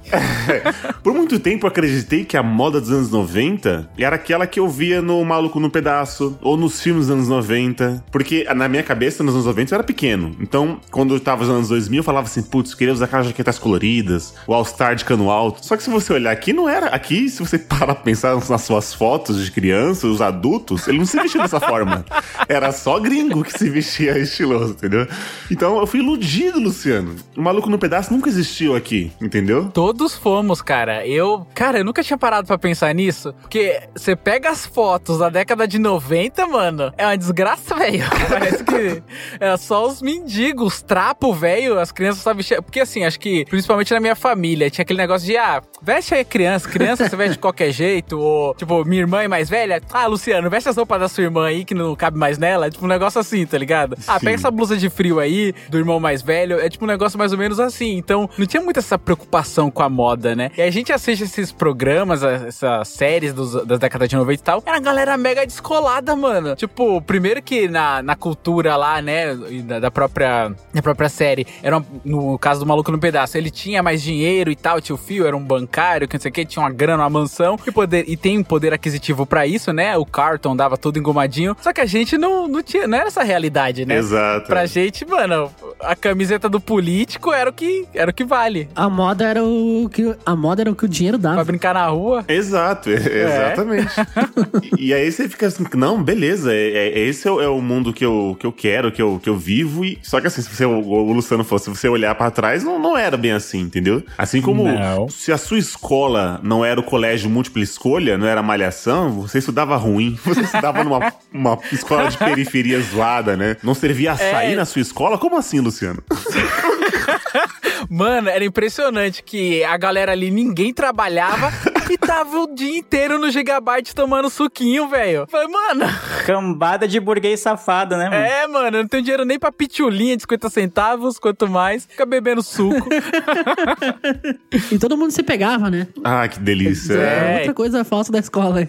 por 1.03 1.13
muito 1.17 1.39
tempo 1.39 1.67
acreditei 1.67 2.23
que 2.23 2.37
a 2.37 2.43
moda 2.43 2.79
dos 2.79 2.91
anos 2.91 3.11
90 3.11 3.89
era 3.97 4.15
aquela 4.15 4.47
que 4.47 4.59
eu 4.59 4.67
via 4.67 5.01
no 5.01 5.23
Maluco 5.23 5.59
no 5.59 5.69
Pedaço, 5.69 6.37
ou 6.41 6.57
nos 6.57 6.81
filmes 6.81 7.07
dos 7.07 7.15
anos 7.15 7.27
90, 7.27 8.05
porque 8.11 8.45
na 8.55 8.67
minha 8.67 8.83
cabeça, 8.83 9.23
nos 9.23 9.33
anos 9.33 9.45
90, 9.45 9.73
eu 9.73 9.75
era 9.77 9.83
pequeno. 9.83 10.35
Então, 10.39 10.79
quando 10.91 11.13
eu 11.13 11.19
tava 11.19 11.43
nos 11.45 11.53
anos 11.53 11.69
2000, 11.69 11.99
eu 11.99 12.03
falava 12.03 12.27
assim, 12.27 12.43
putz, 12.43 12.73
queria 12.73 12.93
usar 12.93 13.05
aquelas 13.05 13.27
jaquetas 13.27 13.59
coloridas, 13.59 14.33
o 14.45 14.53
All-Star 14.53 14.95
de 14.95 15.05
cano 15.05 15.29
alto. 15.29 15.65
Só 15.65 15.75
que 15.75 15.83
se 15.83 15.89
você 15.89 16.13
olhar 16.13 16.31
aqui, 16.31 16.53
não 16.53 16.69
era. 16.69 16.87
Aqui, 16.87 17.29
se 17.29 17.39
você 17.39 17.57
parar 17.59 17.95
pra 17.95 18.03
pensar 18.03 18.35
nas 18.49 18.61
suas 18.61 18.93
fotos 18.93 19.43
de 19.43 19.51
crianças, 19.51 20.03
os 20.03 20.21
adultos, 20.21 20.87
ele 20.87 20.99
não 20.99 21.05
se 21.05 21.19
vestia 21.19 21.41
dessa 21.41 21.59
forma. 21.59 22.05
Era 22.47 22.71
só 22.71 22.99
gringo 22.99 23.43
que 23.43 23.57
se 23.57 23.69
vestia 23.69 24.17
estiloso, 24.19 24.73
entendeu? 24.73 25.07
Então, 25.51 25.79
eu 25.79 25.87
fui 25.87 25.99
iludido, 25.99 26.59
Luciano. 26.59 27.15
O 27.35 27.41
Maluco 27.41 27.69
no 27.69 27.77
Pedaço 27.77 28.13
nunca 28.13 28.29
existiu 28.29 28.75
aqui, 28.75 29.11
entendeu? 29.21 29.69
Todos 29.73 30.15
fomos, 30.15 30.61
cara. 30.61 30.96
Eu, 31.05 31.45
cara, 31.53 31.79
eu 31.79 31.85
nunca 31.85 32.03
tinha 32.03 32.17
parado 32.17 32.47
pra 32.47 32.57
pensar 32.57 32.93
nisso. 32.93 33.33
Porque 33.41 33.81
você 33.95 34.15
pega 34.15 34.49
as 34.49 34.65
fotos 34.65 35.19
da 35.19 35.29
década 35.29 35.67
de 35.67 35.79
90, 35.79 36.47
mano, 36.47 36.93
é 36.97 37.05
uma 37.05 37.17
desgraça, 37.17 37.75
velho. 37.75 38.03
Parece 38.29 38.63
que 38.63 39.03
é 39.39 39.57
só 39.57 39.85
os 39.87 40.01
mendigos, 40.01 40.81
trapo, 40.81 41.33
velho, 41.33 41.79
as 41.79 41.91
crianças 41.91 42.21
só 42.23 42.33
vestiam. 42.33 42.61
Porque 42.61 42.79
assim, 42.79 43.03
acho 43.03 43.19
que 43.19 43.45
principalmente 43.45 43.93
na 43.93 43.99
minha 43.99 44.15
família, 44.15 44.69
tinha 44.69 44.83
aquele 44.83 44.99
negócio 44.99 45.25
de, 45.27 45.37
ah, 45.37 45.61
veste 45.81 46.13
aí 46.13 46.23
criança, 46.25 46.69
criança 46.69 47.07
você 47.07 47.15
veste 47.15 47.33
de 47.33 47.39
qualquer 47.39 47.71
jeito, 47.71 48.19
ou 48.19 48.53
tipo, 48.55 48.83
minha 48.85 49.01
irmã 49.01 49.23
é 49.23 49.27
mais 49.27 49.49
velha, 49.49 49.81
ah, 49.91 50.07
Luciano, 50.07 50.49
veste 50.49 50.69
as 50.69 50.77
roupas 50.77 50.99
da 50.99 51.07
sua 51.07 51.23
irmã 51.23 51.47
aí 51.47 51.65
que 51.65 51.73
não 51.73 51.95
cabe 51.95 52.17
mais 52.17 52.37
nela. 52.37 52.67
É 52.67 52.69
tipo 52.69 52.85
um 52.85 52.87
negócio 52.87 53.19
assim, 53.19 53.45
tá 53.45 53.57
ligado? 53.57 53.97
Ah, 54.07 54.19
Sim. 54.19 54.25
pega 54.25 54.35
essa 54.35 54.51
blusa 54.51 54.77
de 54.77 54.89
frio 54.89 55.19
aí, 55.19 55.53
do 55.69 55.77
irmão 55.77 55.99
mais 55.99 56.21
velho. 56.21 56.59
É 56.59 56.69
tipo 56.69 56.85
um 56.85 56.87
negócio 56.87 57.17
mais 57.17 57.31
ou 57.31 57.37
menos 57.37 57.59
assim. 57.59 57.97
Então, 57.97 58.29
não 58.37 58.45
tinha 58.45 58.61
muito 58.61 58.79
essa 58.79 58.97
preocupação 58.97 59.69
com 59.71 59.83
a 59.83 59.89
moda, 59.89 60.35
né? 60.35 60.51
E 60.57 60.61
a 60.61 60.71
gente 60.71 60.86
assiste 60.93 61.23
esses 61.23 61.51
programas, 61.51 62.23
essas 62.23 62.87
séries 62.87 63.33
dos, 63.33 63.65
das 63.65 63.79
décadas 63.79 64.07
de 64.09 64.15
90 64.15 64.33
e 64.39 64.43
tal. 64.43 64.63
Era 64.65 64.77
a 64.77 64.79
galera 64.79 65.17
mega 65.17 65.45
descolada, 65.45 66.15
mano. 66.15 66.55
Tipo, 66.55 67.01
primeiro 67.01 67.41
que 67.41 67.67
na, 67.67 68.01
na 68.01 68.15
cultura 68.15 68.75
lá, 68.75 69.01
né, 69.01 69.35
da, 69.63 69.79
da 69.79 69.91
própria, 69.91 70.51
da 70.73 70.81
própria 70.81 71.09
série, 71.09 71.45
era 71.61 71.77
um- 71.77 71.85
no 72.05 72.39
caso 72.39 72.59
do 72.61 72.65
Maluco 72.65 72.91
no 72.91 72.99
Pedaço, 72.99 73.37
ele 73.37 73.49
tinha 73.51 73.81
mais 73.83 74.01
dinheiro 74.01 74.49
e 74.51 74.55
tal, 74.55 74.79
tinha 74.81 74.95
o 74.95 74.97
fio, 74.97 75.25
era 75.27 75.35
um 75.35 75.43
bancário, 75.43 76.07
que 76.07 76.15
não 76.15 76.21
sei 76.21 76.29
o 76.29 76.33
que, 76.33 76.45
tinha 76.45 76.63
uma 76.63 76.71
grana, 76.71 77.03
uma 77.03 77.09
mansão, 77.09 77.57
e, 77.67 77.71
poder, 77.71 78.05
e 78.07 78.15
tem 78.17 78.37
um 78.37 78.43
poder 78.43 78.73
aquisitivo 78.73 79.25
pra 79.25 79.45
isso, 79.45 79.71
né? 79.73 79.97
O 79.97 80.05
Carton 80.05 80.55
dava 80.55 80.77
tudo 80.77 80.99
engomadinho. 80.99 81.55
Só 81.61 81.73
que 81.73 81.81
a 81.81 81.85
gente 81.85 82.17
não, 82.17 82.47
não 82.47 82.63
tinha, 82.63 82.87
não 82.87 82.97
era 82.97 83.07
essa 83.07 83.23
realidade, 83.23 83.85
né? 83.85 83.95
Exato. 83.97 84.47
Pra 84.47 84.65
gente, 84.65 85.05
mano, 85.05 85.51
a 85.79 85.95
camiseta 85.95 86.47
do 86.49 86.59
político 86.59 87.31
era 87.33 87.49
o 87.49 87.53
que, 87.53 87.85
era 87.93 88.11
o 88.11 88.13
que 88.13 88.23
vale. 88.23 88.69
A 88.75 88.89
moda 88.89 89.25
era 89.25 89.43
o 89.43 89.89
que 89.91 90.15
a 90.25 90.35
moda 90.35 90.61
era 90.61 90.71
o 90.71 90.75
que 90.77 90.85
o 90.85 90.87
dinheiro 90.87 91.19
Pra 91.19 91.31
dava. 91.31 91.43
brincar 91.43 91.73
na 91.73 91.87
rua. 91.87 92.23
Exato, 92.27 92.89
é- 92.89 92.93
exatamente. 92.95 93.93
e, 94.77 94.87
e 94.87 94.93
aí 94.93 95.11
você 95.11 95.27
fica 95.27 95.47
assim, 95.47 95.65
não, 95.75 96.01
beleza, 96.01 96.53
é, 96.53 96.69
é- 96.93 96.99
esse 96.99 97.27
é 97.27 97.31
o, 97.31 97.41
é 97.41 97.47
o 97.49 97.59
mundo 97.61 97.91
que 97.91 98.05
eu, 98.05 98.37
que 98.39 98.45
eu 98.45 98.51
quero, 98.51 98.91
que 98.91 99.01
eu, 99.01 99.19
que 99.21 99.29
eu 99.29 99.35
vivo. 99.37 99.83
E, 99.83 99.97
só 100.03 100.21
que 100.21 100.27
assim, 100.27 100.41
se 100.41 100.49
você, 100.55 100.65
o, 100.65 100.79
o 100.79 101.11
Luciano 101.11 101.43
fosse, 101.43 101.65
se 101.65 101.69
você 101.71 101.89
olhar 101.89 102.13
pra 102.15 102.29
trás, 102.31 102.63
não, 102.63 102.79
não 102.79 102.97
era 102.97 103.17
bem 103.17 103.31
assim, 103.31 103.59
entendeu? 103.61 104.03
Assim 104.17 104.41
como 104.41 104.63
Não. 104.71 105.09
se 105.09 105.31
a 105.31 105.37
sua 105.37 105.57
escola 105.57 106.39
não 106.43 106.63
era 106.63 106.79
o 106.79 106.83
colégio 106.83 107.29
múltipla 107.29 107.61
escolha, 107.63 108.17
não 108.17 108.27
era 108.27 108.41
malhação, 108.43 109.11
você 109.21 109.39
estudava 109.39 109.75
ruim. 109.75 110.17
Você 110.27 110.41
estudava 110.41 110.83
numa 110.83 111.11
uma 111.33 111.57
escola 111.71 112.09
de 112.09 112.17
periferia 112.17 112.79
zoada, 112.81 113.35
né? 113.37 113.57
Não 113.63 113.73
servia 113.73 114.11
açaí 114.11 114.53
É. 114.53 114.55
na 114.55 114.65
sua 114.65 114.81
escola? 114.81 115.17
Como 115.17 115.37
assim, 115.37 115.59
Luciano? 115.59 116.03
Mano, 117.89 118.29
era 118.29 118.43
impressionante 118.43 119.23
que 119.23 119.63
a 119.63 119.77
galera 119.77 120.11
ali, 120.11 120.29
ninguém 120.29 120.66
trabalhava 120.73 121.51
e 121.89 121.97
tava 121.97 122.39
o 122.41 122.53
dia 122.55 122.77
inteiro 122.77 123.17
no 123.19 123.29
Gigabyte 123.31 123.93
tomando 123.95 124.29
suquinho, 124.29 124.87
velho. 124.87 125.25
Falei, 125.29 125.47
mano, 125.47 125.85
Cambada 126.25 126.87
de 126.87 126.99
burguês 126.99 127.39
safado, 127.39 127.95
né, 127.97 128.05
mano? 128.09 128.15
é, 128.15 128.47
mano, 128.47 128.77
eu 128.77 128.81
não 128.83 128.87
tenho 128.87 129.03
dinheiro 129.03 129.23
nem 129.25 129.39
pra 129.39 129.51
pitulinha 129.51 130.15
de 130.15 130.23
50 130.23 130.49
centavos, 130.49 131.17
quanto 131.19 131.47
mais, 131.47 131.85
fica 131.85 132.05
bebendo 132.05 132.41
suco. 132.43 132.87
E 134.71 134.77
todo 134.79 134.97
mundo 134.97 135.11
se 135.11 135.23
pegava, 135.23 135.69
né? 135.69 135.87
Ah, 136.03 136.27
que 136.27 136.39
delícia. 136.39 136.93
É. 136.93 137.37
outra 137.39 137.53
coisa 137.53 137.83
falsa 137.83 138.11
da 138.11 138.19
escola. 138.19 138.57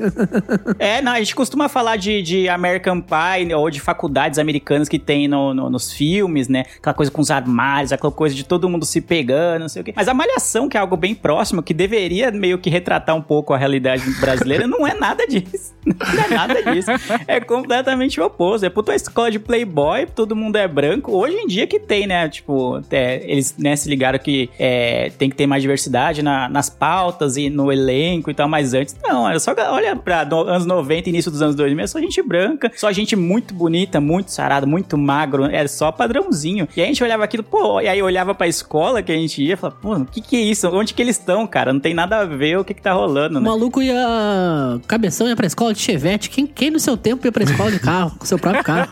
É, 0.78 1.00
não, 1.02 1.12
a 1.12 1.18
gente 1.18 1.34
costuma 1.34 1.68
falar 1.68 1.96
de, 1.96 2.22
de 2.22 2.48
American 2.48 3.00
Pie 3.00 3.52
ou 3.54 3.70
de 3.70 3.80
faculdades 3.80 4.38
americanas 4.38 4.88
que 4.88 4.98
tem 4.98 5.26
no, 5.26 5.52
no- 5.54 5.70
nos 5.70 5.92
filmes, 5.92 6.48
né? 6.48 6.64
Aquela 6.78 6.94
coisa 6.94 7.10
com 7.10 7.20
os 7.20 7.30
armários, 7.30 7.92
aquela 7.92 8.12
coisa 8.12 8.34
de 8.34 8.44
todo 8.44 8.68
mundo 8.68 8.84
se 8.84 9.00
pegando, 9.00 9.62
não 9.62 9.68
sei 9.68 9.82
o 9.82 9.84
quê. 9.84 9.92
Mas 9.96 10.08
a 10.08 10.14
Malhação, 10.14 10.68
que 10.68 10.76
é 10.76 10.80
algo 10.80 10.96
bem 10.96 11.14
próximo, 11.14 11.62
que 11.62 11.74
deveria 11.88 12.30
meio 12.30 12.58
que 12.58 12.68
retratar 12.68 13.16
um 13.16 13.22
pouco 13.22 13.54
a 13.54 13.56
realidade 13.56 14.02
brasileira, 14.20 14.66
não 14.66 14.86
é 14.86 14.92
nada 14.94 15.26
disso. 15.26 15.76
Não 15.88 16.22
é 16.22 16.28
nada 16.28 16.62
disso. 16.70 16.90
É 17.26 17.40
completamente 17.40 18.20
o 18.20 18.24
oposto. 18.26 18.62
É 18.66 18.68
puta 18.68 18.94
escola 18.94 19.30
de 19.30 19.38
playboy, 19.38 20.04
todo 20.04 20.36
mundo 20.36 20.56
é 20.56 20.68
branco. 20.68 21.12
Hoje 21.12 21.34
em 21.34 21.46
dia 21.46 21.66
que 21.66 21.80
tem, 21.80 22.06
né? 22.06 22.28
Tipo, 22.28 22.82
é, 22.90 23.22
eles 23.24 23.54
né, 23.56 23.74
se 23.74 23.88
ligaram 23.88 24.18
que 24.18 24.50
é, 24.58 25.10
tem 25.16 25.30
que 25.30 25.36
ter 25.36 25.46
mais 25.46 25.62
diversidade 25.62 26.20
na- 26.22 26.46
nas 26.46 26.68
pautas 26.68 27.38
e 27.38 27.48
no 27.48 27.72
elenco 27.72 28.30
e 28.30 28.34
tal, 28.34 28.46
mas 28.46 28.74
antes 28.74 28.94
não. 29.02 29.26
Era 29.26 29.40
só, 29.40 29.54
olha 29.70 29.96
pra 29.96 30.26
no- 30.26 30.42
anos 30.42 30.66
90, 30.66 31.08
início 31.08 31.30
dos 31.30 31.40
anos 31.40 31.54
2000, 31.56 31.82
é 31.84 31.86
só 31.86 31.98
gente 32.00 32.20
branca, 32.22 32.70
só 32.76 32.92
gente 32.92 33.16
muito 33.16 33.54
bonita, 33.54 33.98
muito 33.98 34.30
sarada, 34.30 34.66
muito 34.66 34.98
magro, 34.98 35.44
era 35.46 35.68
só 35.68 35.90
padrãozinho. 35.90 36.68
E 36.76 36.82
a 36.82 36.84
gente 36.84 37.02
olhava 37.02 37.24
aquilo, 37.24 37.42
pô, 37.44 37.80
e 37.80 37.88
aí 37.88 38.02
olhava 38.02 38.34
pra 38.34 38.46
escola 38.46 39.02
que 39.02 39.10
a 39.10 39.16
gente 39.16 39.42
ia 39.42 39.54
e 39.54 39.56
falava, 39.56 39.78
pô, 39.80 39.94
o 39.94 40.04
que 40.04 40.20
que 40.20 40.36
é 40.36 40.40
isso? 40.40 40.68
Onde 40.68 40.92
que 40.92 41.00
eles 41.00 41.16
estão, 41.18 41.46
cara? 41.46 41.70
Não 41.78 41.82
tem 41.82 41.94
nada 41.94 42.18
a 42.18 42.24
ver 42.24 42.58
o 42.58 42.64
que 42.64 42.74
que 42.74 42.82
tá 42.82 42.92
rolando, 42.92 43.38
O 43.38 43.40
né? 43.40 43.48
maluco 43.48 43.80
ia. 43.80 43.94
Cabeção 44.88 45.28
ia 45.28 45.36
pra 45.36 45.46
escola 45.46 45.72
de 45.72 45.78
chevette. 45.78 46.28
Quem, 46.28 46.44
quem 46.44 46.72
no 46.72 46.80
seu 46.80 46.96
tempo 46.96 47.24
ia 47.24 47.30
pra 47.30 47.44
escola 47.44 47.70
de 47.70 47.78
carro, 47.78 48.16
com 48.18 48.26
seu 48.26 48.36
próprio 48.36 48.64
carro? 48.64 48.88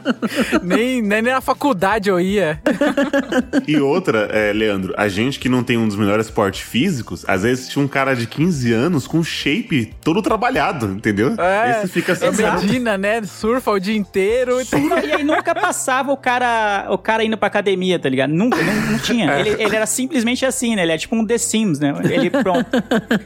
nem, 0.64 1.02
nem 1.02 1.20
na 1.20 1.42
faculdade 1.42 2.08
eu 2.08 2.18
ia. 2.18 2.60
E 3.66 3.76
outra, 3.78 4.28
é, 4.32 4.52
Leandro, 4.52 4.94
a 4.96 5.08
gente 5.08 5.38
que 5.38 5.48
não 5.48 5.62
tem 5.62 5.76
um 5.76 5.86
dos 5.86 5.96
melhores 5.96 6.30
portes 6.30 6.60
físicos, 6.60 7.24
às 7.28 7.42
vezes 7.42 7.68
tinha 7.68 7.84
um 7.84 7.88
cara 7.88 8.14
de 8.14 8.26
15 8.26 8.72
anos 8.72 9.06
com 9.06 9.22
shape 9.22 9.92
todo 10.02 10.20
trabalhado, 10.22 10.86
entendeu? 10.86 11.34
É, 11.38 11.82
Esse 11.82 11.88
fica 11.88 12.12
assim, 12.12 12.26
a 12.26 12.32
Medina, 12.32 12.96
né? 12.98 13.22
Surfa 13.22 13.70
o 13.70 13.78
dia 13.78 13.96
inteiro. 13.96 14.58
E 14.60 15.12
aí 15.12 15.24
nunca 15.24 15.54
passava 15.54 16.12
o 16.12 16.16
cara, 16.16 16.86
o 16.90 16.98
cara 16.98 17.24
indo 17.24 17.36
pra 17.36 17.48
academia, 17.48 17.98
tá 17.98 18.08
ligado? 18.08 18.30
Nunca, 18.30 18.62
não, 18.62 18.92
não 18.92 18.98
tinha. 18.98 19.38
Ele, 19.38 19.50
ele 19.62 19.76
era 19.76 19.86
simplesmente 19.86 20.44
assim, 20.44 20.76
né? 20.76 20.82
Ele 20.82 20.92
é 20.92 20.98
tipo 20.98 21.16
um 21.16 21.24
The 21.24 21.38
Sims, 21.38 21.78
né? 21.80 21.94
Ele, 22.04 22.13
pronto. 22.30 22.66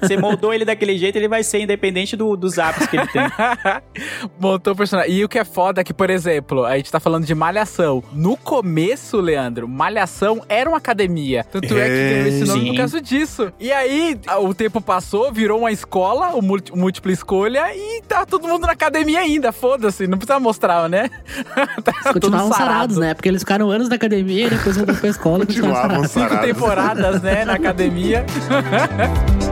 Você 0.00 0.16
moldou 0.16 0.52
ele 0.52 0.64
daquele 0.64 0.96
jeito, 0.98 1.16
ele 1.16 1.28
vai 1.28 1.42
ser 1.42 1.60
independente 1.60 2.16
do, 2.16 2.36
dos 2.36 2.58
hábitos 2.58 2.86
que 2.88 2.96
ele 2.96 3.06
tem. 3.08 3.22
Montou 4.40 4.72
o 4.72 4.76
personagem. 4.76 5.12
E 5.12 5.24
o 5.24 5.28
que 5.28 5.38
é 5.38 5.44
foda 5.44 5.80
é 5.80 5.84
que, 5.84 5.94
por 5.94 6.10
exemplo, 6.10 6.64
a 6.64 6.76
gente 6.76 6.90
tá 6.90 7.00
falando 7.00 7.24
de 7.24 7.34
malhação. 7.34 8.02
No 8.12 8.36
começo, 8.36 9.20
Leandro, 9.20 9.68
malhação 9.68 10.42
era 10.48 10.68
uma 10.68 10.78
academia. 10.78 11.44
Tanto 11.44 11.66
é, 11.66 11.68
que 11.68 11.74
É, 11.92 12.10
ganhou 12.14 12.26
esse 12.28 12.44
nome 12.44 12.60
sim. 12.60 12.66
por 12.68 12.76
causa 12.76 13.00
disso. 13.00 13.52
E 13.58 13.72
aí, 13.72 14.18
a- 14.26 14.38
o 14.38 14.54
tempo 14.54 14.80
passou, 14.80 15.32
virou 15.32 15.60
uma 15.60 15.72
escola, 15.72 16.28
o 16.34 16.42
múlti- 16.42 16.74
múltipla 16.76 17.12
escolha, 17.12 17.64
e 17.74 18.02
tá 18.02 18.24
todo 18.26 18.46
mundo 18.48 18.66
na 18.66 18.72
academia 18.72 19.20
ainda. 19.20 19.52
Foda-se, 19.52 20.06
não 20.06 20.18
precisa 20.18 20.38
mostrar, 20.40 20.88
né? 20.88 21.10
tá 21.84 22.12
continuavam 22.12 22.48
sarado. 22.52 22.68
sarados, 22.72 22.96
né? 22.96 23.14
Porque 23.14 23.28
eles 23.28 23.42
ficaram 23.42 23.70
anos 23.70 23.88
na 23.88 23.96
academia 23.96 24.46
e 24.46 24.50
depois 24.50 24.76
voltaram 24.76 25.00
pra 25.00 25.08
escola 25.10 25.46
continuavam 25.46 25.82
sarados. 26.04 26.10
Cinco 26.10 26.38
temporadas, 26.38 27.22
né, 27.22 27.44
na 27.44 27.54
academia. 27.54 28.24
Música 28.78 29.38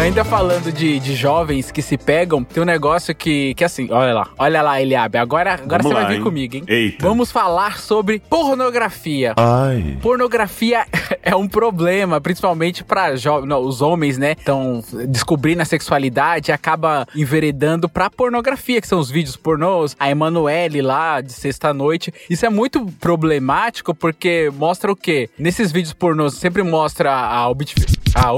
Ainda 0.00 0.24
falando 0.24 0.72
de, 0.72 0.98
de 0.98 1.14
jovens 1.14 1.70
que 1.70 1.82
se 1.82 1.98
pegam, 1.98 2.42
tem 2.42 2.62
um 2.62 2.66
negócio 2.66 3.14
que, 3.14 3.54
que 3.54 3.62
assim, 3.62 3.86
olha 3.92 4.14
lá, 4.14 4.28
olha 4.38 4.62
lá, 4.62 4.80
Eliabe, 4.80 5.18
agora, 5.18 5.52
agora 5.54 5.82
Vamos 5.82 5.92
você 5.92 5.94
lá, 5.94 6.00
vai 6.00 6.08
vir 6.12 6.16
hein? 6.18 6.22
comigo, 6.24 6.56
hein? 6.56 6.64
Eita. 6.66 7.06
Vamos 7.06 7.30
falar 7.30 7.78
sobre 7.78 8.18
pornografia. 8.28 9.34
Ai. 9.36 9.98
Pornografia 10.02 10.86
é 11.22 11.36
um 11.36 11.46
problema, 11.46 12.18
principalmente 12.20 12.82
para 12.82 13.12
os 13.12 13.82
homens, 13.82 14.16
né? 14.16 14.32
Estão 14.32 14.82
descobrindo 15.06 15.60
a 15.62 15.66
sexualidade 15.66 16.50
e 16.50 16.52
acaba 16.52 17.06
enveredando 17.14 17.86
pra 17.88 18.08
pornografia, 18.08 18.80
que 18.80 18.88
são 18.88 18.98
os 18.98 19.10
vídeos 19.10 19.36
pornôs, 19.36 19.94
a 20.00 20.10
Emanuele 20.10 20.80
lá 20.80 21.20
de 21.20 21.32
sexta-noite. 21.32 22.12
Isso 22.28 22.44
é 22.46 22.50
muito 22.50 22.86
problemático 22.98 23.94
porque 23.94 24.50
mostra 24.56 24.90
o 24.90 24.96
quê? 24.96 25.28
Nesses 25.38 25.70
vídeos 25.70 25.92
pornôs 25.92 26.34
sempre 26.34 26.62
mostra 26.62 27.12
a, 27.14 27.48
obje- 27.50 27.74
a 28.14 28.32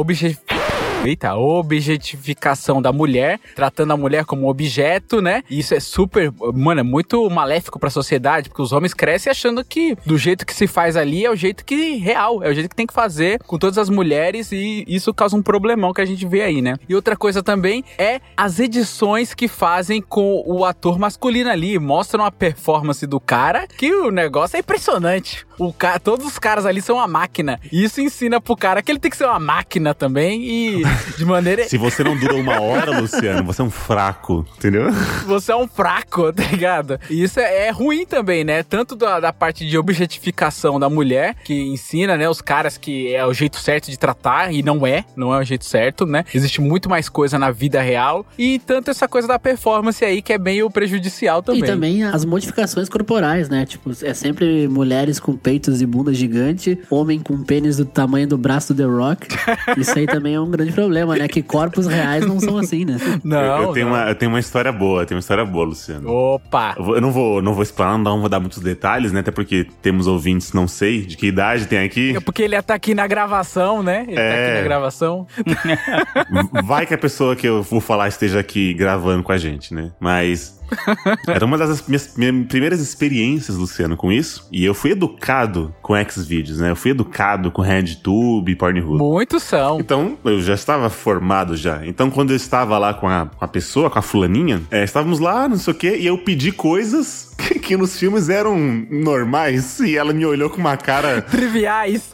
Eita, 1.05 1.31
a 1.31 1.37
objetificação 1.37 2.81
da 2.81 2.93
mulher, 2.93 3.41
tratando 3.57 3.93
a 3.93 3.97
mulher 3.97 4.25
como 4.25 4.49
objeto, 4.49 5.21
né? 5.21 5.43
Isso 5.51 5.75
é 5.75 5.81
super, 5.81 6.33
mano, 6.55 6.81
é 6.81 6.85
muito 6.85 7.29
maléfico 7.29 7.77
pra 7.77 7.91
sociedade, 7.91 8.49
porque 8.49 8.63
os 8.63 8.71
homens 8.71 8.95
crescem 8.95 9.29
achando 9.29 9.65
que 9.65 9.97
do 10.07 10.17
jeito 10.17 10.47
que 10.47 10.55
se 10.55 10.69
faz 10.69 10.97
ali 10.97 11.25
é 11.25 11.31
o 11.31 11.35
jeito 11.35 11.65
que 11.65 11.97
real, 11.97 12.41
é 12.45 12.49
o 12.49 12.55
jeito 12.55 12.69
que 12.69 12.77
tem 12.77 12.87
que 12.87 12.95
fazer 12.95 13.41
com 13.41 13.59
todas 13.59 13.79
as 13.79 13.91
mulheres 13.91 14.53
e 14.53 14.85
isso 14.87 15.13
causa 15.13 15.37
um 15.37 15.43
problemão 15.43 15.93
que 15.93 16.01
a 16.01 16.05
gente 16.05 16.25
vê 16.25 16.43
aí, 16.43 16.63
né? 16.63 16.77
E 16.89 16.95
outra 16.95 17.17
coisa 17.17 17.43
também 17.43 17.85
é 17.99 18.21
as 18.37 18.61
edições 18.61 19.35
que 19.35 19.49
fazem 19.49 20.01
com 20.01 20.41
o 20.47 20.65
ator 20.65 21.01
masculino 21.01 21.51
ali, 21.51 21.81
mostram 21.81 22.25
a 22.25 22.31
performance 22.31 23.05
do 23.09 23.19
cara, 23.19 23.67
que 23.67 23.93
o 23.93 24.13
negócio 24.13 24.57
é 24.57 24.61
impressionante. 24.61 25.45
O 25.59 25.73
cara, 25.73 25.99
todos 25.99 26.27
os 26.27 26.39
caras 26.39 26.65
ali 26.65 26.81
são 26.81 26.97
uma 26.97 27.07
máquina. 27.07 27.61
E 27.71 27.85
isso 27.85 28.01
ensina 28.01 28.41
pro 28.41 28.57
cara 28.57 28.83
que 28.83 28.91
ele 28.91 28.99
tem 28.99 29.11
que 29.11 29.17
ser 29.17 29.27
uma 29.27 29.39
máquina 29.39 29.95
também 29.95 30.43
e 30.43 30.92
de 31.17 31.25
maneira 31.25 31.69
Se 31.69 31.77
você 31.77 32.03
não 32.03 32.17
dura 32.17 32.35
uma 32.35 32.61
hora, 32.61 32.99
Luciano, 33.01 33.45
você 33.45 33.63
é 33.63 33.65
um 33.65 33.71
fraco, 33.71 34.47
entendeu? 34.57 34.91
você 35.27 35.53
é 35.53 35.57
um 35.57 35.69
fraco, 35.69 36.33
tá 36.33 36.45
ligado? 36.45 36.99
E 37.09 37.23
isso 37.23 37.41
é, 37.41 37.67
é 37.67 37.71
ruim 37.71 38.05
também, 38.05 38.45
né? 38.45 38.63
Tanto 38.63 38.97
da, 38.97 39.21
da 39.21 39.33
parte 39.33 39.67
de 39.67 39.77
objetificação 39.79 40.79
da 40.79 40.89
mulher, 40.89 41.37
que 41.45 41.55
ensina, 41.55 42.17
né, 42.17 42.29
os 42.29 42.41
caras 42.41 42.77
que 42.77 43.15
é 43.15 43.25
o 43.25 43.33
jeito 43.33 43.59
certo 43.59 43.91
de 43.91 43.99
tratar, 43.99 44.53
e 44.53 44.63
não 44.63 44.87
é, 44.87 45.05
não 45.17 45.35
é 45.35 45.39
o 45.39 45.45
jeito 45.45 45.65
certo, 45.65 46.07
né? 46.07 46.25
Existe 46.35 46.61
muito 46.61 46.89
mais 46.89 47.09
coisa 47.09 47.39
na 47.39 47.51
vida 47.51 47.81
real, 47.81 48.27
e 48.39 48.59
tanto 48.59 48.91
essa 48.91 49.09
coisa 49.09 49.29
da 49.29 49.39
performance 49.39 50.05
aí, 50.05 50.23
que 50.23 50.33
é 50.33 50.39
meio 50.39 50.71
prejudicial 50.71 51.43
também. 51.43 51.63
E 51.63 51.67
também 51.67 52.05
as 52.05 52.25
modificações 52.25 52.89
corporais, 52.89 53.49
né? 53.49 53.65
Tipo, 53.67 53.91
é 54.03 54.15
sempre 54.15 54.69
mulheres 54.69 55.21
com 55.21 55.37
peitos 55.37 55.81
e 55.81 55.87
bunda 55.87 56.13
gigante, 56.13 56.79
homem 56.91 57.21
com 57.21 57.43
pênis 57.43 57.77
do 57.77 57.85
tamanho 57.85 58.27
do 58.27 58.39
braço 58.39 58.75
do 58.75 58.83
The 58.83 58.89
Rock. 58.89 59.29
Isso 59.77 59.99
aí 59.99 60.07
também 60.07 60.35
é 60.35 60.41
um 60.41 60.51
grande 60.51 60.73
problema, 60.73 60.82
né? 60.89 61.29
Que 61.29 61.43
corpos 61.43 61.87
reais 61.87 62.27
não 62.27 62.39
são 62.41 62.57
assim, 62.59 62.85
né? 62.85 62.97
Não, 63.25 63.41
eu, 63.41 63.63
eu 63.65 63.73
tenho 63.73 63.87
não. 63.89 63.95
Uma, 63.95 64.09
eu 64.09 64.15
tenho 64.15 64.31
uma 64.31 64.41
história 64.41 64.73
boa, 64.73 65.03
eu 65.03 65.07
tenho 65.07 65.17
uma 65.17 65.21
história 65.21 65.45
boa, 65.45 65.65
Luciano. 65.65 66.09
Opa! 66.11 66.75
Eu, 66.77 66.85
vou- 66.85 66.95
eu 66.97 67.01
não 67.01 67.11
vou, 67.13 67.43
não 67.43 67.55
vou 67.55 67.63
explanar, 67.63 67.99
não 67.99 68.21
vou 68.21 68.29
dar 68.29 68.41
muitos 68.41 68.59
detalhes, 68.59 69.13
né? 69.13 69.21
Até 69.21 69.31
porque 69.31 69.67
temos 69.81 70.07
ouvintes, 70.07 70.53
não 70.53 70.67
sei 70.69 71.03
de 71.03 71.17
que 71.17 71.27
idade 71.27 71.67
tem 71.67 71.79
aqui. 71.79 72.17
É 72.17 72.21
porque 72.21 72.43
ele 72.43 72.61
tá 72.63 72.75
aqui 72.75 72.95
na 72.95 73.07
gravação, 73.07 73.83
né? 73.83 74.05
Ele 74.07 74.17
tá 74.17 74.23
É. 74.23 74.47
aqui 74.47 74.57
na 74.59 74.63
gravação. 74.65 75.27
Vai 76.65 76.87
que 76.87 76.95
a 76.95 76.99
pessoa 76.99 77.35
que 77.37 77.47
eu 77.47 77.63
vou 77.63 77.81
falar 77.81 78.09
esteja 78.09 78.41
aqui 78.41 78.73
gravando 78.75 79.23
com 79.23 79.33
a 79.33 79.39
gente, 79.39 79.75
né? 79.75 79.91
Mas. 80.01 80.61
Era 81.27 81.45
uma 81.45 81.59
das 81.59 81.87
minhas, 81.87 82.15
minhas 82.17 82.47
primeiras 82.47 82.81
experiências, 82.81 83.57
Luciano, 83.57 83.97
com 83.97 84.11
isso. 84.11 84.49
E 84.51 84.65
eu 84.65 84.75
fui 84.75 84.93
educado 84.93 85.75
com 85.83 85.95
Xvideos, 86.05 86.59
né? 86.59 86.71
Eu 86.71 86.77
fui 86.77 86.91
educado 86.91 87.51
com 87.51 87.63
RedTube 87.63 88.55
Pornhub. 88.57 88.99
Muitos 88.99 89.43
são. 89.43 89.81
Então, 89.81 90.17
eu 90.25 90.41
já 90.41 90.55
estava 90.55 90.89
formado 90.91 91.57
já. 91.57 91.85
Então, 91.87 92.11
quando 92.11 92.31
eu 92.31 92.37
estava 92.37 92.79
lá 92.79 92.95
com 92.95 93.09
a, 93.09 93.27
com 93.27 93.45
a 93.45 93.49
pessoa, 93.49 93.91
com 93.91 93.99
a 93.99 94.03
fulaninha, 94.03 94.63
é, 94.71 94.85
estávamos 94.85 95.19
lá, 95.19 95.49
não 95.49 95.57
sei 95.57 95.73
o 95.73 95.77
quê, 95.77 95.97
e 95.99 96.07
eu 96.07 96.19
pedi 96.19 96.53
coisas 96.53 97.32
que, 97.37 97.59
que 97.59 97.77
nos 97.77 97.99
filmes 97.99 98.29
eram 98.29 98.57
normais. 98.91 99.81
E 99.81 99.97
ela 99.97 100.13
me 100.13 100.25
olhou 100.25 100.51
com 100.51 100.59
uma 100.59 100.77
cara. 100.77 101.23
Triviais. 101.33 102.11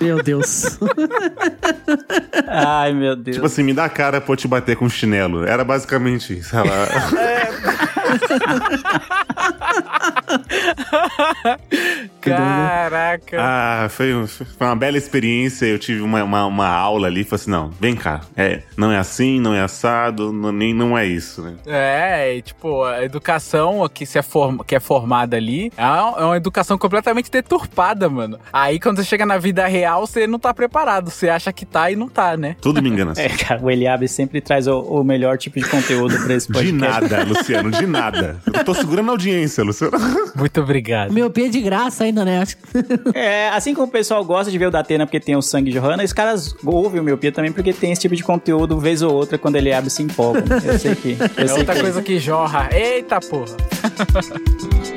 Meu 0.00 0.22
Deus. 0.22 0.78
Ai, 2.48 2.92
meu 2.92 3.16
Deus. 3.16 3.36
Tipo 3.36 3.46
assim, 3.46 3.62
me 3.62 3.72
dá 3.72 3.84
a 3.84 3.88
cara 3.88 4.20
pra 4.20 4.32
eu 4.32 4.36
te 4.36 4.48
bater 4.48 4.76
com 4.76 4.88
chinelo. 4.88 5.44
Era 5.44 5.64
basicamente 5.64 6.38
isso. 6.38 6.56
Ela. 6.56 6.66
Caraca. 12.20 13.36
ah, 13.40 13.88
foi, 13.88 14.26
foi 14.26 14.46
uma 14.66 14.76
bela 14.76 14.96
experiência. 14.98 15.66
Eu 15.66 15.78
tive 15.78 16.00
uma, 16.00 16.22
uma, 16.24 16.46
uma 16.46 16.68
aula 16.68 17.06
ali. 17.06 17.24
Falei 17.24 17.40
assim: 17.42 17.50
não, 17.50 17.70
vem 17.80 17.94
cá. 17.94 18.20
É, 18.36 18.62
não 18.76 18.90
é 18.90 18.98
assim, 18.98 19.40
não 19.40 19.54
é 19.54 19.60
assado, 19.60 20.32
não, 20.32 20.50
nem 20.52 20.74
não 20.74 20.96
é 20.98 21.06
isso, 21.06 21.42
né? 21.42 21.54
É, 21.66 22.36
e, 22.36 22.42
tipo, 22.42 22.82
a 22.84 23.04
educação 23.04 23.88
que, 23.92 24.04
se 24.04 24.18
é, 24.18 24.22
form- 24.22 24.58
que 24.66 24.74
é 24.74 24.80
formada 24.80 25.36
ali 25.36 25.72
é 25.76 25.84
uma, 25.84 26.18
é 26.20 26.24
uma 26.24 26.36
educação 26.36 26.76
completamente 26.78 27.30
deturpada, 27.30 28.08
mano. 28.08 28.38
Aí 28.52 28.80
quando 28.80 28.96
você 28.98 29.04
chega 29.04 29.24
na 29.24 29.38
vida 29.38 29.66
real, 29.66 30.06
você 30.06 30.26
não 30.26 30.38
tá 30.38 30.52
preparado. 30.52 31.10
Você 31.10 31.28
acha 31.28 31.52
que 31.52 31.64
tá 31.64 31.90
e 31.90 31.96
não 31.96 32.08
tá, 32.08 32.36
né? 32.36 32.56
Tudo 32.60 32.82
me 32.82 32.88
engana. 32.88 33.12
É, 33.26 33.28
cara, 33.30 33.60
o 33.62 33.70
Eliabe 33.70 34.06
sempre 34.08 34.40
traz 34.40 34.66
o, 34.66 34.78
o 34.80 35.02
melhor 35.02 35.36
tipo 35.38 35.58
de 35.58 35.66
conteúdo 35.68 36.16
pra 36.24 36.34
esse 36.34 36.46
De 36.48 36.52
podcast. 36.52 36.76
nada, 37.10 37.24
Luciano, 37.26 37.70
de 37.70 37.86
nada. 37.86 38.40
Eu 38.52 38.64
tô 38.64 38.74
segurando 38.74 39.08
a 39.08 39.12
audiência, 39.12 39.64
Luciano. 39.64 39.96
Muito 40.34 40.60
obrigado. 40.60 41.12
Meu 41.12 41.30
pé 41.30 41.42
é 41.46 41.48
de 41.48 41.60
graça 41.60 42.04
ainda, 42.04 42.24
né? 42.24 42.40
Acho 42.40 42.56
que- 42.56 42.62
É, 43.14 43.48
assim 43.50 43.74
como 43.74 43.86
o 43.86 43.90
pessoal 43.90 44.24
gosta 44.24 44.50
de 44.50 44.58
ver 44.58 44.66
o 44.66 44.70
Datena 44.70 45.06
porque 45.06 45.20
tem 45.20 45.36
o 45.36 45.42
sangue 45.42 45.70
Johanna, 45.70 46.02
os 46.04 46.12
caras 46.12 46.54
ouvem 46.64 47.00
o 47.00 47.04
Miopia 47.04 47.30
também 47.32 47.52
porque 47.52 47.72
tem 47.72 47.92
esse 47.92 48.00
tipo 48.02 48.14
de 48.16 48.22
conteúdo 48.22 48.78
vez 48.78 49.02
ou 49.02 49.12
outra 49.14 49.38
quando 49.38 49.56
ele 49.56 49.72
abre 49.72 49.90
se 49.90 50.02
empolga. 50.02 50.42
Eu 50.64 50.78
sei 50.78 50.94
que. 50.94 51.16
Eu 51.36 51.44
É 51.44 51.48
sei 51.48 51.58
outra 51.58 51.74
que 51.74 51.80
coisa 51.80 52.02
que 52.02 52.18
jorra. 52.18 52.68
Eita 52.72 53.20
porra. 53.20 53.56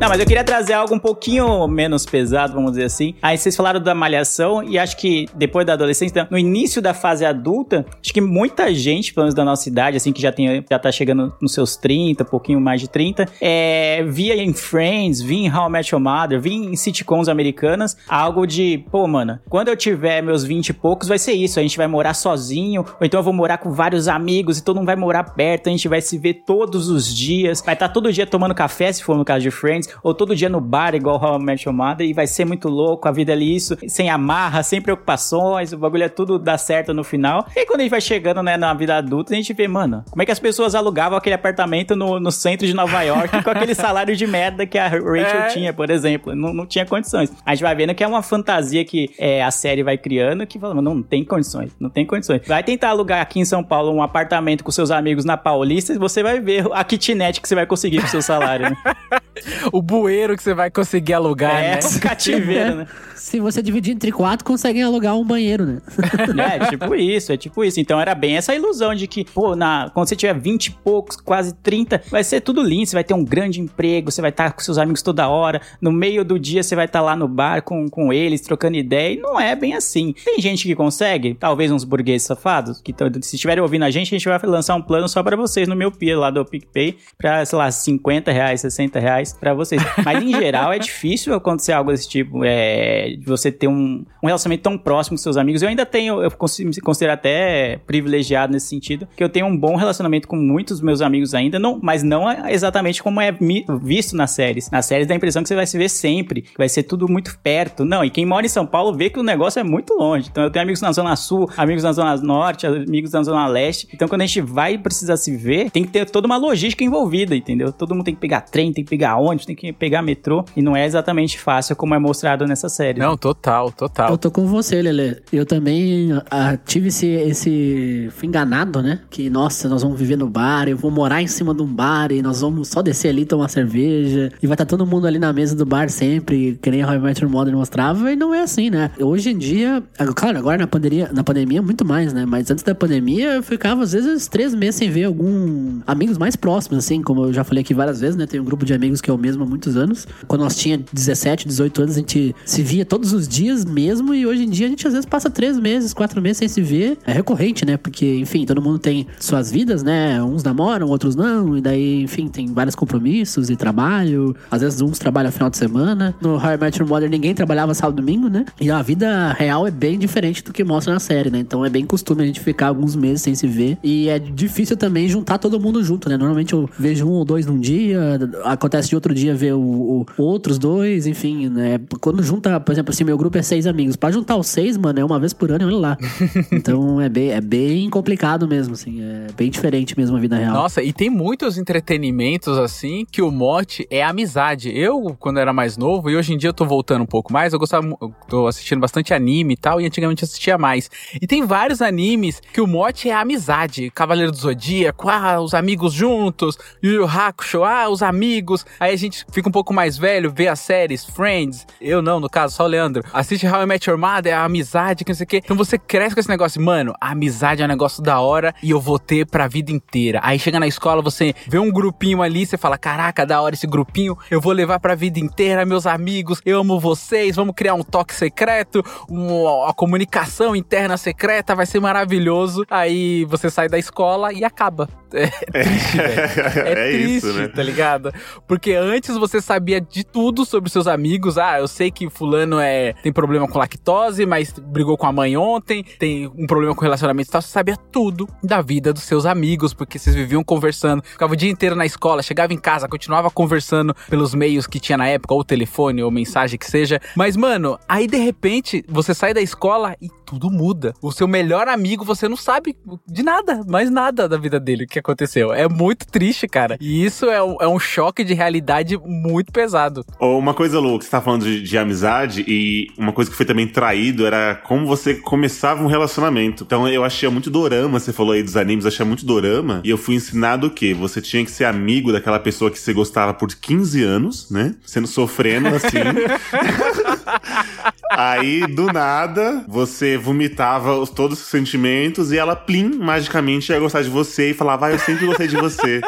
Não, 0.00 0.08
mas 0.08 0.18
eu 0.18 0.26
queria 0.26 0.42
trazer 0.42 0.72
algo 0.72 0.94
um 0.94 0.98
pouquinho 0.98 1.66
menos 1.68 2.04
pesado, 2.04 2.52
vamos 2.52 2.72
dizer 2.72 2.84
assim. 2.84 3.14
Aí 3.22 3.38
vocês 3.38 3.54
falaram 3.54 3.80
da 3.80 3.94
malhação 3.94 4.62
e 4.62 4.78
acho 4.78 4.96
que 4.96 5.28
depois 5.34 5.64
da 5.64 5.74
adolescência, 5.74 6.26
no 6.30 6.36
início 6.36 6.82
da 6.82 6.92
fase 6.92 7.24
adulta, 7.24 7.86
acho 8.02 8.12
que 8.12 8.20
muita 8.20 8.74
gente, 8.74 9.14
pelo 9.14 9.24
menos 9.24 9.34
da 9.34 9.44
nossa 9.44 9.68
idade, 9.68 9.96
assim, 9.96 10.12
que 10.12 10.20
já, 10.20 10.32
tem, 10.32 10.64
já 10.68 10.78
tá 10.78 10.90
chegando 10.90 11.32
nos 11.40 11.54
seus 11.54 11.76
30, 11.76 12.24
um 12.24 12.26
pouquinho 12.26 12.60
mais 12.60 12.80
de 12.80 12.88
30, 12.88 13.26
é, 13.40 14.04
via 14.08 14.36
em 14.36 14.52
Friends, 14.52 15.22
via 15.22 15.46
em 15.46 15.50
How 15.50 15.68
I 15.68 15.72
Met 15.72 15.94
Your 15.94 16.02
Mother, 16.02 16.40
via 16.40 16.52
em 16.52 16.74
sitcoms 16.76 17.28
americanas, 17.28 17.96
algo 18.08 18.46
de, 18.46 18.84
pô, 18.90 19.06
mano, 19.06 19.38
quando 19.48 19.68
eu 19.68 19.76
tiver 19.76 20.20
meus 20.22 20.42
20 20.42 20.70
e 20.70 20.72
poucos, 20.72 21.06
vai 21.06 21.18
ser 21.18 21.32
isso, 21.32 21.58
a 21.60 21.62
gente 21.62 21.76
vai 21.76 21.86
morar 21.86 22.14
sozinho, 22.14 22.84
ou 23.00 23.06
então 23.06 23.20
eu 23.20 23.24
vou 23.24 23.32
morar 23.32 23.58
com 23.58 23.70
vários 23.70 24.08
amigos 24.08 24.58
e 24.58 24.64
todo 24.64 24.76
mundo 24.76 24.86
vai 24.86 24.96
morar 24.96 25.22
perto, 25.22 25.68
a 25.68 25.70
gente 25.70 25.88
vai 25.88 26.00
se 26.00 26.18
ver 26.18 26.42
todos 26.44 26.88
os 26.88 27.14
dias, 27.14 27.62
vai 27.64 27.74
estar 27.74 27.88
tá 27.88 27.94
todo 27.94 28.12
dia 28.12 28.26
tomando 28.26 28.54
café, 28.54 28.92
se 28.92 29.02
for 29.02 29.16
no 29.16 29.24
caso 29.24 29.40
de 29.40 29.50
Friends, 29.50 29.83
ou 30.02 30.14
todo 30.14 30.34
dia 30.34 30.48
no 30.48 30.60
bar, 30.60 30.94
igual 30.94 31.22
How 31.22 31.38
I 31.40 31.42
Met 31.42 31.66
Your 31.68 31.74
Mother, 31.76 32.06
e 32.06 32.12
vai 32.12 32.26
ser 32.26 32.44
muito 32.44 32.68
louco, 32.68 33.08
a 33.08 33.12
vida 33.12 33.32
é 33.32 33.36
isso, 33.36 33.76
sem 33.88 34.10
amarra, 34.10 34.62
sem 34.62 34.80
preocupações, 34.80 35.72
o 35.72 35.78
bagulho 35.78 36.04
é 36.04 36.08
tudo 36.08 36.38
dá 36.38 36.56
certo 36.58 36.92
no 36.94 37.04
final. 37.04 37.46
E 37.54 37.60
aí, 37.60 37.66
quando 37.66 37.80
a 37.80 37.82
gente 37.82 37.90
vai 37.90 38.00
chegando, 38.00 38.42
né, 38.42 38.56
na 38.56 38.72
vida 38.74 38.96
adulta, 38.96 39.32
a 39.32 39.36
gente 39.36 39.52
vê, 39.52 39.66
mano, 39.68 40.04
como 40.10 40.22
é 40.22 40.26
que 40.26 40.32
as 40.32 40.38
pessoas 40.38 40.74
alugavam 40.74 41.16
aquele 41.18 41.34
apartamento 41.34 41.96
no, 41.96 42.18
no 42.20 42.30
centro 42.30 42.66
de 42.66 42.74
Nova 42.74 43.02
York 43.02 43.42
com 43.42 43.50
aquele 43.50 43.74
salário 43.74 44.14
de 44.16 44.26
merda 44.26 44.66
que 44.66 44.78
a 44.78 44.88
Rachel 44.88 45.16
É. 45.16 45.46
tinha, 45.48 45.72
por 45.72 45.90
exemplo. 45.90 46.34
Não, 46.34 46.52
não 46.52 46.66
tinha 46.66 46.84
condições. 46.86 47.32
A 47.44 47.54
gente 47.54 47.62
vai 47.62 47.74
vendo 47.74 47.94
que 47.94 48.02
é 48.02 48.06
uma 48.06 48.22
fantasia 48.22 48.84
que 48.84 49.10
é, 49.18 49.42
a 49.42 49.50
série 49.50 49.82
vai 49.82 49.98
criando 49.98 50.46
que 50.46 50.58
fala, 50.58 50.74
mano, 50.74 50.94
não 50.94 51.02
tem 51.02 51.24
condições, 51.24 51.72
não 51.78 51.90
tem 51.90 52.04
condições. 52.06 52.42
Vai 52.46 52.62
tentar 52.62 52.90
alugar 52.90 53.20
aqui 53.20 53.40
em 53.40 53.44
São 53.44 53.62
Paulo 53.62 53.92
um 53.92 54.02
apartamento 54.02 54.62
com 54.64 54.70
seus 54.70 54.90
amigos 54.90 55.24
na 55.24 55.36
Paulista 55.36 55.92
e 55.92 55.98
você 55.98 56.22
vai 56.22 56.40
ver 56.40 56.66
a 56.72 56.84
kitnet 56.84 57.40
que 57.40 57.48
você 57.48 57.54
vai 57.54 57.66
conseguir 57.66 58.00
com 58.00 58.06
o 58.06 58.10
seu 58.10 58.22
salário, 58.22 58.70
né? 58.70 58.76
O 59.72 59.82
bueiro 59.82 60.36
que 60.36 60.42
você 60.42 60.54
vai 60.54 60.70
conseguir 60.70 61.14
alugar, 61.14 61.62
é, 61.62 61.74
né? 61.74 61.80
um 61.84 61.98
cativeiro, 61.98 62.74
né? 62.76 62.86
Se 63.14 63.40
você 63.40 63.62
dividir 63.62 63.94
entre 63.94 64.12
quatro, 64.12 64.44
conseguem 64.44 64.82
alugar 64.82 65.16
um 65.16 65.24
banheiro, 65.24 65.64
né? 65.64 65.80
É, 66.44 66.66
tipo 66.68 66.94
isso, 66.94 67.32
é 67.32 67.36
tipo 67.36 67.64
isso. 67.64 67.80
Então 67.80 67.98
era 67.98 68.14
bem 68.14 68.36
essa 68.36 68.54
ilusão 68.54 68.94
de 68.94 69.06
que, 69.06 69.24
pô, 69.24 69.56
na, 69.56 69.90
quando 69.94 70.08
você 70.08 70.16
tiver 70.16 70.34
20 70.34 70.66
e 70.66 70.70
poucos, 70.72 71.16
quase 71.16 71.54
30, 71.54 72.02
vai 72.10 72.22
ser 72.22 72.42
tudo 72.42 72.62
lindo, 72.62 72.86
você 72.86 72.96
vai 72.96 73.04
ter 73.04 73.14
um 73.14 73.24
grande 73.24 73.60
emprego, 73.60 74.10
você 74.10 74.20
vai 74.20 74.30
estar 74.30 74.52
com 74.52 74.60
seus 74.60 74.76
amigos 74.76 75.00
toda 75.00 75.26
hora, 75.28 75.60
no 75.80 75.90
meio 75.90 76.22
do 76.24 76.38
dia 76.38 76.62
você 76.62 76.76
vai 76.76 76.84
estar 76.84 77.00
lá 77.00 77.16
no 77.16 77.26
bar 77.26 77.62
com, 77.62 77.88
com 77.88 78.12
eles, 78.12 78.42
trocando 78.42 78.76
ideia, 78.76 79.14
e 79.14 79.16
não 79.16 79.40
é 79.40 79.56
bem 79.56 79.74
assim. 79.74 80.14
Tem 80.24 80.38
gente 80.40 80.66
que 80.66 80.74
consegue, 80.74 81.34
talvez 81.34 81.70
uns 81.70 81.84
burgueses 81.84 82.26
safados, 82.26 82.80
que 82.82 82.94
se 83.22 83.36
estiverem 83.36 83.62
ouvindo 83.62 83.84
a 83.84 83.90
gente, 83.90 84.14
a 84.14 84.18
gente 84.18 84.28
vai 84.28 84.38
lançar 84.44 84.74
um 84.74 84.82
plano 84.82 85.08
só 85.08 85.22
pra 85.22 85.36
vocês 85.36 85.66
no 85.66 85.74
meu 85.74 85.90
Pia 85.90 86.18
lá 86.18 86.30
do 86.30 86.44
PicPay, 86.44 86.98
pra, 87.16 87.44
sei 87.44 87.58
lá, 87.58 87.70
50 87.70 88.30
reais, 88.30 88.60
60 88.60 88.98
reais 88.98 89.23
pra 89.32 89.54
vocês. 89.54 89.82
Mas 90.04 90.22
em 90.22 90.30
geral 90.30 90.72
é 90.72 90.78
difícil 90.78 91.34
acontecer 91.34 91.72
algo 91.72 91.90
desse 91.90 92.08
tipo, 92.08 92.44
é, 92.44 93.16
você 93.24 93.50
ter 93.50 93.68
um, 93.68 94.04
um 94.22 94.26
relacionamento 94.26 94.62
tão 94.62 94.76
próximo 94.76 95.16
com 95.16 95.22
seus 95.22 95.36
amigos. 95.36 95.62
Eu 95.62 95.68
ainda 95.68 95.86
tenho, 95.86 96.22
eu 96.22 96.30
me 96.60 96.80
considero 96.80 97.12
até 97.12 97.78
privilegiado 97.86 98.52
nesse 98.52 98.68
sentido, 98.68 99.06
que 99.16 99.22
eu 99.22 99.28
tenho 99.28 99.46
um 99.46 99.56
bom 99.56 99.76
relacionamento 99.76 100.28
com 100.28 100.36
muitos 100.36 100.80
meus 100.80 101.00
amigos 101.00 101.34
ainda, 101.34 101.58
não, 101.58 101.78
mas 101.82 102.02
não 102.02 102.24
exatamente 102.48 103.02
como 103.02 103.20
é 103.20 103.34
visto 103.82 104.16
nas 104.16 104.30
séries. 104.32 104.70
Nas 104.70 104.86
séries 104.86 105.06
dá 105.06 105.14
a 105.14 105.16
impressão 105.16 105.42
que 105.42 105.48
você 105.48 105.54
vai 105.54 105.66
se 105.66 105.78
ver 105.78 105.88
sempre, 105.88 106.42
que 106.42 106.58
vai 106.58 106.68
ser 106.68 106.82
tudo 106.82 107.08
muito 107.08 107.38
perto. 107.38 107.84
Não, 107.84 108.04
e 108.04 108.10
quem 108.10 108.26
mora 108.26 108.46
em 108.46 108.48
São 108.48 108.66
Paulo 108.66 108.96
vê 108.96 109.10
que 109.10 109.18
o 109.18 109.22
negócio 109.22 109.60
é 109.60 109.62
muito 109.62 109.94
longe. 109.94 110.28
Então 110.30 110.44
eu 110.44 110.50
tenho 110.50 110.62
amigos 110.62 110.80
na 110.80 110.92
Zona 110.92 111.16
Sul, 111.16 111.48
amigos 111.56 111.82
na 111.82 111.92
Zona 111.92 112.16
Norte, 112.16 112.66
amigos 112.66 113.12
na 113.12 113.22
Zona 113.22 113.46
Leste. 113.46 113.88
Então 113.92 114.08
quando 114.08 114.22
a 114.22 114.26
gente 114.26 114.40
vai 114.40 114.78
precisar 114.78 115.16
se 115.16 115.36
ver, 115.36 115.70
tem 115.70 115.84
que 115.84 115.90
ter 115.90 116.08
toda 116.10 116.26
uma 116.26 116.36
logística 116.36 116.84
envolvida, 116.84 117.34
entendeu? 117.34 117.72
Todo 117.72 117.94
mundo 117.94 118.04
tem 118.04 118.14
que 118.14 118.20
pegar 118.20 118.42
trem, 118.42 118.72
tem 118.72 118.84
que 118.84 118.90
pegar 118.90 119.13
ônibus, 119.18 119.46
tem 119.46 119.56
que 119.56 119.72
pegar 119.72 120.02
metrô. 120.02 120.44
E 120.56 120.62
não 120.62 120.76
é 120.76 120.84
exatamente 120.84 121.38
fácil 121.38 121.76
como 121.76 121.94
é 121.94 121.98
mostrado 121.98 122.46
nessa 122.46 122.68
série. 122.68 122.98
Não, 122.98 123.16
total, 123.16 123.70
total. 123.72 124.10
Eu 124.10 124.18
tô 124.18 124.30
com 124.30 124.46
você, 124.46 124.80
Lele. 124.80 125.22
Eu 125.32 125.46
também 125.46 126.10
ah, 126.30 126.56
tive 126.56 126.88
esse, 126.88 127.06
esse. 127.06 128.08
Fui 128.16 128.28
enganado, 128.28 128.82
né? 128.82 129.00
Que, 129.10 129.28
nossa, 129.30 129.68
nós 129.68 129.82
vamos 129.82 129.98
viver 129.98 130.16
no 130.16 130.28
bar, 130.28 130.68
eu 130.68 130.76
vou 130.76 130.90
morar 130.90 131.22
em 131.22 131.26
cima 131.26 131.54
de 131.54 131.62
um 131.62 131.66
bar 131.66 132.12
e 132.12 132.22
nós 132.22 132.40
vamos 132.40 132.68
só 132.68 132.82
descer 132.82 133.08
ali 133.08 133.24
tomar 133.24 133.48
cerveja. 133.48 134.32
E 134.42 134.46
vai 134.46 134.54
estar 134.54 134.66
todo 134.66 134.86
mundo 134.86 135.06
ali 135.06 135.18
na 135.18 135.32
mesa 135.32 135.54
do 135.54 135.64
bar 135.64 135.88
sempre, 135.88 136.58
que 136.60 136.70
nem 136.70 136.82
a 136.82 136.88
How 136.88 136.94
I 136.94 136.98
Met 136.98 137.22
Your 137.22 137.30
Mother 137.30 137.54
mostrava. 137.54 138.12
E 138.12 138.16
não 138.16 138.34
é 138.34 138.42
assim, 138.42 138.70
né? 138.70 138.90
Hoje 138.98 139.30
em 139.30 139.38
dia, 139.38 139.82
ah, 139.98 140.06
claro, 140.14 140.38
agora 140.38 140.58
na 140.58 140.66
pandemia, 140.66 141.10
na 141.12 141.24
pandemia 141.24 141.62
muito 141.62 141.84
mais, 141.84 142.12
né? 142.12 142.24
Mas 142.26 142.50
antes 142.50 142.64
da 142.64 142.74
pandemia, 142.74 143.34
eu 143.34 143.42
ficava 143.42 143.82
às 143.82 143.92
vezes 143.92 144.26
três 144.28 144.54
meses 144.54 144.76
sem 144.76 144.90
ver 144.90 145.04
algum. 145.04 145.80
amigos 145.86 146.18
mais 146.18 146.36
próximos, 146.36 146.84
assim, 146.84 147.02
como 147.02 147.26
eu 147.26 147.32
já 147.32 147.44
falei 147.44 147.62
aqui 147.62 147.74
várias 147.74 148.00
vezes, 148.00 148.16
né? 148.16 148.26
Tem 148.26 148.40
um 148.40 148.44
grupo 148.44 148.64
de 148.64 148.74
amigos 148.74 149.00
que 149.04 149.10
é 149.10 149.12
o 149.12 149.18
mesmo 149.18 149.44
há 149.44 149.46
muitos 149.46 149.76
anos. 149.76 150.08
Quando 150.26 150.40
nós 150.40 150.56
tinha 150.56 150.82
17, 150.90 151.46
18 151.46 151.82
anos, 151.82 151.96
a 151.96 151.98
gente 151.98 152.34
se 152.46 152.62
via 152.62 152.86
todos 152.86 153.12
os 153.12 153.28
dias 153.28 153.62
mesmo. 153.66 154.14
E 154.14 154.26
hoje 154.26 154.44
em 154.44 154.48
dia 154.48 154.66
a 154.66 154.70
gente 154.70 154.86
às 154.86 154.94
vezes 154.94 155.06
passa 155.06 155.28
três 155.28 155.58
meses, 155.60 155.92
quatro 155.92 156.22
meses 156.22 156.38
sem 156.38 156.48
se 156.48 156.62
ver. 156.62 156.96
É 157.06 157.12
recorrente, 157.12 157.66
né? 157.66 157.76
Porque, 157.76 158.16
enfim, 158.16 158.46
todo 158.46 158.62
mundo 158.62 158.78
tem 158.78 159.06
suas 159.20 159.52
vidas, 159.52 159.82
né? 159.82 160.22
Uns 160.22 160.42
namoram, 160.42 160.88
outros 160.88 161.14
não. 161.14 161.58
E 161.58 161.60
daí, 161.60 162.02
enfim, 162.02 162.28
tem 162.28 162.46
vários 162.46 162.74
compromissos 162.74 163.50
e 163.50 163.56
trabalho. 163.56 164.34
Às 164.50 164.62
vezes 164.62 164.80
uns 164.80 164.98
trabalham 164.98 165.30
final 165.30 165.50
de 165.50 165.58
semana. 165.58 166.14
No 166.22 166.36
How 166.36 166.54
I 166.54 166.88
Mother 166.88 167.10
ninguém 167.10 167.34
trabalhava 167.34 167.74
sábado 167.74 167.98
e 167.98 168.00
domingo, 168.00 168.28
né? 168.28 168.46
E 168.58 168.70
a 168.70 168.80
vida 168.80 169.34
real 169.34 169.66
é 169.66 169.70
bem 169.70 169.98
diferente 169.98 170.42
do 170.42 170.50
que 170.50 170.64
mostra 170.64 170.94
na 170.94 171.00
série, 171.00 171.30
né? 171.30 171.40
Então 171.40 171.62
é 171.62 171.68
bem 171.68 171.84
costume 171.84 172.22
a 172.22 172.26
gente 172.26 172.40
ficar 172.40 172.68
alguns 172.68 172.96
meses 172.96 173.20
sem 173.20 173.34
se 173.34 173.46
ver. 173.46 173.76
E 173.82 174.08
é 174.08 174.18
difícil 174.18 174.78
também 174.78 175.06
juntar 175.08 175.36
todo 175.36 175.60
mundo 175.60 175.84
junto, 175.84 176.08
né? 176.08 176.16
Normalmente 176.16 176.54
eu 176.54 176.70
vejo 176.78 177.06
um 177.06 177.12
ou 177.12 177.24
dois 177.24 177.44
num 177.44 177.60
dia, 177.60 178.18
acontece 178.44 178.93
outro 178.94 179.14
dia 179.14 179.34
ver 179.34 179.54
o, 179.54 179.60
o- 179.60 180.06
outros 180.18 180.58
dois, 180.58 181.06
enfim, 181.06 181.48
né? 181.48 181.80
Quando 182.00 182.22
junta, 182.22 182.58
por 182.60 182.72
exemplo, 182.72 182.92
assim, 182.92 183.04
meu 183.04 183.16
grupo 183.18 183.36
é 183.38 183.42
seis 183.42 183.66
amigos. 183.66 183.96
Pra 183.96 184.10
juntar 184.10 184.36
os 184.36 184.46
seis, 184.46 184.76
mano, 184.76 184.98
é 185.00 185.04
uma 185.04 185.18
vez 185.18 185.32
por 185.32 185.50
ano 185.50 185.66
olha 185.66 185.76
lá. 185.76 185.98
então 186.52 187.00
é 187.00 187.08
bem, 187.08 187.30
é 187.30 187.40
bem 187.40 187.88
complicado 187.90 188.46
mesmo, 188.46 188.74
assim. 188.74 189.02
É 189.02 189.26
bem 189.36 189.50
diferente 189.50 189.96
mesmo 189.98 190.16
a 190.16 190.20
vida 190.20 190.36
real. 190.36 190.52
Nossa, 190.54 190.82
e 190.82 190.92
tem 190.92 191.10
muitos 191.10 191.56
entretenimentos 191.58 192.56
assim 192.58 193.06
que 193.10 193.22
o 193.22 193.30
mote 193.30 193.86
é 193.90 194.02
amizade. 194.02 194.70
Eu, 194.76 195.16
quando 195.18 195.38
era 195.38 195.52
mais 195.52 195.76
novo, 195.76 196.10
e 196.10 196.16
hoje 196.16 196.32
em 196.32 196.36
dia 196.38 196.48
eu 196.50 196.54
tô 196.54 196.64
voltando 196.64 197.02
um 197.02 197.06
pouco 197.06 197.32
mais, 197.32 197.52
eu 197.52 197.58
gostava, 197.58 197.86
eu 198.00 198.14
tô 198.28 198.46
assistindo 198.46 198.80
bastante 198.80 199.12
anime 199.14 199.54
e 199.54 199.56
tal, 199.56 199.80
e 199.80 199.86
antigamente 199.86 200.24
assistia 200.24 200.56
mais. 200.58 200.90
E 201.20 201.26
tem 201.26 201.44
vários 201.46 201.80
animes 201.82 202.40
que 202.52 202.60
o 202.60 202.66
mote 202.66 203.08
é 203.08 203.14
amizade. 203.14 203.90
Cavaleiro 203.94 204.30
do 204.32 204.36
Zodíaco, 204.38 205.08
ah, 205.08 205.40
os 205.40 205.54
amigos 205.54 205.92
juntos, 205.92 206.56
Yu 206.82 206.92
Yu 206.92 207.04
Hakusho, 207.04 207.64
ah, 207.64 207.88
os 207.88 208.02
amigos. 208.02 208.64
Aí 208.84 208.92
a 208.92 208.98
gente 208.98 209.24
fica 209.32 209.48
um 209.48 209.52
pouco 209.52 209.72
mais 209.72 209.96
velho, 209.96 210.30
vê 210.30 210.46
as 210.46 210.60
séries, 210.60 211.06
Friends. 211.06 211.66
Eu 211.80 212.02
não, 212.02 212.20
no 212.20 212.28
caso, 212.28 212.54
só 212.54 212.64
o 212.64 212.66
Leandro. 212.66 213.02
Assiste 213.14 213.46
How 213.46 213.62
I 213.62 213.66
Met 213.66 213.88
Your 213.88 213.98
Mother, 213.98 214.30
é 214.30 214.36
a 214.36 214.44
amizade, 214.44 215.06
que 215.06 215.10
não 215.10 215.16
sei 215.16 215.24
o 215.24 215.26
quê. 215.26 215.40
Então 215.42 215.56
você 215.56 215.78
cresce 215.78 216.14
com 216.14 216.20
esse 216.20 216.28
negócio, 216.28 216.60
mano, 216.60 216.92
a 217.00 217.12
amizade 217.12 217.62
é 217.62 217.64
um 217.64 217.68
negócio 217.68 218.02
da 218.02 218.20
hora 218.20 218.54
e 218.62 218.72
eu 218.72 218.78
vou 218.78 218.98
ter 218.98 219.24
pra 219.24 219.48
vida 219.48 219.72
inteira. 219.72 220.20
Aí 220.22 220.38
chega 220.38 220.60
na 220.60 220.66
escola, 220.66 221.00
você 221.00 221.32
vê 221.48 221.58
um 221.58 221.72
grupinho 221.72 222.20
ali, 222.20 222.44
você 222.44 222.58
fala, 222.58 222.76
caraca, 222.76 223.24
da 223.24 223.40
hora 223.40 223.54
esse 223.54 223.66
grupinho, 223.66 224.18
eu 224.30 224.38
vou 224.38 224.52
levar 224.52 224.78
pra 224.78 224.94
vida 224.94 225.18
inteira, 225.18 225.64
meus 225.64 225.86
amigos, 225.86 226.42
eu 226.44 226.60
amo 226.60 226.78
vocês, 226.78 227.36
vamos 227.36 227.54
criar 227.56 227.72
um 227.72 227.82
toque 227.82 228.12
secreto, 228.12 228.84
uma, 229.08 229.72
comunicação 229.72 230.54
interna 230.54 230.98
secreta, 230.98 231.54
vai 231.54 231.64
ser 231.64 231.80
maravilhoso. 231.80 232.66
Aí 232.68 233.24
você 233.24 233.48
sai 233.48 233.66
da 233.66 233.78
escola 233.78 234.30
e 234.30 234.44
acaba. 234.44 234.90
É 235.14 235.62
triste, 235.62 235.96
velho. 235.96 236.24
É, 236.74 236.74
triste, 236.74 237.16
isso, 237.16 237.32
né? 237.32 237.48
tá 237.48 237.62
ligado? 237.62 238.12
Porque 238.46 238.73
antes 238.74 239.16
você 239.16 239.40
sabia 239.40 239.80
de 239.80 240.04
tudo 240.04 240.44
sobre 240.44 240.70
seus 240.70 240.86
amigos. 240.86 241.38
Ah, 241.38 241.58
eu 241.58 241.68
sei 241.68 241.90
que 241.90 242.08
fulano 242.08 242.58
é 242.58 242.94
tem 243.02 243.12
problema 243.12 243.48
com 243.48 243.58
lactose, 243.58 244.26
mas 244.26 244.52
brigou 244.52 244.96
com 244.96 245.06
a 245.06 245.12
mãe 245.12 245.36
ontem, 245.36 245.84
tem 245.98 246.26
um 246.26 246.46
problema 246.46 246.74
com 246.74 246.82
relacionamento 246.82 247.28
e 247.28 247.32
tal. 247.32 247.42
Você 247.42 247.48
sabia 247.48 247.76
tudo 247.76 248.28
da 248.42 248.60
vida 248.60 248.92
dos 248.92 249.02
seus 249.02 249.26
amigos, 249.26 249.72
porque 249.72 249.98
vocês 249.98 250.14
viviam 250.14 250.42
conversando. 250.42 251.02
Ficava 251.04 251.32
o 251.32 251.36
dia 251.36 251.50
inteiro 251.50 251.74
na 251.74 251.86
escola, 251.86 252.22
chegava 252.22 252.52
em 252.52 252.58
casa, 252.58 252.88
continuava 252.88 253.30
conversando 253.30 253.94
pelos 254.08 254.34
meios 254.34 254.66
que 254.66 254.80
tinha 254.80 254.98
na 254.98 255.06
época, 255.06 255.34
ou 255.34 255.44
telefone, 255.44 256.02
ou 256.02 256.10
mensagem 256.10 256.58
que 256.58 256.66
seja. 256.66 257.00
Mas, 257.16 257.36
mano, 257.36 257.78
aí 257.88 258.06
de 258.06 258.16
repente 258.16 258.84
você 258.88 259.14
sai 259.14 259.34
da 259.34 259.40
escola 259.40 259.96
e 260.00 260.08
tudo 260.24 260.50
muda. 260.50 260.94
O 261.00 261.12
seu 261.12 261.28
melhor 261.28 261.68
amigo, 261.68 262.04
você 262.04 262.28
não 262.28 262.36
sabe 262.36 262.76
de 263.06 263.22
nada, 263.22 263.62
mais 263.66 263.90
nada 263.90 264.28
da 264.28 264.36
vida 264.36 264.58
dele, 264.58 264.84
o 264.84 264.86
que 264.88 264.98
aconteceu. 264.98 265.52
É 265.52 265.68
muito 265.68 266.06
triste, 266.06 266.48
cara. 266.48 266.76
E 266.80 267.04
isso 267.04 267.26
é 267.26 267.42
um, 267.42 267.56
é 267.60 267.68
um 267.68 267.78
choque 267.78 268.24
de 268.24 268.34
realidade 268.34 268.63
muito 269.06 269.52
pesado. 269.52 270.04
Uma 270.20 270.54
coisa 270.54 270.78
louca, 270.80 271.04
você 271.04 271.10
tá 271.10 271.20
falando 271.20 271.44
de, 271.44 271.62
de 271.62 271.78
amizade 271.78 272.44
e 272.46 272.88
uma 272.96 273.12
coisa 273.12 273.30
que 273.30 273.36
foi 273.36 273.46
também 273.46 273.66
traído 273.66 274.26
era 274.26 274.54
como 274.54 274.86
você 274.86 275.14
começava 275.14 275.82
um 275.82 275.86
relacionamento. 275.86 276.64
Então 276.64 276.88
eu 276.88 277.04
achei 277.04 277.28
muito 277.28 277.50
dorama, 277.50 277.98
você 277.98 278.12
falou 278.12 278.32
aí 278.32 278.42
dos 278.42 278.56
animes, 278.56 278.86
achei 278.86 279.04
muito 279.04 279.24
dorama. 279.26 279.80
E 279.84 279.90
eu 279.90 279.98
fui 279.98 280.14
ensinado 280.14 280.66
o 280.68 280.70
quê? 280.70 280.94
Você 280.94 281.20
tinha 281.20 281.44
que 281.44 281.50
ser 281.50 281.64
amigo 281.64 282.12
daquela 282.12 282.38
pessoa 282.38 282.70
que 282.70 282.78
você 282.78 282.92
gostava 282.92 283.34
por 283.34 283.48
15 283.48 284.02
anos, 284.02 284.50
né? 284.50 284.74
Sendo 284.84 285.06
sofrendo 285.06 285.68
assim. 285.68 285.98
Aí, 288.10 288.66
do 288.66 288.86
nada, 288.86 289.64
você 289.66 290.16
vomitava 290.16 290.96
os, 290.96 291.10
todos 291.10 291.40
os 291.40 291.46
sentimentos 291.46 292.30
e 292.30 292.38
ela, 292.38 292.54
plim, 292.54 292.96
magicamente 292.96 293.72
ia 293.72 293.80
gostar 293.80 294.02
de 294.02 294.08
você 294.08 294.50
e 294.50 294.54
falava, 294.54 294.86
ah, 294.86 294.92
eu 294.92 294.98
sempre 294.98 295.26
gostei 295.26 295.48
de 295.48 295.56
você. 295.56 296.00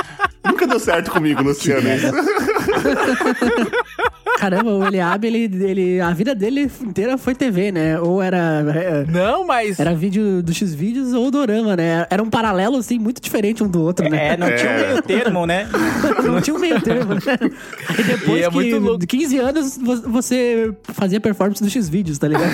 Nunca 0.47 0.67
deu 0.67 0.79
certo 0.81 1.11
comigo, 1.11 1.43
Luciano. 1.45 1.87
Caramba, 4.39 4.71
o 4.71 4.87
Eliabe, 4.87 5.27
ele, 5.29 5.65
ele, 5.65 6.01
a 6.01 6.11
vida 6.13 6.35
dele 6.35 6.71
inteira 6.83 7.17
foi 7.17 7.35
TV, 7.35 7.73
né? 7.73 7.99
Ou 7.99 8.21
era, 8.23 8.63
é, 8.75 9.05
Não, 9.11 9.47
mas. 9.47 9.81
era 9.81 9.95
vídeo 9.95 10.43
do 10.43 10.53
X-Vídeos 10.53 11.15
ou 11.15 11.31
Dorama, 11.31 11.75
né? 11.75 12.07
Era 12.11 12.23
um 12.23 12.29
paralelo, 12.29 12.77
assim, 12.77 12.99
muito 12.99 13.21
diferente 13.21 13.65
um 13.65 13.69
do 13.69 13.81
outro, 13.81 14.07
né? 14.09 14.35
É, 14.35 14.37
não 14.37 14.55
tinha 14.55 14.71
um 14.71 14.77
meio 14.77 15.03
termo, 15.03 15.47
né? 15.47 15.67
Não 16.27 16.41
tinha 16.41 16.55
um 16.57 16.59
meio 16.59 16.81
termo, 16.81 17.15
né? 17.15 17.21
Aí 17.89 18.05
depois 18.05 18.41
E 18.41 18.45
é 18.45 18.51
que, 18.51 18.99
de 18.99 19.07
15 19.07 19.39
anos, 19.39 19.79
vo- 19.79 20.03
você 20.11 20.75
fazia 20.93 21.21
performance 21.21 21.63
do 21.63 21.71
X-Vídeos, 21.71 22.19
tá 22.19 22.29
ligado? 22.29 22.51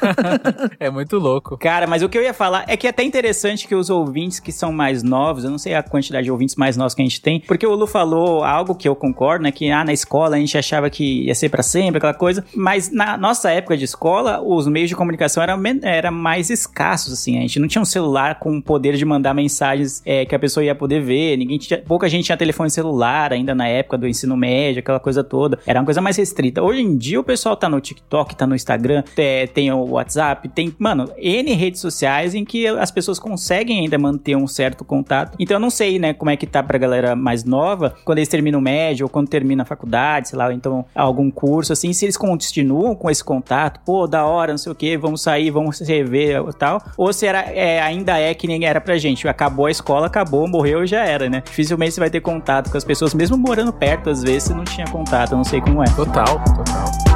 É 0.78 0.90
muito 0.90 1.18
louco. 1.18 1.56
Cara, 1.58 1.86
mas 1.86 2.02
o 2.02 2.08
que 2.08 2.16
eu 2.16 2.22
ia 2.22 2.34
falar 2.34 2.64
é 2.68 2.76
que 2.76 2.86
é 2.86 2.90
até 2.90 3.02
interessante 3.02 3.66
que 3.66 3.74
os 3.74 3.90
ouvintes 3.90 4.38
que 4.40 4.52
são 4.52 4.72
mais 4.72 5.02
novos, 5.02 5.44
eu 5.44 5.50
não 5.50 5.58
sei 5.58 5.74
a 5.74 5.82
quantidade 5.82 6.24
de 6.24 6.30
ouvintes 6.30 6.56
mais 6.56 6.76
novos 6.76 6.94
que 6.94 7.02
a 7.02 7.04
gente 7.04 7.20
tem, 7.20 7.40
porque 7.40 7.66
o 7.66 7.74
Lu 7.74 7.86
falou 7.86 8.44
algo 8.44 8.74
que 8.74 8.88
eu 8.88 8.94
concordo, 8.94 9.42
né? 9.44 9.52
Que 9.52 9.70
ah, 9.70 9.84
na 9.84 9.92
escola 9.92 10.36
a 10.36 10.38
gente 10.38 10.56
achava 10.56 10.88
que 10.90 11.24
ia 11.26 11.34
ser 11.34 11.48
pra 11.48 11.62
sempre, 11.62 11.98
aquela 11.98 12.14
coisa, 12.14 12.44
mas 12.54 12.90
na 12.90 13.16
nossa 13.16 13.50
época 13.50 13.76
de 13.76 13.84
escola, 13.84 14.40
os 14.42 14.66
meios 14.66 14.88
de 14.88 14.96
comunicação 14.96 15.42
eram, 15.42 15.56
men- 15.56 15.80
era 15.82 16.10
mais 16.10 16.50
escassos, 16.50 17.12
assim. 17.12 17.38
A 17.38 17.40
gente 17.42 17.58
não 17.58 17.68
tinha 17.68 17.82
um 17.82 17.86
celular 17.86 18.38
com 18.38 18.56
o 18.56 18.62
poder 18.62 18.96
de 18.96 19.04
mandar 19.04 19.34
mensagens 19.34 20.02
é, 20.04 20.24
que 20.24 20.34
a 20.34 20.38
pessoa 20.38 20.64
ia 20.64 20.74
poder 20.74 21.00
ver, 21.02 21.36
ninguém 21.36 21.58
tinha, 21.58 21.80
pouca 21.80 22.08
gente 22.08 22.24
tinha 22.26 22.36
telefone 22.36 22.70
celular 22.70 23.32
ainda 23.32 23.54
na 23.54 23.66
época 23.66 23.98
do 23.98 24.06
ensino 24.06 24.36
médio, 24.36 24.80
aquela 24.80 25.00
coisa 25.00 25.22
toda. 25.24 25.58
Era 25.66 25.80
uma 25.80 25.84
coisa 25.84 26.00
mais 26.00 26.16
restrita. 26.16 26.62
Hoje 26.62 26.80
em 26.80 26.96
dia 26.96 27.20
o 27.20 27.24
pessoal 27.24 27.56
tá 27.56 27.68
no 27.68 27.80
TikTok, 27.80 28.36
tá 28.36 28.46
no 28.46 28.54
Instagram, 28.54 29.02
é, 29.16 29.46
tem 29.46 29.70
o 29.72 29.87
WhatsApp, 29.92 30.48
tem, 30.48 30.74
mano, 30.78 31.10
N 31.16 31.52
redes 31.54 31.80
sociais 31.80 32.34
em 32.34 32.44
que 32.44 32.66
as 32.66 32.90
pessoas 32.90 33.18
conseguem 33.18 33.80
ainda 33.80 33.98
manter 33.98 34.36
um 34.36 34.46
certo 34.46 34.84
contato. 34.84 35.36
Então 35.38 35.56
eu 35.56 35.60
não 35.60 35.70
sei, 35.70 35.98
né, 35.98 36.12
como 36.12 36.30
é 36.30 36.36
que 36.36 36.46
tá 36.46 36.62
pra 36.62 36.78
galera 36.78 37.14
mais 37.14 37.44
nova, 37.44 37.94
quando 38.04 38.18
eles 38.18 38.28
terminam 38.28 38.60
o 38.60 38.62
médio 38.62 39.06
ou 39.06 39.10
quando 39.10 39.28
termina 39.28 39.62
a 39.62 39.66
faculdade, 39.66 40.28
sei 40.28 40.38
lá, 40.38 40.46
ou 40.46 40.52
então 40.52 40.84
algum 40.94 41.30
curso, 41.30 41.72
assim, 41.72 41.92
se 41.92 42.04
eles 42.04 42.16
continuam 42.16 42.94
com 42.94 43.10
esse 43.10 43.22
contato, 43.22 43.80
pô, 43.84 44.06
da 44.06 44.24
hora, 44.24 44.52
não 44.52 44.58
sei 44.58 44.72
o 44.72 44.74
que, 44.74 44.96
vamos 44.96 45.22
sair, 45.22 45.50
vamos 45.50 45.78
se 45.78 45.84
rever 45.84 46.42
e 46.48 46.52
tal, 46.52 46.82
ou 46.96 47.12
se 47.12 47.26
é, 47.26 47.80
ainda 47.80 48.18
é 48.18 48.34
que 48.34 48.46
nem 48.46 48.64
era 48.64 48.80
pra 48.80 48.98
gente, 48.98 49.26
acabou 49.28 49.66
a 49.66 49.70
escola, 49.70 50.06
acabou, 50.06 50.48
morreu 50.48 50.86
já 50.86 51.04
era, 51.04 51.28
né? 51.28 51.42
Dificilmente 51.44 51.94
você 51.94 52.00
vai 52.00 52.10
ter 52.10 52.20
contato 52.20 52.70
com 52.70 52.76
as 52.76 52.84
pessoas, 52.84 53.14
mesmo 53.14 53.36
morando 53.36 53.72
perto, 53.72 54.10
às 54.10 54.22
vezes 54.22 54.44
você 54.44 54.54
não 54.54 54.64
tinha 54.64 54.86
contato, 54.86 55.32
eu 55.32 55.36
não 55.36 55.44
sei 55.44 55.60
como 55.60 55.82
é. 55.82 55.86
Total, 55.86 56.42
total. 56.44 57.07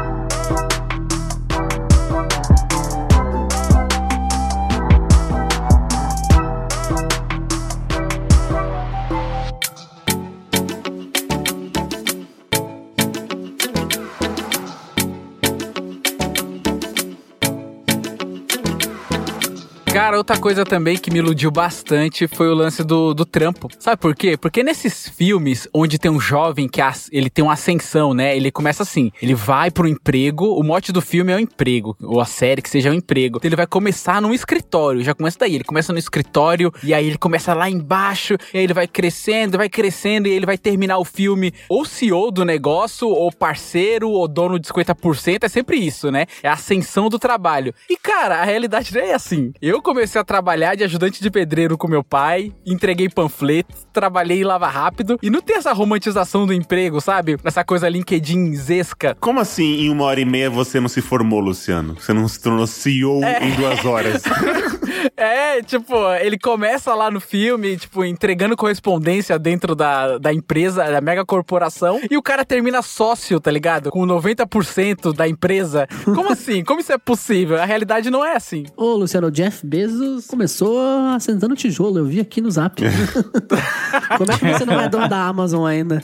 Cara, 20.12 20.20
outra 20.20 20.36
coisa 20.38 20.62
também 20.62 20.98
que 20.98 21.10
me 21.10 21.20
iludiu 21.20 21.50
bastante 21.50 22.28
foi 22.28 22.46
o 22.46 22.54
lance 22.54 22.84
do, 22.84 23.14
do 23.14 23.24
trampo. 23.24 23.68
Sabe 23.78 23.96
por 23.96 24.14
quê? 24.14 24.36
Porque 24.36 24.62
nesses 24.62 25.08
filmes 25.08 25.66
onde 25.72 25.98
tem 25.98 26.10
um 26.10 26.20
jovem 26.20 26.68
que 26.68 26.82
as- 26.82 27.08
ele 27.10 27.30
tem 27.30 27.42
uma 27.42 27.54
ascensão, 27.54 28.12
né? 28.12 28.36
Ele 28.36 28.50
começa 28.50 28.82
assim, 28.82 29.10
ele 29.22 29.34
vai 29.34 29.70
pro 29.70 29.88
emprego, 29.88 30.44
o 30.54 30.62
mote 30.62 30.92
do 30.92 31.00
filme 31.00 31.32
é 31.32 31.36
o 31.36 31.40
emprego, 31.40 31.96
ou 32.02 32.20
a 32.20 32.26
série 32.26 32.60
que 32.60 32.68
seja 32.68 32.90
o 32.90 32.94
emprego. 32.94 33.38
Então 33.38 33.48
ele 33.48 33.56
vai 33.56 33.66
começar 33.66 34.20
num 34.20 34.34
escritório, 34.34 35.02
já 35.02 35.14
começa 35.14 35.38
daí. 35.40 35.54
Ele 35.54 35.64
começa 35.64 35.94
no 35.94 35.98
escritório 35.98 36.70
e 36.84 36.92
aí 36.92 37.06
ele 37.06 37.16
começa 37.16 37.54
lá 37.54 37.70
embaixo, 37.70 38.34
e 38.52 38.58
aí 38.58 38.64
ele 38.64 38.74
vai 38.74 38.86
crescendo, 38.86 39.56
vai 39.56 39.70
crescendo 39.70 40.28
e 40.28 40.32
ele 40.32 40.44
vai 40.44 40.58
terminar 40.58 40.98
o 40.98 41.06
filme 41.06 41.54
ou 41.70 41.86
CEO 41.86 42.30
do 42.30 42.44
negócio, 42.44 43.08
ou 43.08 43.32
parceiro, 43.32 44.10
ou 44.10 44.28
dono 44.28 44.58
de 44.58 44.68
50%, 44.68 45.44
é 45.44 45.48
sempre 45.48 45.78
isso, 45.78 46.10
né? 46.10 46.26
É 46.42 46.48
a 46.50 46.52
ascensão 46.52 47.08
do 47.08 47.18
trabalho. 47.18 47.72
E 47.88 47.96
cara, 47.96 48.42
a 48.42 48.44
realidade 48.44 48.92
não 48.94 49.00
é 49.00 49.14
assim. 49.14 49.54
Eu 49.62 49.80
comecei 49.80 50.01
a 50.18 50.24
trabalhar 50.24 50.74
de 50.74 50.84
ajudante 50.84 51.22
de 51.22 51.30
pedreiro 51.30 51.78
com 51.78 51.88
meu 51.88 52.02
pai, 52.02 52.52
entreguei 52.66 53.08
panfletos, 53.08 53.86
trabalhei 53.92 54.40
em 54.40 54.44
lava 54.44 54.66
rápido 54.68 55.18
e 55.22 55.30
não 55.30 55.40
tem 55.40 55.56
essa 55.56 55.72
romantização 55.72 56.46
do 56.46 56.52
emprego, 56.52 57.00
sabe? 57.00 57.36
Essa 57.44 57.64
coisa 57.64 57.88
LinkedIn 57.88 58.54
zesca. 58.56 59.16
Como 59.20 59.40
assim, 59.40 59.82
em 59.82 59.90
uma 59.90 60.04
hora 60.04 60.20
e 60.20 60.24
meia 60.24 60.50
você 60.50 60.80
não 60.80 60.88
se 60.88 61.00
formou, 61.00 61.40
Luciano? 61.40 61.94
Você 61.94 62.12
não 62.12 62.26
se 62.26 62.40
tornou 62.40 62.66
CEO 62.66 63.20
em 63.40 63.54
duas 63.54 63.84
horas? 63.84 64.22
É, 65.16 65.62
tipo, 65.62 65.94
ele 66.20 66.38
começa 66.38 66.94
lá 66.94 67.10
no 67.10 67.20
filme, 67.20 67.76
tipo, 67.76 68.04
entregando 68.04 68.56
correspondência 68.56 69.38
dentro 69.38 69.74
da, 69.74 70.18
da 70.18 70.32
empresa, 70.32 70.84
da 70.90 71.00
mega 71.00 71.24
corporação, 71.24 72.00
e 72.10 72.16
o 72.16 72.22
cara 72.22 72.44
termina 72.44 72.82
sócio, 72.82 73.38
tá 73.38 73.50
ligado? 73.50 73.90
Com 73.90 74.06
90% 74.06 75.14
da 75.14 75.28
empresa. 75.28 75.86
Como 76.04 76.30
assim? 76.32 76.64
Como 76.64 76.80
isso 76.80 76.92
é 76.92 76.98
possível? 76.98 77.60
A 77.60 77.64
realidade 77.64 78.10
não 78.10 78.24
é 78.24 78.36
assim. 78.36 78.64
Ô, 78.76 78.94
Luciano, 78.94 79.28
o 79.28 79.30
Jeff 79.30 79.64
Bezos 79.66 80.26
começou 80.26 80.80
assentando 81.14 81.54
tijolo, 81.54 81.98
eu 81.98 82.06
vi 82.06 82.20
aqui 82.20 82.40
no 82.40 82.50
zap. 82.50 82.82
Como 84.18 84.32
é 84.32 84.38
que 84.38 84.52
você 84.52 84.64
não 84.64 84.80
é 84.80 84.88
dono 84.88 85.08
da 85.08 85.26
Amazon 85.26 85.66
ainda? 85.66 86.02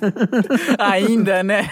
Ainda, 0.78 1.42
né? 1.42 1.70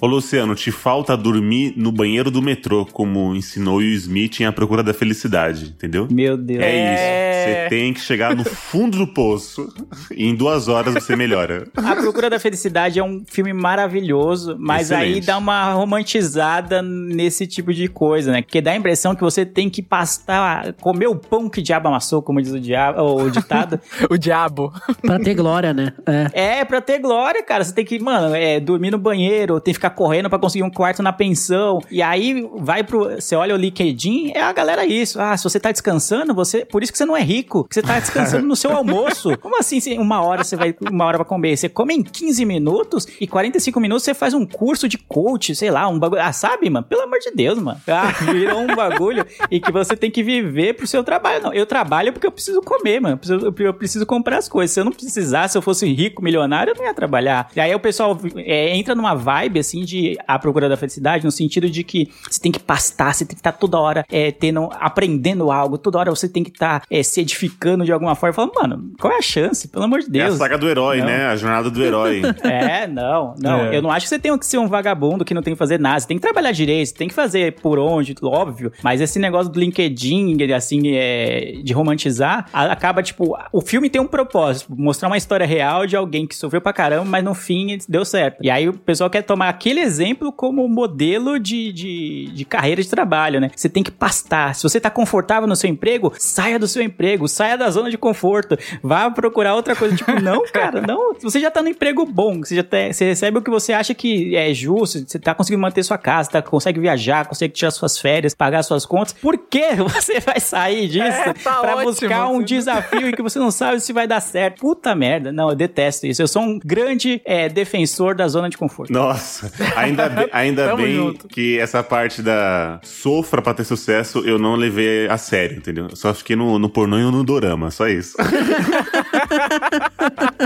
Ô, 0.00 0.06
Luciano, 0.06 0.54
te 0.54 0.70
falta 0.70 1.16
dormir 1.16 1.74
no 1.76 1.92
banheiro 1.92 2.30
do 2.30 2.42
metrô, 2.42 2.86
como 2.86 3.34
ensinou 3.34 3.76
Will 3.76 3.92
Smith 3.94 4.40
em 4.40 4.46
A 4.46 4.52
Procura 4.52 4.82
da 4.82 4.94
Felicidade, 4.94 5.66
entendeu? 5.66 6.08
Meu 6.10 6.23
Deus. 6.36 6.62
É, 6.62 6.68
É. 6.70 6.94
isso. 6.94 7.24
Você 7.44 7.68
tem 7.68 7.92
que 7.92 8.00
chegar 8.00 8.34
no 8.34 8.42
fundo 8.44 8.96
do 8.98 9.06
poço 9.06 9.68
e 10.10 10.26
em 10.26 10.34
duas 10.34 10.66
horas 10.66 10.94
você 10.94 11.14
melhora. 11.14 11.68
A 11.76 11.94
Procura 11.96 12.30
da 12.30 12.38
Felicidade 12.38 12.98
é 12.98 13.04
um 13.04 13.22
filme 13.26 13.52
maravilhoso, 13.52 14.56
mas 14.58 14.90
aí 14.90 15.08
Excelente. 15.10 15.26
dá 15.26 15.36
uma 15.38 15.72
romantizada 15.74 16.80
nesse 16.82 17.46
tipo 17.46 17.72
de 17.72 17.88
coisa, 17.88 18.32
né? 18.32 18.42
Porque 18.42 18.60
dá 18.60 18.72
a 18.72 18.76
impressão 18.76 19.14
que 19.14 19.22
você 19.22 19.44
tem 19.44 19.68
que 19.68 19.82
pastar, 19.82 20.72
comer 20.74 21.06
o 21.06 21.16
pão 21.16 21.48
que 21.48 21.60
o 21.60 21.62
diabo 21.62 21.88
amassou, 21.88 22.22
como 22.22 22.40
diz 22.40 22.52
o, 22.52 22.60
diabo, 22.60 23.02
o 23.22 23.30
ditado. 23.30 23.78
o 24.10 24.16
diabo. 24.16 24.72
pra 25.02 25.18
ter 25.18 25.34
glória, 25.34 25.74
né? 25.74 25.92
É. 26.32 26.60
é, 26.60 26.64
pra 26.64 26.80
ter 26.80 26.98
glória, 26.98 27.42
cara. 27.42 27.62
Você 27.64 27.74
tem 27.74 27.84
que, 27.84 27.98
mano, 27.98 28.34
é, 28.34 28.58
dormir 28.60 28.90
no 28.90 28.98
banheiro, 28.98 29.60
tem 29.60 29.72
que 29.72 29.78
ficar 29.78 29.90
correndo 29.90 30.30
pra 30.30 30.38
conseguir 30.38 30.62
um 30.64 30.70
quarto 30.70 31.02
na 31.02 31.12
pensão. 31.12 31.80
E 31.90 32.00
aí 32.02 32.48
vai 32.56 32.82
pro. 32.82 33.10
Você 33.20 33.36
olha 33.36 33.54
o 33.54 33.58
LinkedIn, 33.58 34.32
é 34.34 34.40
a 34.40 34.52
galera 34.52 34.86
isso. 34.86 35.20
Ah, 35.20 35.36
se 35.36 35.44
você 35.44 35.60
tá 35.60 35.70
descansando, 35.70 36.13
você. 36.34 36.64
Por 36.64 36.82
isso 36.82 36.92
que 36.92 36.98
você 36.98 37.04
não 37.04 37.16
é 37.16 37.22
rico, 37.22 37.64
que 37.64 37.74
você 37.74 37.82
tá 37.82 37.98
descansando 37.98 38.46
no 38.46 38.54
seu 38.54 38.70
almoço. 38.76 39.36
Como 39.38 39.58
assim, 39.58 39.98
uma 39.98 40.22
hora 40.22 40.44
você 40.44 40.56
vai, 40.56 40.74
uma 40.90 41.04
hora 41.04 41.18
pra 41.18 41.24
comer? 41.24 41.56
Você 41.56 41.68
come 41.68 41.94
em 41.94 42.02
15 42.02 42.44
minutos 42.44 43.06
e 43.20 43.26
45 43.26 43.80
minutos 43.80 44.04
você 44.04 44.14
faz 44.14 44.34
um 44.34 44.46
curso 44.46 44.88
de 44.88 44.98
coach, 44.98 45.54
sei 45.54 45.70
lá, 45.70 45.88
um 45.88 45.98
bagulho. 45.98 46.22
Ah, 46.22 46.32
sabe, 46.32 46.68
mano? 46.70 46.86
Pelo 46.86 47.02
amor 47.02 47.18
de 47.18 47.30
Deus, 47.30 47.58
mano. 47.58 47.80
Ah, 47.88 48.12
virou 48.32 48.60
um 48.60 48.74
bagulho 48.74 49.26
e 49.50 49.60
que 49.60 49.72
você 49.72 49.96
tem 49.96 50.10
que 50.10 50.22
viver 50.22 50.74
pro 50.74 50.86
seu 50.86 51.02
trabalho. 51.02 51.42
Não, 51.42 51.52
eu 51.52 51.66
trabalho 51.66 52.12
porque 52.12 52.26
eu 52.26 52.32
preciso 52.32 52.60
comer, 52.60 53.00
mano. 53.00 53.14
Eu 53.14 53.18
preciso, 53.18 53.54
eu 53.58 53.74
preciso 53.74 54.06
comprar 54.06 54.38
as 54.38 54.48
coisas. 54.48 54.72
Se 54.72 54.80
eu 54.80 54.84
não 54.84 54.92
precisasse, 54.92 55.52
se 55.52 55.58
eu 55.58 55.62
fosse 55.62 55.86
rico, 55.92 56.22
milionário, 56.22 56.72
eu 56.72 56.76
não 56.76 56.84
ia 56.84 56.94
trabalhar. 56.94 57.50
E 57.54 57.60
aí 57.60 57.74
o 57.74 57.80
pessoal 57.80 58.18
é, 58.36 58.76
entra 58.76 58.94
numa 58.94 59.14
vibe, 59.14 59.58
assim, 59.58 59.84
de 59.84 60.16
a 60.26 60.38
procura 60.38 60.68
da 60.68 60.76
felicidade, 60.76 61.24
no 61.24 61.30
sentido 61.30 61.68
de 61.68 61.82
que 61.82 62.10
você 62.28 62.40
tem 62.40 62.52
que 62.52 62.58
pastar, 62.60 63.14
você 63.14 63.24
tem 63.24 63.34
que 63.34 63.40
estar 63.40 63.52
toda 63.52 63.78
hora 63.78 64.04
é, 64.10 64.30
tendo, 64.30 64.68
aprendendo 64.72 65.50
algo, 65.50 65.78
toda 65.78 65.98
hora 65.98 66.03
você 66.10 66.28
tem 66.28 66.42
que 66.42 66.50
estar 66.50 66.82
é, 66.90 67.02
se 67.02 67.20
edificando 67.20 67.84
de 67.84 67.92
alguma 67.92 68.14
forma. 68.14 68.32
Falando, 68.34 68.52
mano, 68.54 68.92
qual 69.00 69.12
é 69.12 69.18
a 69.18 69.22
chance? 69.22 69.68
Pelo 69.68 69.84
amor 69.84 70.00
de 70.00 70.18
É 70.18 70.22
a 70.22 70.26
Deus. 70.26 70.38
saga 70.38 70.56
do 70.58 70.68
herói, 70.68 70.98
Não. 70.98 71.06
né? 71.06 71.26
A 71.26 71.36
jornada 71.36 71.70
do 71.70 71.82
herói. 71.82 72.22
É, 72.44 72.86
não, 72.86 73.34
não. 73.40 73.60
É. 73.66 73.76
Eu 73.76 73.82
não 73.82 73.90
acho 73.90 74.04
que 74.06 74.08
você 74.10 74.18
tem 74.18 74.36
que 74.38 74.46
ser 74.46 74.58
um 74.58 74.66
vagabundo 74.68 75.24
que 75.24 75.34
não 75.34 75.42
tem 75.42 75.54
que 75.54 75.58
fazer 75.58 75.78
nada. 75.78 76.00
Você 76.00 76.06
tem 76.06 76.16
que 76.16 76.22
trabalhar 76.22 76.52
direito, 76.52 76.88
você 76.88 76.94
tem 76.94 77.08
que 77.08 77.14
fazer 77.14 77.54
por 77.60 77.78
onde, 77.78 78.14
óbvio. 78.22 78.72
Mas 78.82 79.00
esse 79.00 79.18
negócio 79.18 79.50
do 79.52 79.58
LinkedIn, 79.58 80.36
assim, 80.52 80.80
é, 80.94 81.60
de 81.62 81.72
romantizar, 81.72 82.46
a- 82.52 82.72
acaba, 82.72 83.02
tipo, 83.02 83.36
o 83.52 83.60
filme 83.60 83.88
tem 83.90 84.00
um 84.00 84.06
propósito, 84.06 84.74
mostrar 84.76 85.08
uma 85.08 85.16
história 85.16 85.46
real 85.46 85.86
de 85.86 85.96
alguém 85.96 86.26
que 86.26 86.34
sofreu 86.34 86.60
pra 86.60 86.72
caramba, 86.72 87.04
mas 87.04 87.24
no 87.24 87.34
fim 87.34 87.78
deu 87.88 88.04
certo. 88.04 88.38
E 88.42 88.50
aí 88.50 88.68
o 88.68 88.72
pessoal 88.74 89.08
quer 89.10 89.22
tomar 89.22 89.48
aquele 89.48 89.80
exemplo 89.80 90.32
como 90.32 90.66
modelo 90.68 91.38
de, 91.38 91.72
de, 91.72 92.30
de 92.34 92.44
carreira 92.44 92.82
de 92.82 92.88
trabalho, 92.88 93.40
né? 93.40 93.50
Você 93.54 93.68
tem 93.68 93.82
que 93.82 93.90
pastar. 93.90 94.54
Se 94.54 94.62
você 94.62 94.80
tá 94.80 94.90
confortável 94.90 95.46
no 95.48 95.56
seu 95.56 95.68
emprego, 95.70 95.93
saia 96.18 96.58
do 96.58 96.66
seu 96.68 96.82
emprego, 96.82 97.28
saia 97.28 97.56
da 97.56 97.70
zona 97.70 97.90
de 97.90 97.98
conforto, 97.98 98.56
vá 98.82 99.10
procurar 99.10 99.54
outra 99.54 99.74
coisa. 99.76 99.94
Tipo, 99.96 100.20
não, 100.20 100.42
cara, 100.52 100.80
não. 100.80 101.14
Você 101.20 101.40
já 101.40 101.50
tá 101.50 101.62
no 101.62 101.68
emprego 101.68 102.04
bom, 102.06 102.40
você 102.40 102.56
já 102.56 102.62
tá- 102.62 102.92
você 102.92 103.04
recebe 103.06 103.38
o 103.38 103.42
que 103.42 103.50
você 103.50 103.72
acha 103.72 103.94
que 103.94 104.36
é 104.36 104.52
justo, 104.54 105.04
você 105.06 105.18
tá 105.18 105.34
conseguindo 105.34 105.60
manter 105.62 105.82
sua 105.82 105.98
casa, 105.98 106.30
tá, 106.30 106.42
consegue 106.42 106.80
viajar, 106.80 107.26
consegue 107.26 107.52
tirar 107.54 107.70
suas 107.70 107.98
férias, 107.98 108.34
pagar 108.34 108.62
suas 108.62 108.84
contas. 108.86 109.12
Por 109.12 109.36
que 109.38 109.74
você 109.76 110.20
vai 110.20 110.40
sair 110.40 110.88
disso 110.88 111.04
É, 111.04 111.32
tá 111.34 111.60
pra 111.60 111.74
ótimo. 111.76 111.84
buscar 111.90 112.28
um 112.28 112.42
desafio 112.42 113.08
em 113.08 113.12
que 113.12 113.22
você 113.22 113.38
não 113.38 113.50
sabe 113.50 113.80
se 113.80 113.92
vai 113.92 114.06
dar 114.06 114.20
certo? 114.20 114.60
Puta 114.60 114.94
merda. 114.94 115.32
Não, 115.32 115.50
eu 115.50 115.56
detesto 115.56 116.06
isso. 116.06 116.22
Eu 116.22 116.28
sou 116.28 116.42
um 116.42 116.58
grande 116.64 117.20
é, 117.24 117.48
defensor 117.48 118.14
da 118.14 118.26
zona 118.28 118.48
de 118.48 118.56
conforto. 118.56 118.92
Nossa, 118.92 119.50
ainda, 119.76 120.08
be- 120.08 120.28
ainda 120.32 120.74
bem 120.76 120.94
junto. 120.94 121.28
que 121.28 121.58
essa 121.58 121.82
parte 121.82 122.22
da 122.22 122.80
sofra 122.82 123.40
pra 123.42 123.54
ter 123.54 123.64
sucesso 123.64 124.20
eu 124.26 124.38
não 124.38 124.54
levei 124.56 125.08
a 125.08 125.16
sério, 125.16 125.56
entendeu? 125.58 125.83
Só 125.92 126.14
fiquei 126.14 126.36
no, 126.36 126.58
no 126.58 126.68
pornô 126.68 126.98
e 126.98 127.02
no 127.02 127.24
dorama, 127.24 127.70
só 127.70 127.88
isso. 127.88 128.16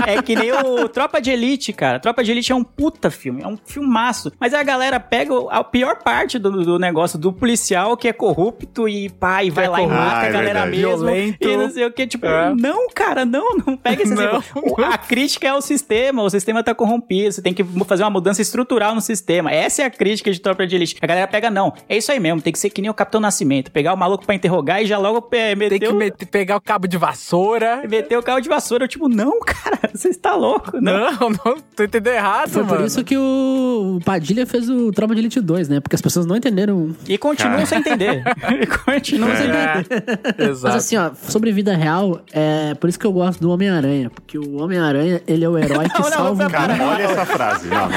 É 0.09 0.21
que 0.21 0.35
nem 0.35 0.51
o 0.51 0.87
Tropa 0.89 1.21
de 1.21 1.31
Elite, 1.31 1.71
cara. 1.73 1.99
Tropa 1.99 2.23
de 2.23 2.31
Elite 2.31 2.51
é 2.51 2.55
um 2.55 2.63
puta 2.63 3.09
filme, 3.11 3.41
é 3.43 3.47
um 3.47 3.57
filmaço. 3.65 4.31
Mas 4.39 4.53
a 4.53 4.63
galera 4.63 4.99
pega 4.99 5.33
a 5.49 5.63
pior 5.63 5.97
parte 6.03 6.37
do, 6.39 6.63
do 6.63 6.79
negócio 6.79 7.17
do 7.19 7.31
policial 7.31 7.95
que 7.97 8.07
é 8.07 8.13
corrupto 8.13 8.87
e 8.87 9.09
pai 9.09 9.49
vai 9.49 9.65
é 9.65 9.69
lá 9.69 9.77
e 9.81 9.83
corrupto. 9.83 10.03
mata 10.03 10.15
Ah, 10.15 10.21
a 10.21 10.25
é 10.25 10.31
galera 10.31 10.61
verdade. 10.65 10.77
mesmo. 10.77 10.97
Violento. 11.05 11.47
E 11.47 11.57
não 11.57 11.69
sei 11.69 11.85
o 11.85 11.91
que. 11.91 12.07
Tipo, 12.07 12.25
É. 12.25 12.53
não, 12.55 12.89
cara, 12.89 13.25
não, 13.25 13.57
não 13.65 13.77
pega 13.77 14.03
esse 14.03 14.13
Não. 14.13 14.41
A 14.85 14.97
crítica 14.97 15.47
é 15.47 15.53
o 15.53 15.61
sistema, 15.61 16.23
o 16.23 16.29
sistema 16.29 16.63
tá 16.63 16.73
corrompido, 16.73 17.31
você 17.31 17.41
tem 17.41 17.53
que 17.53 17.63
fazer 17.85 18.03
uma 18.03 18.09
mudança 18.09 18.41
estrutural 18.41 18.93
no 18.95 19.01
sistema. 19.01 19.51
Essa 19.51 19.83
é 19.83 19.85
a 19.85 19.89
crítica 19.89 20.31
de 20.31 20.39
Tropa 20.39 20.65
de 20.65 20.75
Elite. 20.75 20.97
A 21.01 21.07
galera 21.07 21.27
pega, 21.27 21.49
não, 21.49 21.73
é 21.87 21.97
isso 21.97 22.11
aí 22.11 22.19
mesmo, 22.19 22.41
tem 22.41 22.51
que 22.53 22.59
ser 22.59 22.69
que 22.69 22.81
nem 22.81 22.89
o 22.89 22.93
Capitão 22.93 23.21
Nascimento, 23.21 23.71
pegar 23.71 23.93
o 23.93 23.97
maluco 23.97 24.25
pra 24.25 24.35
interrogar 24.35 24.81
e 24.81 24.85
já 24.85 24.97
logo 24.97 25.27
é, 25.31 25.55
meter, 25.55 25.79
Tem 25.79 25.89
que 25.89 25.95
meter- 25.95 26.25
pegar 26.27 26.57
o 26.57 26.61
cabo 26.61 26.87
de 26.87 26.97
vassoura. 26.97 27.83
meter 27.87 28.17
o 28.17 28.23
carro 28.23 28.39
de 28.41 28.49
vassoura. 28.49 28.85
Eu, 28.85 28.87
tipo, 28.87 29.07
não, 29.09 29.39
cara, 29.41 29.79
você 29.99 30.09
está 30.09 30.35
louco, 30.35 30.79
não. 30.81 31.11
Não, 31.11 31.29
não, 31.45 31.57
tô 31.75 31.83
entendendo 31.83 32.13
errado, 32.13 32.49
Foi 32.49 32.63
mano. 32.63 32.77
por 32.77 32.85
isso 32.85 33.03
que 33.03 33.17
o 33.17 33.99
Padilha 34.05 34.45
fez 34.45 34.69
o 34.69 34.91
Tropa 34.91 35.13
de 35.13 35.21
Elite 35.21 35.41
2, 35.41 35.69
né? 35.69 35.79
Porque 35.79 35.95
as 35.95 36.01
pessoas 36.01 36.25
não 36.25 36.35
entenderam. 36.35 36.95
E 37.07 37.17
continuam 37.17 37.65
sem 37.65 37.79
entender. 37.79 38.23
E 38.61 38.65
continuam 38.65 39.35
sem 39.35 39.47
entender. 39.47 39.59
É, 40.39 40.47
Mas 40.47 40.49
exato. 40.49 40.77
assim, 40.77 40.97
ó, 40.97 41.11
sobre 41.13 41.51
vida 41.51 41.75
real, 41.75 42.21
é 42.31 42.73
por 42.75 42.89
isso 42.89 42.99
que 42.99 43.05
eu 43.05 43.11
gosto 43.11 43.39
do 43.39 43.49
Homem-Aranha. 43.51 44.09
Porque 44.09 44.37
o 44.37 44.61
Homem-Aranha, 44.61 45.21
ele 45.27 45.43
é 45.45 45.49
o 45.49 45.57
herói 45.57 45.87
que 45.89 45.93
Não, 45.99 46.09
não, 46.09 46.17
salva 46.17 46.31
o 46.31 46.43
não, 46.43 46.49
Cara, 46.49 46.73
mundo. 46.75 46.89
olha 46.89 47.03
essa 47.03 47.25
frase. 47.25 47.67
Não, 47.67 47.89
não. 47.89 47.95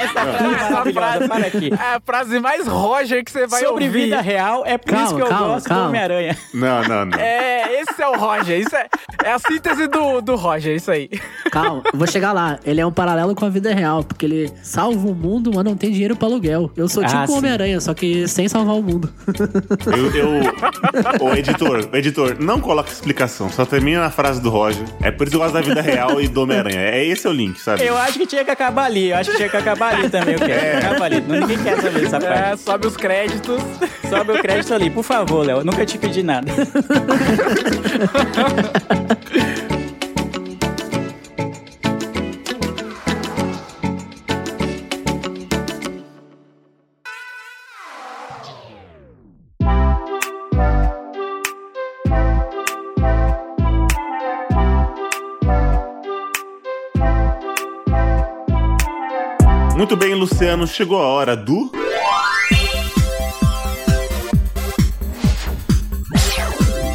Essa 0.00 0.92
frase 0.92 1.24
é 1.24 1.28
para 1.28 1.46
aqui. 1.46 1.70
É 1.72 1.94
a 1.96 2.00
frase 2.04 2.40
mais 2.40 2.66
Roger 2.66 3.24
que 3.24 3.30
você 3.30 3.46
vai 3.46 3.60
Sobre 3.64 3.84
ouvir. 3.86 4.04
vida 4.04 4.20
real, 4.20 4.62
é 4.66 4.78
por 4.78 4.92
isso 4.94 5.02
Calma, 5.04 5.16
que 5.16 5.22
eu 5.22 5.26
calma, 5.26 5.46
gosto 5.54 5.64
do 5.64 5.68
calma. 5.68 5.88
Homem-Aranha. 5.88 6.36
Não, 6.54 6.82
não, 6.84 7.04
não. 7.06 7.18
É, 7.18 7.80
esse 7.80 8.02
é 8.02 8.08
o 8.08 8.16
Roger. 8.16 8.58
Isso 8.60 8.76
é, 8.76 8.86
é 9.24 9.32
a 9.32 9.38
síntese 9.38 9.86
do, 9.88 10.20
do 10.20 10.36
Roger, 10.36 10.74
isso 10.76 10.90
aí. 10.90 11.08
Calma, 11.50 11.82
eu 11.92 11.98
vou 11.98 12.06
chegar 12.06 12.32
lá. 12.32 12.58
Ele 12.64 12.80
é 12.80 12.86
um 12.86 12.92
paralelo 12.92 13.34
com 13.34 13.44
a 13.44 13.48
vida 13.48 13.72
real, 13.74 14.04
porque 14.04 14.26
ele 14.26 14.52
salva 14.62 15.08
o 15.08 15.14
mundo, 15.14 15.50
mas 15.54 15.64
não 15.64 15.76
tem 15.76 15.90
dinheiro 15.90 16.14
pra 16.16 16.28
aluguel. 16.28 16.70
Eu 16.76 16.88
sou 16.88 17.02
Ah, 17.04 17.06
tipo 17.06 17.24
o 17.24 17.26
sim. 17.26 17.38
Homem-Aranha, 17.38 17.80
só 17.80 17.94
que 17.94 18.26
sem 18.28 18.48
salvar 18.48 18.76
o 18.76 18.82
mundo. 18.82 19.08
Eu, 19.86 20.14
eu... 20.14 20.30
Ô, 21.24 21.32
editor, 21.34 21.88
editor, 21.94 22.36
não 22.40 22.60
coloca 22.60 22.90
explicação. 22.90 23.50
Só 23.50 23.64
termina 23.64 24.00
na 24.00 24.10
frase 24.10 24.40
do 24.40 24.50
Roger. 24.50 24.84
É 25.02 25.10
por 25.10 25.24
isso 25.26 25.30
que 25.30 25.36
eu 25.36 25.40
gosto 25.40 25.54
da 25.54 25.60
vida 25.60 25.80
real 25.80 26.20
e 26.20 26.28
do 26.28 26.42
Homem-Aranha. 26.42 26.80
É 26.80 27.04
esse 27.04 27.26
é 27.26 27.30
o 27.30 27.32
link, 27.32 27.58
sabe? 27.60 27.84
Eu 27.84 27.96
acho 27.96 28.18
que 28.18 28.26
tinha 28.26 28.44
que 28.44 28.50
acabar 28.50 28.84
ali. 28.84 29.10
Eu 29.10 29.16
acho 29.16 29.30
que 29.30 29.36
tinha 29.36 29.48
que 29.48 29.56
acabar 29.56 29.94
ali 29.94 30.08
também. 30.10 30.34
Eu 30.34 30.40
quero. 30.40 30.78
Acabar 30.78 31.04
ali. 31.06 31.20
Não- 31.26 31.40
Ninguém 31.40 31.58
quer 31.58 31.80
saber 31.80 32.00
dessa 32.00 32.16
É, 32.16 32.20
parte. 32.50 32.62
sobe 32.62 32.86
os 32.86 32.96
créditos. 32.96 33.60
Sobe 34.08 34.32
o 34.32 34.42
crédito 34.42 34.74
ali, 34.74 34.90
por 34.90 35.04
favor, 35.04 35.44
Léo. 35.46 35.58
Eu 35.58 35.64
nunca 35.64 35.84
te 35.86 35.96
pedi 35.98 36.22
nada. 36.22 36.50
Muito 59.90 60.04
bem, 60.04 60.14
Luciano. 60.14 60.68
Chegou 60.68 61.02
a 61.02 61.04
hora 61.04 61.36
do. 61.36 61.68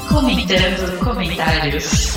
Comentando 0.08 1.00
comentários. 1.04 2.14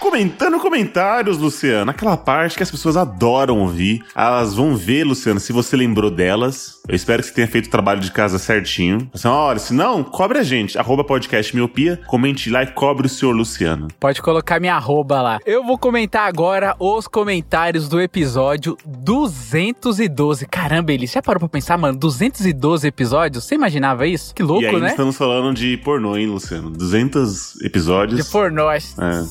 Comentando 0.00 0.58
comentários, 0.58 1.36
Luciano. 1.36 1.90
Aquela 1.90 2.16
parte 2.16 2.56
que 2.56 2.62
as 2.62 2.70
pessoas 2.70 2.96
adoram 2.96 3.58
ouvir. 3.58 4.02
Elas 4.16 4.54
vão 4.54 4.74
ver, 4.74 5.04
Luciano, 5.04 5.38
se 5.38 5.52
você 5.52 5.76
lembrou 5.76 6.10
delas. 6.10 6.80
Eu 6.86 6.94
espero 6.94 7.22
que 7.22 7.28
você 7.28 7.34
tenha 7.34 7.48
feito 7.48 7.66
o 7.66 7.70
trabalho 7.70 7.98
de 7.98 8.12
casa 8.12 8.38
certinho. 8.38 9.08
Assim, 9.14 9.26
olha, 9.26 9.58
se 9.58 9.72
não, 9.72 10.04
cobre 10.04 10.38
a 10.38 10.42
gente. 10.42 10.78
Arroba 10.78 11.02
podcast 11.02 11.56
miopia. 11.56 11.98
Comente 12.06 12.50
lá 12.50 12.62
e 12.62 12.66
cobre 12.66 13.06
o 13.06 13.08
senhor 13.08 13.32
Luciano. 13.32 13.88
Pode 13.98 14.20
colocar 14.20 14.60
minha 14.60 14.74
arroba 14.74 15.22
lá. 15.22 15.38
Eu 15.46 15.64
vou 15.64 15.78
comentar 15.78 16.28
agora 16.28 16.76
os 16.78 17.08
comentários 17.08 17.88
do 17.88 17.98
episódio 18.02 18.76
212. 18.84 20.46
Caramba, 20.46 20.92
ele 20.92 21.06
já 21.06 21.22
parou 21.22 21.40
pra 21.40 21.48
pensar, 21.48 21.78
mano? 21.78 21.98
212 21.98 22.86
episódios? 22.86 23.44
Você 23.44 23.54
imaginava 23.54 24.06
isso? 24.06 24.34
Que 24.34 24.42
louco, 24.42 24.64
e 24.64 24.66
aí 24.66 24.80
né? 24.80 24.88
estamos 24.88 25.16
falando 25.16 25.54
de 25.54 25.78
pornô, 25.78 26.18
hein, 26.18 26.26
Luciano? 26.26 26.68
200 26.68 27.62
episódios. 27.62 28.22
De 28.22 28.30
pornô. 28.30 28.70
É. 28.70 28.80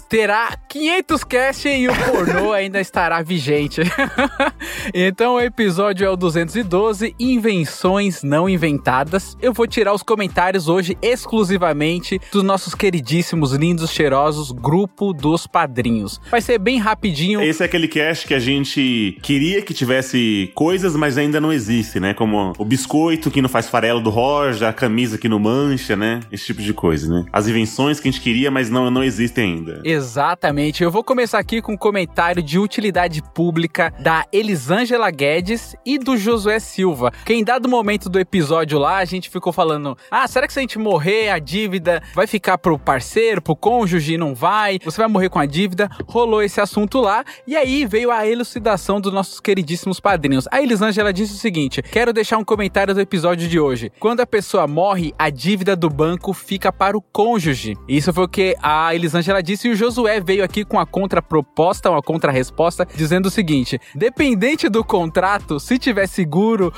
Terá 0.09 0.57
500 0.67 1.23
cast 1.23 1.69
e 1.69 1.87
o 1.87 1.93
pornô 1.93 2.51
ainda 2.51 2.81
estará 2.81 3.21
vigente. 3.21 3.81
então 4.91 5.35
o 5.35 5.39
episódio 5.39 6.03
é 6.03 6.09
o 6.09 6.15
212, 6.15 7.15
Invenções 7.43 8.23
Não 8.23 8.47
Inventadas. 8.47 9.35
Eu 9.41 9.51
vou 9.51 9.67
tirar 9.67 9.93
os 9.93 10.01
comentários 10.01 10.69
hoje 10.69 10.97
exclusivamente 11.01 12.17
dos 12.31 12.41
nossos 12.41 12.73
queridíssimos, 12.73 13.51
lindos, 13.51 13.91
cheirosos 13.91 14.49
Grupo 14.49 15.11
dos 15.11 15.45
Padrinhos. 15.45 16.21
Vai 16.31 16.39
ser 16.39 16.57
bem 16.57 16.79
rapidinho. 16.79 17.41
Esse 17.41 17.61
é 17.61 17.65
aquele 17.65 17.89
cast 17.89 18.25
que 18.25 18.33
a 18.33 18.39
gente 18.39 19.17
queria 19.21 19.61
que 19.61 19.73
tivesse 19.73 20.53
coisas, 20.55 20.95
mas 20.95 21.17
ainda 21.17 21.41
não 21.41 21.51
existe, 21.51 21.99
né? 21.99 22.13
Como 22.13 22.53
o 22.57 22.63
biscoito 22.63 23.29
que 23.29 23.41
não 23.41 23.49
faz 23.49 23.67
farelo 23.67 23.99
do 23.99 24.09
Roger, 24.09 24.69
a 24.69 24.71
camisa 24.71 25.17
que 25.17 25.27
não 25.27 25.37
mancha, 25.37 25.97
né? 25.97 26.21
Esse 26.31 26.45
tipo 26.45 26.61
de 26.61 26.73
coisa, 26.73 27.13
né? 27.13 27.25
As 27.33 27.45
invenções 27.45 27.99
que 27.99 28.07
a 28.07 28.11
gente 28.11 28.21
queria, 28.21 28.49
mas 28.49 28.69
não, 28.69 28.89
não 28.89 29.03
existem 29.03 29.55
ainda. 29.55 29.81
Exatamente. 29.83 30.81
Eu 30.81 30.89
vou 30.89 31.03
começar 31.03 31.39
aqui 31.39 31.61
com 31.61 31.73
um 31.73 31.77
comentário 31.77 32.41
de 32.41 32.57
utilidade 32.57 33.21
pública 33.33 33.93
da 33.99 34.25
Elisângela 34.31 35.11
Guedes 35.11 35.75
e 35.85 35.99
do 35.99 36.15
Josué 36.15 36.59
Silva. 36.59 37.11
Que 37.33 37.37
em 37.37 37.43
dado 37.43 37.67
momento 37.67 38.09
do 38.09 38.19
episódio 38.19 38.77
lá, 38.77 38.97
a 38.97 39.05
gente 39.05 39.27
ficou 39.27 39.51
falando: 39.51 39.97
ah, 40.11 40.27
será 40.27 40.45
que 40.45 40.53
se 40.53 40.59
a 40.59 40.61
gente 40.61 40.77
morrer, 40.77 41.31
a 41.31 41.39
dívida 41.39 41.99
vai 42.13 42.27
ficar 42.27 42.59
pro 42.59 42.77
parceiro, 42.77 43.41
pro 43.41 43.55
cônjuge? 43.55 44.19
Não 44.19 44.35
vai? 44.35 44.77
Você 44.85 45.01
vai 45.01 45.07
morrer 45.07 45.29
com 45.29 45.39
a 45.39 45.47
dívida? 45.47 45.89
Rolou 46.05 46.43
esse 46.43 46.61
assunto 46.61 47.01
lá. 47.01 47.25
E 47.47 47.55
aí 47.55 47.87
veio 47.87 48.11
a 48.11 48.27
elucidação 48.27 49.01
dos 49.01 49.11
nossos 49.11 49.39
queridíssimos 49.39 49.99
padrinhos. 49.99 50.47
A 50.51 50.61
Elisângela 50.61 51.11
disse 51.11 51.33
o 51.33 51.37
seguinte: 51.37 51.81
quero 51.81 52.13
deixar 52.13 52.37
um 52.37 52.43
comentário 52.43 52.93
do 52.93 53.01
episódio 53.01 53.49
de 53.49 53.59
hoje. 53.59 53.91
Quando 53.99 54.19
a 54.19 54.27
pessoa 54.27 54.67
morre, 54.67 55.11
a 55.17 55.31
dívida 55.31 55.75
do 55.75 55.89
banco 55.89 56.33
fica 56.33 56.71
para 56.71 56.95
o 56.95 57.01
cônjuge. 57.01 57.75
Isso 57.87 58.13
foi 58.13 58.25
o 58.25 58.29
que 58.29 58.55
a 58.61 58.93
Elisângela 58.93 59.41
disse 59.41 59.67
e 59.67 59.71
o 59.71 59.75
Josué 59.75 60.21
veio 60.21 60.43
aqui 60.43 60.63
com 60.63 60.79
a 60.79 60.85
contraproposta, 60.85 61.89
uma 61.89 62.03
contrarresposta, 62.03 62.87
dizendo 62.93 63.25
o 63.25 63.31
seguinte: 63.31 63.81
dependente 63.95 64.69
do 64.69 64.83
contrato, 64.83 65.59
se 65.59 65.79
tiver 65.79 66.05
seguro, 66.05 66.71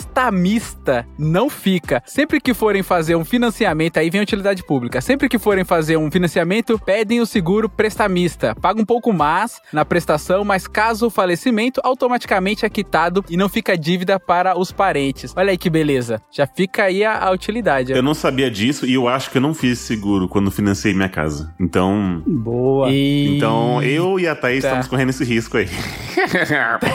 prestamista 0.00 1.06
não 1.18 1.50
fica. 1.50 2.02
Sempre 2.06 2.40
que 2.40 2.54
forem 2.54 2.82
fazer 2.82 3.16
um 3.16 3.24
financiamento, 3.24 3.98
aí 3.98 4.10
vem 4.10 4.20
a 4.20 4.22
utilidade 4.22 4.64
pública. 4.64 5.00
Sempre 5.00 5.28
que 5.28 5.38
forem 5.38 5.64
fazer 5.64 5.96
um 5.96 6.10
financiamento, 6.10 6.78
pedem 6.78 7.20
o 7.20 7.26
seguro 7.26 7.68
prestamista. 7.68 8.54
Paga 8.54 8.80
um 8.80 8.84
pouco 8.84 9.12
mais 9.12 9.60
na 9.72 9.84
prestação, 9.84 10.44
mas 10.44 10.66
caso 10.66 11.06
o 11.06 11.10
falecimento, 11.10 11.80
automaticamente 11.84 12.64
é 12.64 12.68
quitado 12.68 13.24
e 13.28 13.36
não 13.36 13.48
fica 13.48 13.76
dívida 13.76 14.18
para 14.18 14.58
os 14.58 14.72
parentes. 14.72 15.34
Olha 15.36 15.50
aí 15.50 15.58
que 15.58 15.68
beleza. 15.70 16.20
Já 16.30 16.46
fica 16.46 16.84
aí 16.84 17.04
a, 17.04 17.18
a 17.18 17.30
utilidade. 17.30 17.92
Eu 17.92 18.02
não 18.02 18.14
sabia 18.14 18.50
disso 18.50 18.86
e 18.86 18.94
eu 18.94 19.06
acho 19.08 19.30
que 19.30 19.38
eu 19.38 19.42
não 19.42 19.54
fiz 19.54 19.78
seguro 19.78 20.28
quando 20.28 20.50
financei 20.50 20.94
minha 20.94 21.08
casa. 21.08 21.54
Então. 21.60 22.22
Boa. 22.26 22.90
E... 22.90 23.36
Então, 23.36 23.82
eu 23.82 24.18
e 24.18 24.26
a 24.26 24.34
Thaís 24.34 24.60
Tá. 24.62 24.68
estamos 24.68 24.88
correndo 24.88 25.10
esse 25.10 25.24
risco 25.24 25.56
aí. 25.56 25.68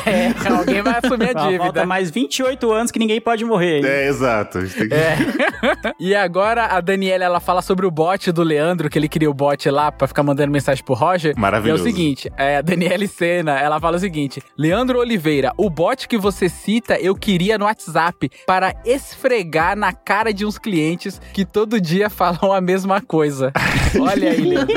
É, 0.05 0.31
alguém 0.49 0.81
vai 0.83 0.99
assumir 1.03 1.29
a 1.29 1.33
dívida. 1.33 1.63
Falta 1.63 1.85
mais 1.85 2.11
28 2.11 2.71
anos 2.71 2.91
que 2.95 2.99
ninguém 2.99 3.19
pode 3.19 3.43
morrer. 3.43 3.79
hein? 3.79 3.85
É, 3.85 4.07
exato. 4.07 4.59
A 4.59 4.61
gente 4.65 4.73
tem 4.75 4.87
que- 4.87 4.95
É. 4.95 5.17
e 5.99 6.15
agora 6.15 6.65
a 6.67 6.79
Daniela 6.79 7.25
ela 7.25 7.41
fala 7.41 7.61
sobre 7.61 7.85
o 7.85 7.91
bot 7.91 8.31
do 8.31 8.41
Leandro, 8.41 8.89
que 8.89 8.97
ele 8.97 9.09
queria 9.09 9.29
o 9.29 9.33
bot 9.33 9.69
lá 9.69 9.91
pra 9.91 10.07
ficar 10.07 10.23
mandando 10.23 10.49
mensagem 10.49 10.81
pro 10.83 10.93
Roger. 10.95 11.33
Maravilhoso. 11.37 11.83
E 11.83 11.87
é 11.87 11.91
o 11.91 11.93
seguinte, 11.93 12.31
é, 12.37 12.57
a 12.57 12.61
Daniela 12.61 13.05
Sena, 13.07 13.59
ela 13.59 13.79
fala 13.81 13.97
o 13.97 13.99
seguinte: 13.99 14.41
Leandro 14.57 14.99
Oliveira, 14.99 15.51
o 15.57 15.69
bot 15.69 16.07
que 16.07 16.17
você 16.17 16.47
cita 16.47 16.97
eu 16.97 17.13
queria 17.15 17.57
no 17.57 17.65
WhatsApp 17.65 18.29
para 18.47 18.73
esfregar 18.85 19.75
na 19.75 19.91
cara 19.91 20.33
de 20.33 20.45
uns 20.45 20.57
clientes 20.57 21.19
que 21.33 21.43
todo 21.43 21.81
dia 21.81 22.09
falam 22.09 22.53
a 22.53 22.61
mesma 22.61 23.01
coisa. 23.01 23.51
Olha 23.99 24.31
aí, 24.31 24.41
Leandro. 24.41 24.73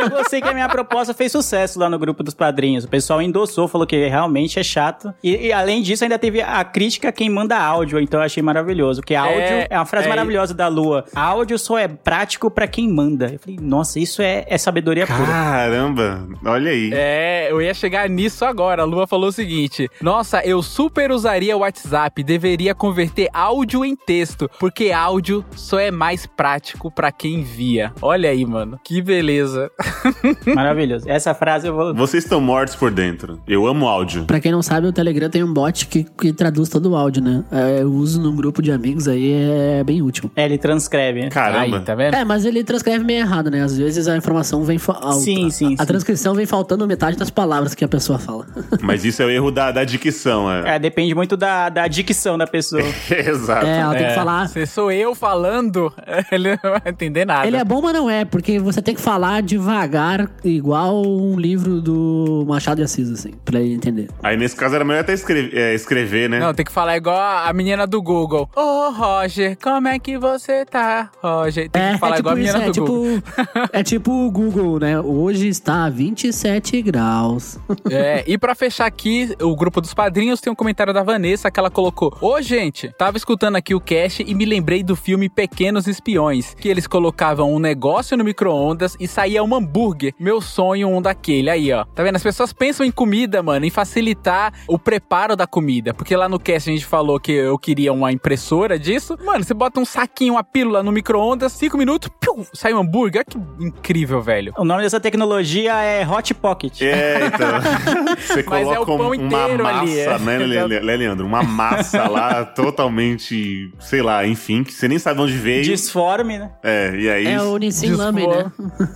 Eu 0.00 0.10
gostei 0.10 0.40
que 0.40 0.48
a 0.48 0.54
minha 0.54 0.68
proposta 0.68 1.12
fez 1.12 1.32
sucesso 1.32 1.78
lá 1.80 1.88
no 1.90 1.98
grupo 1.98 2.22
dos 2.22 2.34
padrinhos. 2.34 2.84
O 2.84 2.88
pessoal 2.88 3.20
endossou, 3.20 3.66
falou 3.66 3.86
que 3.86 4.06
realmente 4.06 4.58
é 4.58 4.62
chato. 4.62 5.12
E, 5.22 5.48
e 5.48 5.52
além 5.52 5.82
disso, 5.82 6.04
ainda 6.04 6.18
teve 6.18 6.40
a 6.40 6.62
crítica 6.64 7.08
a 7.08 7.12
quem 7.24 7.30
manda 7.30 7.56
áudio, 7.58 7.98
então 7.98 8.20
eu 8.20 8.26
achei 8.26 8.42
maravilhoso. 8.42 9.00
Que 9.00 9.14
áudio 9.14 9.40
é, 9.40 9.66
É, 9.70 9.78
uma 9.78 9.86
frase 9.86 10.06
é. 10.06 10.08
maravilhosa 10.10 10.52
da 10.52 10.68
Lua. 10.68 11.06
Áudio 11.14 11.58
só 11.58 11.78
é 11.78 11.88
prático 11.88 12.50
pra 12.50 12.66
quem 12.66 12.86
manda. 12.86 13.32
Eu 13.32 13.38
falei, 13.38 13.58
nossa, 13.60 13.98
isso 13.98 14.20
é, 14.20 14.44
é 14.46 14.58
sabedoria 14.58 15.06
pura. 15.06 15.24
Caramba, 15.26 16.28
olha 16.44 16.70
aí. 16.70 16.90
É, 16.92 17.50
eu 17.50 17.62
ia 17.62 17.72
chegar 17.72 18.08
nisso 18.10 18.44
agora. 18.44 18.82
A 18.82 18.84
Lua 18.84 19.06
falou 19.06 19.28
o 19.28 19.32
seguinte: 19.32 19.88
Nossa, 20.02 20.42
eu 20.44 20.62
super 20.62 21.10
usaria 21.10 21.56
o 21.56 21.60
WhatsApp, 21.60 22.22
deveria 22.22 22.74
converter 22.74 23.30
áudio 23.32 23.84
em 23.84 23.96
texto, 23.96 24.50
porque 24.60 24.92
áudio 24.92 25.42
só 25.56 25.78
é 25.78 25.90
mais 25.90 26.26
prático 26.26 26.90
pra 26.90 27.10
quem 27.10 27.36
envia. 27.36 27.92
Olha 28.02 28.28
aí, 28.28 28.44
mano. 28.44 28.78
Que 28.84 29.00
beleza. 29.00 29.70
Maravilhoso. 30.54 31.08
Essa 31.08 31.32
frase 31.34 31.68
eu 31.68 31.74
vou. 31.74 31.94
Vocês 31.94 32.24
estão 32.24 32.40
mortos 32.40 32.76
por 32.76 32.90
dentro. 32.90 33.40
Eu 33.48 33.66
amo 33.66 33.88
áudio. 33.88 34.24
Pra 34.26 34.40
quem 34.40 34.52
não 34.52 34.62
sabe, 34.62 34.86
o 34.86 34.92
Telegram 34.92 35.30
tem 35.30 35.42
um 35.42 35.52
bot 35.52 35.86
que, 35.86 36.04
que 36.04 36.32
traduz 36.34 36.68
todo 36.68 36.90
o 36.90 36.96
áudio, 36.96 37.13
né? 37.20 37.44
É, 37.50 37.82
eu 37.82 37.92
uso 37.92 38.20
num 38.20 38.34
grupo 38.34 38.62
de 38.62 38.70
amigos 38.72 39.06
aí, 39.08 39.32
é 39.32 39.84
bem 39.84 40.02
útil. 40.02 40.30
É, 40.36 40.44
ele 40.44 40.58
transcreve. 40.58 41.22
né? 41.22 41.28
Caramba. 41.30 41.78
Aí, 41.78 41.84
tá 41.84 41.94
vendo? 41.94 42.14
É, 42.14 42.24
mas 42.24 42.44
ele 42.44 42.62
transcreve 42.64 43.04
meio 43.04 43.20
errado, 43.20 43.50
né? 43.50 43.62
Às 43.62 43.76
vezes 43.76 44.06
a 44.08 44.16
informação 44.16 44.62
vem... 44.64 44.78
fa- 44.78 44.98
a- 45.02 45.12
Sim, 45.12 45.50
sim, 45.50 45.76
A, 45.78 45.82
a 45.82 45.86
transcrição 45.86 46.34
vem 46.34 46.46
faltando 46.46 46.86
metade 46.86 47.16
das 47.16 47.30
palavras 47.30 47.74
que 47.74 47.84
a 47.84 47.88
pessoa 47.88 48.18
fala. 48.18 48.46
Mas 48.82 49.04
isso 49.04 49.22
é 49.22 49.26
o 49.26 49.30
erro 49.30 49.50
da, 49.50 49.70
da 49.72 49.84
dicção, 49.84 50.50
é. 50.50 50.76
É, 50.76 50.78
depende 50.78 51.14
muito 51.14 51.36
da, 51.36 51.68
da 51.68 51.86
dicção 51.88 52.36
da 52.38 52.46
pessoa. 52.46 52.82
Exato. 53.10 53.66
É, 53.66 53.78
ela 53.80 53.94
tem 53.94 54.08
que 54.08 54.14
falar... 54.14 54.48
Se 54.48 54.66
sou 54.66 54.90
eu 54.92 55.14
falando, 55.14 55.92
ele 56.30 56.50
não 56.62 56.70
vai 56.72 56.82
entender 56.86 57.24
nada. 57.24 57.46
Ele 57.46 57.56
é 57.56 57.64
bom, 57.64 57.80
mas 57.82 57.92
não 57.92 58.08
é, 58.10 58.24
porque 58.24 58.58
você 58.58 58.80
tem 58.82 58.94
que 58.94 59.00
falar 59.00 59.42
devagar, 59.42 60.30
igual 60.44 61.02
um 61.04 61.38
livro 61.38 61.80
do 61.80 62.44
Machado 62.46 62.76
de 62.78 62.82
Assis, 62.82 63.10
assim, 63.10 63.32
pra 63.44 63.60
ele 63.60 63.74
entender. 63.74 64.08
Aí 64.22 64.36
nesse 64.36 64.54
caso 64.56 64.74
era 64.74 64.84
melhor 64.84 65.00
até 65.00 65.12
escrever, 65.12 65.56
é, 65.56 65.74
escrever 65.74 66.28
né? 66.28 66.38
Não, 66.40 66.52
tem 66.54 66.64
que 66.64 66.72
falar 66.72 66.96
igual 67.04 67.16
a 67.16 67.44
a 67.48 67.52
menina 67.52 67.86
do 67.86 68.00
Google. 68.00 68.48
Ô, 68.56 68.90
Roger, 68.90 69.58
como 69.62 69.86
é 69.88 69.98
que 69.98 70.16
você 70.16 70.64
tá, 70.64 71.10
Roger? 71.22 71.68
Tem 71.68 71.92
que 71.92 71.98
falar 71.98 72.16
é 72.16 72.18
igual 72.20 72.34
a 72.34 72.38
tipo 72.38 72.52
menina 72.52 72.70
isso, 72.70 72.80
do 72.80 72.84
é 72.84 72.88
Google. 72.88 73.20
tipo, 73.20 73.68
é 73.72 73.82
tipo 73.82 74.10
o 74.26 74.30
Google, 74.30 74.78
né? 74.80 74.98
Hoje 75.00 75.48
está 75.48 75.88
27 75.90 76.80
graus. 76.82 77.58
É, 77.90 78.24
e 78.26 78.38
pra 78.38 78.54
fechar 78.54 78.86
aqui, 78.86 79.36
o 79.40 79.54
grupo 79.54 79.80
dos 79.80 79.92
padrinhos 79.92 80.40
tem 80.40 80.50
um 80.50 80.56
comentário 80.56 80.92
da 80.92 81.02
Vanessa 81.02 81.50
que 81.50 81.60
ela 81.60 81.70
colocou: 81.70 82.16
Ô, 82.20 82.40
gente, 82.40 82.88
tava 82.96 83.16
escutando 83.16 83.56
aqui 83.56 83.74
o 83.74 83.80
cast 83.80 84.24
e 84.26 84.34
me 84.34 84.44
lembrei 84.44 84.82
do 84.82 84.96
filme 84.96 85.28
Pequenos 85.28 85.86
Espiões, 85.86 86.54
que 86.54 86.68
eles 86.68 86.86
colocavam 86.86 87.52
um 87.52 87.58
negócio 87.58 88.16
no 88.16 88.24
micro-ondas 88.24 88.96
e 88.98 89.06
saía 89.06 89.44
um 89.44 89.54
hambúrguer. 89.54 90.14
Meu 90.18 90.40
sonho, 90.40 90.88
um 90.88 91.02
daquele. 91.02 91.50
Aí, 91.50 91.72
ó. 91.72 91.84
Tá 91.84 92.02
vendo? 92.02 92.16
As 92.16 92.22
pessoas 92.22 92.52
pensam 92.52 92.86
em 92.86 92.90
comida, 92.90 93.42
mano, 93.42 93.66
em 93.66 93.70
facilitar 93.70 94.52
o 94.66 94.78
preparo 94.78 95.36
da 95.36 95.46
comida. 95.46 95.92
Porque 95.92 96.16
lá 96.16 96.28
no 96.28 96.38
cast 96.38 96.70
a 96.70 96.72
gente 96.72 96.83
falou 96.86 97.18
que 97.20 97.32
eu 97.32 97.58
queria 97.58 97.92
uma 97.92 98.12
impressora 98.12 98.78
disso. 98.78 99.16
Mano, 99.24 99.44
você 99.44 99.54
bota 99.54 99.80
um 99.80 99.84
saquinho, 99.84 100.34
uma 100.34 100.44
pílula 100.44 100.82
no 100.82 100.92
micro-ondas, 100.92 101.52
cinco 101.52 101.76
minutos, 101.76 102.10
piu, 102.20 102.46
sai 102.52 102.72
um 102.74 102.78
hambúrguer. 102.78 103.14
Olha 103.14 103.24
que 103.58 103.64
incrível, 103.64 104.20
velho. 104.20 104.52
O 104.56 104.64
nome 104.64 104.82
dessa 104.82 104.98
tecnologia 105.00 105.74
é 105.82 106.06
Hot 106.08 106.32
Pocket. 106.34 106.80
É, 106.82 107.26
então. 107.26 107.48
Você 108.18 108.44
Mas 108.48 108.66
é 108.68 108.78
o 108.78 108.84
coloca 108.84 109.02
pão 109.02 109.06
uma 109.08 109.16
inteiro 109.16 109.62
massa, 109.64 109.80
ali, 109.80 109.98
é. 109.98 110.18
né, 110.18 110.38
Le- 110.38 110.64
Le- 110.66 110.80
Le- 110.80 110.96
Leandro? 110.96 111.26
Uma 111.26 111.42
massa 111.42 112.08
lá 112.08 112.44
totalmente, 112.94 113.70
sei 113.80 114.02
lá, 114.02 114.26
enfim, 114.26 114.62
que 114.64 114.72
você 114.72 114.88
nem 114.88 114.98
sabe 114.98 115.20
onde 115.20 115.32
veio. 115.34 115.64
Disforme, 115.64 116.38
né? 116.38 116.50
É, 116.62 116.94
e 116.96 117.08
aí. 117.10 117.26
É 117.26 117.42
o 117.42 117.56
Nissin 117.56 117.90
Lamen, 117.92 118.26
né? 118.28 118.52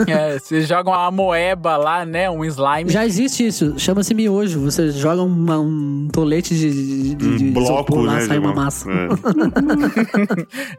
É, 0.06 0.38
você 0.38 0.62
joga 0.62 0.90
uma 0.90 1.10
moeba 1.10 1.76
lá, 1.76 2.04
né? 2.04 2.30
Um 2.30 2.44
slime. 2.44 2.90
Já 2.90 3.04
existe 3.06 3.46
isso, 3.46 3.74
chama-se 3.78 4.14
miojo. 4.14 4.60
Você 4.60 4.90
joga 4.90 5.22
uma- 5.22 5.58
um 5.58 6.08
tolete 6.12 6.54
de, 6.54 7.14
de, 7.14 7.26
um 7.26 7.36
de 7.36 7.44
bloco, 7.50 7.77
isopor 7.80 8.04
lá, 8.04 8.14
né? 8.14 8.20
sai 8.22 8.38
uma 8.38 8.54
massa. 8.54 8.88
É. 8.90 9.08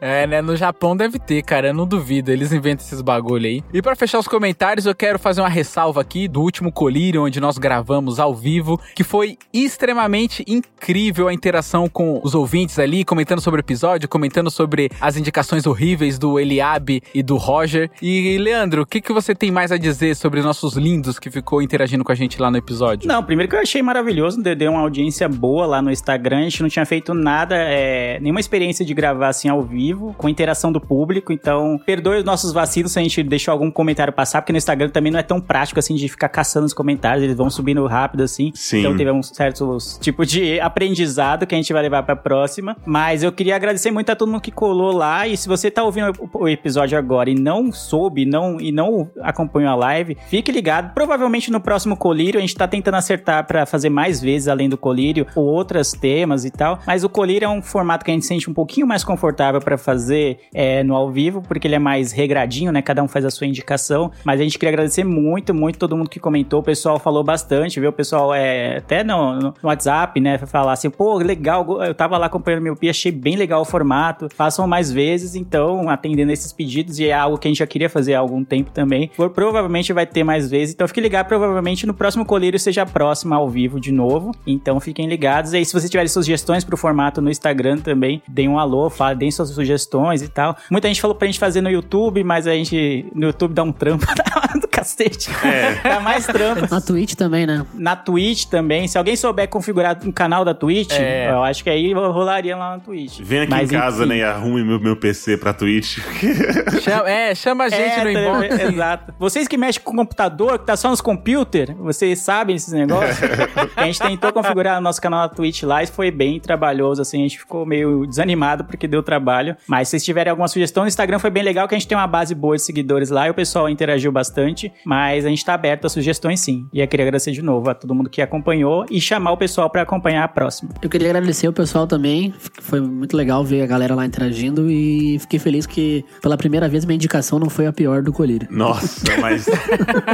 É, 0.00 0.26
né? 0.26 0.40
No 0.42 0.56
Japão 0.56 0.96
deve 0.96 1.18
ter, 1.18 1.42
cara. 1.42 1.68
Eu 1.68 1.74
não 1.74 1.86
duvido. 1.86 2.30
Eles 2.30 2.52
inventam 2.52 2.84
esses 2.84 3.00
bagulho 3.00 3.46
aí. 3.46 3.62
E 3.72 3.82
pra 3.82 3.94
fechar 3.96 4.18
os 4.18 4.26
comentários, 4.28 4.86
eu 4.86 4.94
quero 4.94 5.18
fazer 5.18 5.40
uma 5.40 5.48
ressalva 5.48 6.00
aqui 6.00 6.26
do 6.28 6.40
último 6.40 6.72
colírio, 6.72 7.22
onde 7.24 7.40
nós 7.40 7.58
gravamos 7.58 8.18
ao 8.18 8.34
vivo, 8.34 8.80
que 8.94 9.04
foi 9.04 9.36
extremamente 9.52 10.44
incrível 10.46 11.28
a 11.28 11.32
interação 11.34 11.88
com 11.88 12.20
os 12.22 12.34
ouvintes 12.34 12.78
ali, 12.78 13.04
comentando 13.04 13.40
sobre 13.40 13.60
o 13.60 13.62
episódio, 13.62 14.08
comentando 14.08 14.50
sobre 14.50 14.90
as 15.00 15.16
indicações 15.16 15.66
horríveis 15.66 16.18
do 16.18 16.38
Eliabe 16.38 17.02
e 17.14 17.22
do 17.22 17.36
Roger. 17.36 17.90
E, 18.02 18.38
Leandro, 18.38 18.82
o 18.82 18.86
que, 18.86 19.00
que 19.00 19.12
você 19.12 19.34
tem 19.34 19.50
mais 19.50 19.72
a 19.72 19.76
dizer 19.76 20.14
sobre 20.16 20.40
nossos 20.42 20.74
lindos 20.76 21.18
que 21.18 21.30
ficou 21.30 21.62
interagindo 21.62 22.04
com 22.04 22.12
a 22.12 22.14
gente 22.14 22.40
lá 22.40 22.50
no 22.50 22.56
episódio? 22.56 23.06
Não, 23.08 23.22
primeiro 23.22 23.48
que 23.50 23.56
eu 23.56 23.60
achei 23.60 23.82
maravilhoso, 23.82 24.42
deu- 24.42 24.56
deu 24.56 24.72
uma 24.72 24.80
audiência 24.80 25.28
boa 25.28 25.66
lá 25.66 25.82
no 25.82 25.90
Instagram, 25.90 26.38
a 26.38 26.42
gente 26.42 26.62
não 26.62 26.68
tinha 26.68 26.84
feito 26.90 27.14
nada, 27.14 27.54
é, 27.54 28.18
nenhuma 28.18 28.40
experiência 28.40 28.84
de 28.84 28.92
gravar 28.92 29.28
assim 29.28 29.48
ao 29.48 29.62
vivo, 29.62 30.12
com 30.18 30.28
interação 30.28 30.72
do 30.72 30.80
público, 30.80 31.32
então 31.32 31.80
perdoe 31.86 32.18
os 32.18 32.24
nossos 32.24 32.52
vacilos 32.52 32.90
se 32.90 32.98
a 32.98 33.02
gente 33.02 33.22
deixou 33.22 33.52
algum 33.52 33.70
comentário 33.70 34.12
passar, 34.12 34.42
porque 34.42 34.52
no 34.52 34.58
Instagram 34.58 34.88
também 34.88 35.12
não 35.12 35.20
é 35.20 35.22
tão 35.22 35.40
prático 35.40 35.78
assim 35.78 35.94
de 35.94 36.08
ficar 36.08 36.28
caçando 36.28 36.66
os 36.66 36.74
comentários, 36.74 37.22
eles 37.22 37.36
vão 37.36 37.48
subindo 37.48 37.86
rápido 37.86 38.24
assim, 38.24 38.50
Sim. 38.56 38.80
então 38.80 38.96
teve 38.96 39.08
um 39.12 39.22
certo 39.22 39.78
tipo 40.00 40.26
de 40.26 40.58
aprendizado 40.58 41.46
que 41.46 41.54
a 41.54 41.58
gente 41.58 41.72
vai 41.72 41.80
levar 41.80 42.02
pra 42.02 42.16
próxima, 42.16 42.76
mas 42.84 43.22
eu 43.22 43.30
queria 43.30 43.54
agradecer 43.54 43.92
muito 43.92 44.10
a 44.10 44.16
todo 44.16 44.28
mundo 44.28 44.40
que 44.40 44.50
colou 44.50 44.90
lá, 44.90 45.28
e 45.28 45.36
se 45.36 45.46
você 45.46 45.70
tá 45.70 45.84
ouvindo 45.84 46.12
o 46.34 46.48
episódio 46.48 46.98
agora 46.98 47.30
e 47.30 47.36
não 47.36 47.70
soube, 47.70 48.26
não, 48.26 48.60
e 48.60 48.72
não 48.72 49.08
acompanhou 49.22 49.70
a 49.70 49.76
live, 49.76 50.18
fique 50.26 50.50
ligado, 50.50 50.92
provavelmente 50.92 51.52
no 51.52 51.60
próximo 51.60 51.96
colírio, 51.96 52.38
a 52.38 52.40
gente 52.40 52.56
tá 52.56 52.66
tentando 52.66 52.96
acertar 52.96 53.46
pra 53.46 53.64
fazer 53.64 53.90
mais 53.90 54.20
vezes 54.20 54.48
além 54.48 54.68
do 54.68 54.76
colírio, 54.76 55.24
ou 55.36 55.44
outros 55.44 55.92
temas 55.92 56.44
e 56.44 56.50
tal, 56.50 56.79
mas 56.86 57.04
o 57.04 57.08
colírio 57.08 57.46
é 57.46 57.48
um 57.48 57.62
formato 57.62 58.04
que 58.04 58.10
a 58.10 58.14
gente 58.14 58.26
sente 58.26 58.48
um 58.48 58.54
pouquinho 58.54 58.86
mais 58.86 59.04
confortável 59.04 59.60
pra 59.60 59.76
fazer 59.76 60.38
é, 60.54 60.82
no 60.82 60.94
ao 60.94 61.10
vivo, 61.10 61.42
porque 61.42 61.66
ele 61.66 61.74
é 61.74 61.78
mais 61.78 62.12
regradinho, 62.12 62.72
né, 62.72 62.82
cada 62.82 63.02
um 63.02 63.08
faz 63.08 63.24
a 63.24 63.30
sua 63.30 63.46
indicação, 63.46 64.10
mas 64.24 64.40
a 64.40 64.42
gente 64.42 64.58
queria 64.58 64.70
agradecer 64.70 65.04
muito, 65.04 65.54
muito 65.54 65.78
todo 65.78 65.96
mundo 65.96 66.08
que 66.08 66.20
comentou, 66.20 66.60
o 66.60 66.62
pessoal 66.62 66.98
falou 66.98 67.22
bastante, 67.24 67.80
viu, 67.80 67.90
o 67.90 67.92
pessoal 67.92 68.34
é, 68.34 68.78
até 68.78 69.02
no, 69.04 69.38
no 69.38 69.54
WhatsApp, 69.62 70.20
né, 70.20 70.38
falar 70.38 70.72
assim, 70.72 70.90
pô, 70.90 71.18
legal, 71.18 71.82
eu 71.82 71.94
tava 71.94 72.16
lá 72.18 72.26
acompanhando 72.26 72.62
meu 72.62 72.72
Miopia, 72.72 72.90
achei 72.90 73.12
bem 73.12 73.36
legal 73.36 73.62
o 73.62 73.64
formato, 73.64 74.28
façam 74.34 74.66
mais 74.66 74.90
vezes, 74.90 75.34
então, 75.34 75.88
atendendo 75.88 76.32
esses 76.32 76.52
pedidos, 76.52 76.98
e 76.98 77.06
é 77.06 77.12
algo 77.12 77.38
que 77.38 77.48
a 77.48 77.50
gente 77.50 77.58
já 77.58 77.66
queria 77.66 77.88
fazer 77.88 78.14
há 78.14 78.18
algum 78.18 78.44
tempo 78.44 78.70
também, 78.70 79.10
por, 79.16 79.30
provavelmente 79.30 79.92
vai 79.92 80.06
ter 80.06 80.24
mais 80.24 80.50
vezes, 80.50 80.74
então 80.74 80.86
fique 80.86 81.00
ligado, 81.00 81.26
provavelmente 81.26 81.86
no 81.86 81.94
próximo 81.94 82.24
colírio 82.24 82.58
seja 82.58 82.86
próximo 82.86 83.34
ao 83.34 83.48
vivo 83.48 83.80
de 83.80 83.92
novo, 83.92 84.32
então 84.46 84.78
fiquem 84.80 85.08
ligados, 85.08 85.52
e 85.52 85.58
aí 85.58 85.64
se 85.64 85.72
vocês 85.72 85.90
tiverem 85.90 86.08
sugestões 86.08 86.64
pro 86.70 86.78
formato 86.78 87.20
no 87.20 87.30
Instagram 87.30 87.78
também, 87.78 88.22
deem 88.26 88.48
um 88.48 88.58
alô, 88.58 88.88
fala, 88.88 89.14
deem 89.14 89.30
suas 89.30 89.50
sugestões 89.50 90.22
e 90.22 90.28
tal. 90.28 90.56
Muita 90.70 90.88
gente 90.88 91.00
falou 91.00 91.14
pra 91.14 91.26
gente 91.26 91.38
fazer 91.38 91.60
no 91.60 91.70
YouTube, 91.70 92.24
mas 92.24 92.46
a 92.46 92.52
gente, 92.52 93.06
no 93.14 93.26
YouTube 93.26 93.52
dá 93.52 93.62
um 93.62 93.72
trampo 93.72 94.06
cacete. 94.70 95.28
É. 95.44 95.74
Dá 95.88 96.00
mais 96.00 96.26
trampo. 96.26 96.66
Na 96.70 96.80
Twitch 96.80 97.14
também, 97.14 97.46
né? 97.46 97.64
Na 97.74 97.96
Twitch 97.96 98.46
também. 98.46 98.86
Se 98.88 98.96
alguém 98.96 99.16
souber 99.16 99.48
configurar 99.48 99.98
um 100.04 100.12
canal 100.12 100.44
da 100.44 100.54
Twitch, 100.54 100.92
É. 100.92 101.30
eu 101.30 101.42
acho 101.42 101.62
que 101.64 101.70
aí 101.70 101.92
rolaria 101.92 102.56
lá 102.56 102.72
na 102.76 102.78
Twitch. 102.78 103.20
Vem 103.20 103.40
aqui 103.40 103.50
Mas, 103.50 103.70
em 103.70 103.74
casa, 103.76 103.98
enfim. 104.04 104.08
né, 104.08 104.16
e 104.18 104.22
arrume 104.22 104.64
meu, 104.64 104.80
meu 104.80 104.96
PC 104.96 105.36
pra 105.36 105.52
Twitch. 105.52 105.98
Chama- 106.80 107.10
é, 107.10 107.34
chama 107.34 107.64
a 107.64 107.68
gente 107.68 107.80
É, 107.82 108.04
no 108.04 108.12
tá- 108.12 108.46
inbox. 108.48 108.60
Exato. 108.74 109.14
Vocês 109.18 109.48
que 109.48 109.56
mexem 109.56 109.82
com 109.82 109.94
computador, 109.96 110.58
que 110.58 110.66
tá 110.66 110.76
só 110.76 110.88
nos 110.90 111.00
computers, 111.00 111.74
vocês 111.78 112.18
sabem 112.20 112.56
esses 112.56 112.72
negócios? 112.72 113.18
a 113.76 113.84
gente 113.84 113.98
tentou 114.00 114.32
configurar 114.32 114.78
o 114.78 114.80
nosso 114.80 115.00
canal 115.00 115.20
na 115.20 115.28
Twitch 115.28 115.62
lá 115.62 115.82
e 115.82 115.86
foi 115.86 116.10
bem 116.10 116.38
trabalhoso, 116.40 117.02
assim, 117.02 117.18
a 117.20 117.22
gente 117.22 117.38
ficou 117.38 117.64
meio 117.66 118.06
desanimado 118.06 118.64
porque 118.64 118.86
deu 118.86 119.02
trabalho. 119.02 119.56
Mas 119.66 119.88
se 119.88 119.92
vocês 119.92 120.04
tiverem 120.04 120.30
alguma 120.30 120.48
sugestão, 120.48 120.84
o 120.84 120.86
Instagram 120.86 121.18
foi 121.18 121.30
bem 121.30 121.42
legal, 121.42 121.66
que 121.68 121.74
a 121.74 121.78
gente 121.78 121.88
tem 121.88 121.96
uma 121.96 122.06
base 122.06 122.34
boa 122.34 122.56
de 122.56 122.62
seguidores 122.62 123.10
lá 123.10 123.26
e 123.26 123.30
o 123.30 123.34
pessoal 123.34 123.68
interagiu 123.68 124.10
bastante. 124.12 124.59
Mas 124.84 125.24
a 125.24 125.28
gente 125.28 125.44
tá 125.44 125.54
aberto 125.54 125.86
a 125.86 125.88
sugestões 125.88 126.40
sim. 126.40 126.66
E 126.72 126.80
eu 126.80 126.88
queria 126.88 127.04
agradecer 127.04 127.32
de 127.32 127.42
novo 127.42 127.70
a 127.70 127.74
todo 127.74 127.94
mundo 127.94 128.10
que 128.10 128.20
acompanhou 128.20 128.84
e 128.90 129.00
chamar 129.00 129.32
o 129.32 129.36
pessoal 129.36 129.70
pra 129.70 129.82
acompanhar 129.82 130.24
a 130.24 130.28
próxima. 130.28 130.70
Eu 130.82 130.90
queria 130.90 131.10
agradecer 131.10 131.48
o 131.48 131.52
pessoal 131.52 131.86
também. 131.86 132.34
Foi 132.60 132.80
muito 132.80 133.16
legal 133.16 133.44
ver 133.44 133.62
a 133.62 133.66
galera 133.66 133.94
lá 133.94 134.04
interagindo 134.04 134.70
e 134.70 135.18
fiquei 135.20 135.38
feliz 135.38 135.66
que 135.66 136.04
pela 136.20 136.36
primeira 136.36 136.68
vez 136.68 136.84
minha 136.84 136.96
indicação 136.96 137.38
não 137.38 137.48
foi 137.48 137.66
a 137.66 137.72
pior 137.72 138.02
do 138.02 138.12
colírio. 138.12 138.48
Nossa, 138.50 139.16
mas 139.20 139.46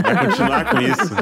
vai 0.03 0.27
continuar 0.27 0.71
com 0.71 0.81
isso. 0.81 1.15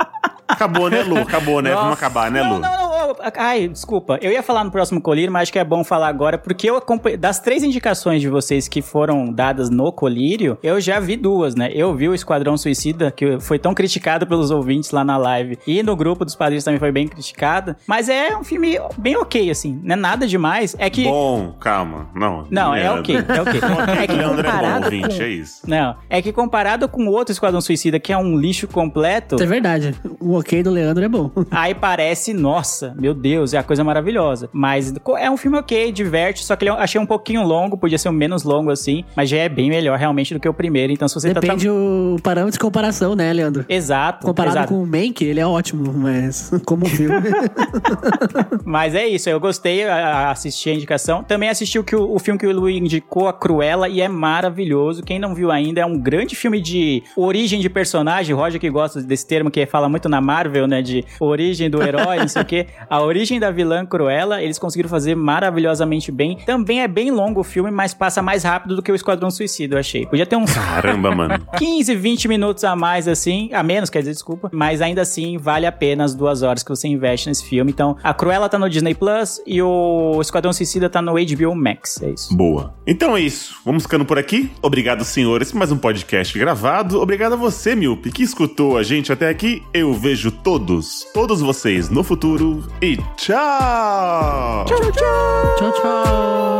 Acabou, 0.50 0.90
né, 0.90 1.02
Lu? 1.02 1.18
Acabou, 1.18 1.62
né? 1.62 1.74
Vamos 1.74 1.94
acabar, 1.94 2.30
né, 2.30 2.42
Não, 2.42 2.54
Lu? 2.54 2.58
não, 2.58 2.76
não. 2.76 3.10
ô, 3.10 3.16
ai, 3.36 3.68
desculpa. 3.68 4.18
Eu 4.20 4.30
ia 4.30 4.42
falar 4.42 4.64
no 4.64 4.70
próximo 4.70 5.00
colírio, 5.00 5.32
mas 5.32 5.42
acho 5.42 5.52
que 5.52 5.58
é 5.58 5.64
bom 5.64 5.82
falar 5.84 6.08
agora, 6.08 6.38
porque 6.38 6.68
eu 6.68 6.76
acompanhei. 6.76 7.16
Das 7.16 7.40
três 7.40 7.62
indicações 7.62 8.20
de 8.20 8.28
vocês 8.28 8.68
que 8.68 8.82
foram 8.82 9.32
dadas 9.32 9.70
no 9.70 9.92
colírio, 9.92 10.58
eu 10.62 10.80
já 10.80 11.00
vi 11.00 11.16
duas, 11.16 11.54
né? 11.54 11.70
Eu 11.72 11.94
vi 11.94 12.08
o 12.08 12.14
Esquadrão 12.14 12.56
Suicida, 12.56 13.10
que 13.10 13.38
foi 13.40 13.58
tão 13.58 13.74
criticado 13.74 14.26
pelos 14.26 14.50
ouvintes 14.50 14.90
lá 14.90 15.04
na 15.04 15.16
live, 15.16 15.58
e 15.66 15.82
no 15.82 15.96
grupo 15.96 16.24
dos 16.24 16.34
padrinhos 16.34 16.64
também 16.64 16.80
foi 16.80 16.92
bem 16.92 17.06
criticado. 17.08 17.76
Mas 17.86 18.08
é 18.08 18.36
um 18.36 18.44
filme 18.44 18.78
bem 18.96 19.16
ok, 19.16 19.50
assim. 19.50 19.80
Não 19.82 19.94
é 19.94 19.96
nada 19.96 20.26
demais. 20.26 20.74
É 20.78 20.88
que. 20.90 21.04
Bom, 21.04 21.54
calma. 21.60 22.08
Não. 22.14 22.46
Não, 22.50 22.74
é 22.74 22.90
ok, 22.90 23.16
é 23.16 23.40
ok. 23.40 23.60
É 24.00 24.06
que 24.06 24.12
Leandro 24.14 24.40
é 24.40 24.42
bom, 24.42 24.50
comparado 24.50 24.84
ouvinte, 24.84 25.16
com... 25.16 25.22
é 25.22 25.28
isso. 25.28 25.62
Não, 25.66 25.96
é 26.08 26.22
que 26.22 26.32
comparado 26.32 26.88
com 26.88 27.06
o 27.06 27.10
outro 27.10 27.32
Esquadrão 27.32 27.60
Suicida, 27.60 27.98
que 27.98 28.12
é 28.12 28.16
um 28.16 28.36
lixo 28.38 28.66
completo, 28.68 29.34
Isso 29.34 29.44
é 29.44 29.46
verdade. 29.46 29.94
O 30.18 30.32
ok 30.40 30.62
do 30.62 30.70
Leandro 30.70 31.04
é 31.04 31.08
bom. 31.08 31.30
aí 31.50 31.74
parece, 31.74 32.32
nossa, 32.32 32.94
meu 32.98 33.14
Deus, 33.14 33.54
é 33.54 33.58
a 33.58 33.62
coisa 33.62 33.84
maravilhosa. 33.84 34.48
Mas 34.52 34.92
é 35.18 35.30
um 35.30 35.36
filme 35.36 35.58
ok, 35.58 35.92
diverte, 35.92 36.44
só 36.44 36.56
que 36.56 36.68
eu 36.68 36.74
achei 36.74 37.00
um 37.00 37.06
pouquinho 37.06 37.42
longo, 37.42 37.76
podia 37.76 37.98
ser 37.98 38.08
um 38.08 38.12
menos 38.12 38.42
longo 38.42 38.70
assim, 38.70 39.04
mas 39.16 39.28
já 39.28 39.38
é 39.38 39.48
bem 39.48 39.68
melhor 39.68 39.98
realmente 39.98 40.34
do 40.34 40.40
que 40.40 40.48
o 40.48 40.54
primeiro. 40.54 40.92
Então 40.92 41.08
se 41.08 41.14
você 41.14 41.32
tá... 41.32 41.40
Depende 41.40 41.68
o 41.68 42.16
parâmetro 42.22 42.52
de 42.52 42.58
comparação, 42.58 43.14
né, 43.14 43.32
Leandro? 43.32 43.64
Exato, 43.68 44.26
Comparado 44.26 44.56
exato. 44.56 44.74
com 44.74 44.82
o 44.82 44.86
Mank, 44.86 45.22
ele 45.22 45.40
é 45.40 45.46
ótimo, 45.46 45.92
mas 45.92 46.50
como 46.64 46.86
filme. 46.86 47.20
Mas 48.64 48.94
é 48.94 49.06
isso, 49.06 49.28
eu 49.28 49.40
gostei, 49.40 49.84
assisti 49.84 50.70
a 50.70 50.74
indicação. 50.74 51.24
Também 51.24 51.48
assisti 51.48 51.78
o, 51.78 51.84
que 51.84 51.96
o, 51.96 52.14
o 52.14 52.18
filme 52.18 52.38
que 52.38 52.46
o 52.46 52.52
Lu 52.52 52.68
indicou, 52.68 53.26
A 53.26 53.32
Cruella, 53.32 53.88
e 53.88 54.00
é 54.00 54.08
maravilhoso. 54.08 55.02
Quem 55.02 55.18
não 55.18 55.34
viu 55.34 55.50
ainda, 55.50 55.80
é 55.80 55.86
um 55.86 55.98
grande 55.98 56.36
filme 56.36 56.60
de 56.60 57.02
origem 57.16 57.60
de 57.60 57.68
personagem. 57.68 58.34
Roger 58.34 58.60
que 58.60 58.70
gosta 58.70 59.02
desse 59.02 59.26
termo, 59.26 59.50
que 59.50 59.66
fala 59.66 59.88
muito 59.88 60.08
na 60.08 60.20
Marvel, 60.30 60.68
né? 60.68 60.80
De 60.80 61.04
origem 61.18 61.68
do 61.68 61.82
herói, 61.82 62.18
não 62.18 62.28
sei 62.28 62.42
o 62.42 62.44
quê. 62.44 62.66
A 62.88 63.02
origem 63.02 63.40
da 63.40 63.50
vilã 63.50 63.84
Cruella, 63.84 64.40
eles 64.40 64.60
conseguiram 64.60 64.88
fazer 64.88 65.16
maravilhosamente 65.16 66.12
bem. 66.12 66.38
Também 66.46 66.82
é 66.82 66.88
bem 66.88 67.10
longo 67.10 67.40
o 67.40 67.44
filme, 67.44 67.70
mas 67.70 67.92
passa 67.92 68.22
mais 68.22 68.44
rápido 68.44 68.76
do 68.76 68.82
que 68.82 68.92
o 68.92 68.94
Esquadrão 68.94 69.30
Suicida, 69.30 69.74
eu 69.74 69.80
achei. 69.80 70.06
Podia 70.06 70.24
ter 70.24 70.36
uns 70.36 70.52
Caramba, 70.52 71.12
mano. 71.14 71.34
15, 71.58 71.96
20 71.96 72.28
minutos 72.28 72.62
a 72.62 72.76
mais, 72.76 73.08
assim, 73.08 73.50
a 73.52 73.62
menos, 73.62 73.90
quer 73.90 74.00
dizer, 74.00 74.12
desculpa, 74.12 74.50
mas 74.52 74.80
ainda 74.80 75.02
assim 75.02 75.36
vale 75.36 75.66
a 75.66 75.72
pena 75.72 76.04
as 76.04 76.14
duas 76.14 76.42
horas 76.42 76.62
que 76.62 76.70
você 76.70 76.86
investe 76.86 77.28
nesse 77.28 77.44
filme. 77.44 77.72
Então, 77.72 77.96
a 78.02 78.14
Cruella 78.14 78.48
tá 78.48 78.58
no 78.58 78.70
Disney 78.70 78.94
Plus 78.94 79.40
e 79.44 79.60
o 79.60 80.18
Esquadrão 80.20 80.52
Suicida 80.52 80.88
tá 80.88 81.02
no 81.02 81.14
HBO 81.14 81.54
Max. 81.56 82.00
É 82.02 82.10
isso. 82.10 82.36
Boa. 82.36 82.74
Então 82.86 83.16
é 83.16 83.20
isso. 83.20 83.56
Vamos 83.64 83.82
ficando 83.82 84.04
por 84.04 84.18
aqui. 84.18 84.50
Obrigado, 84.62 85.04
senhores, 85.04 85.52
mais 85.52 85.72
um 85.72 85.78
podcast 85.78 86.38
gravado. 86.38 87.00
Obrigado 87.00 87.32
a 87.32 87.36
você, 87.36 87.74
Milpe, 87.74 88.12
que 88.12 88.22
escutou 88.22 88.78
a 88.78 88.82
gente 88.82 89.12
até 89.12 89.28
aqui. 89.28 89.62
Eu 89.72 89.92
vejo 89.94 90.09
todos, 90.30 91.06
todos 91.14 91.40
vocês 91.40 91.88
no 91.88 92.02
futuro. 92.02 92.64
E 92.82 92.96
tchau! 93.16 94.64
tchau, 94.64 94.92
tchau. 94.92 95.20
Este 95.56 96.59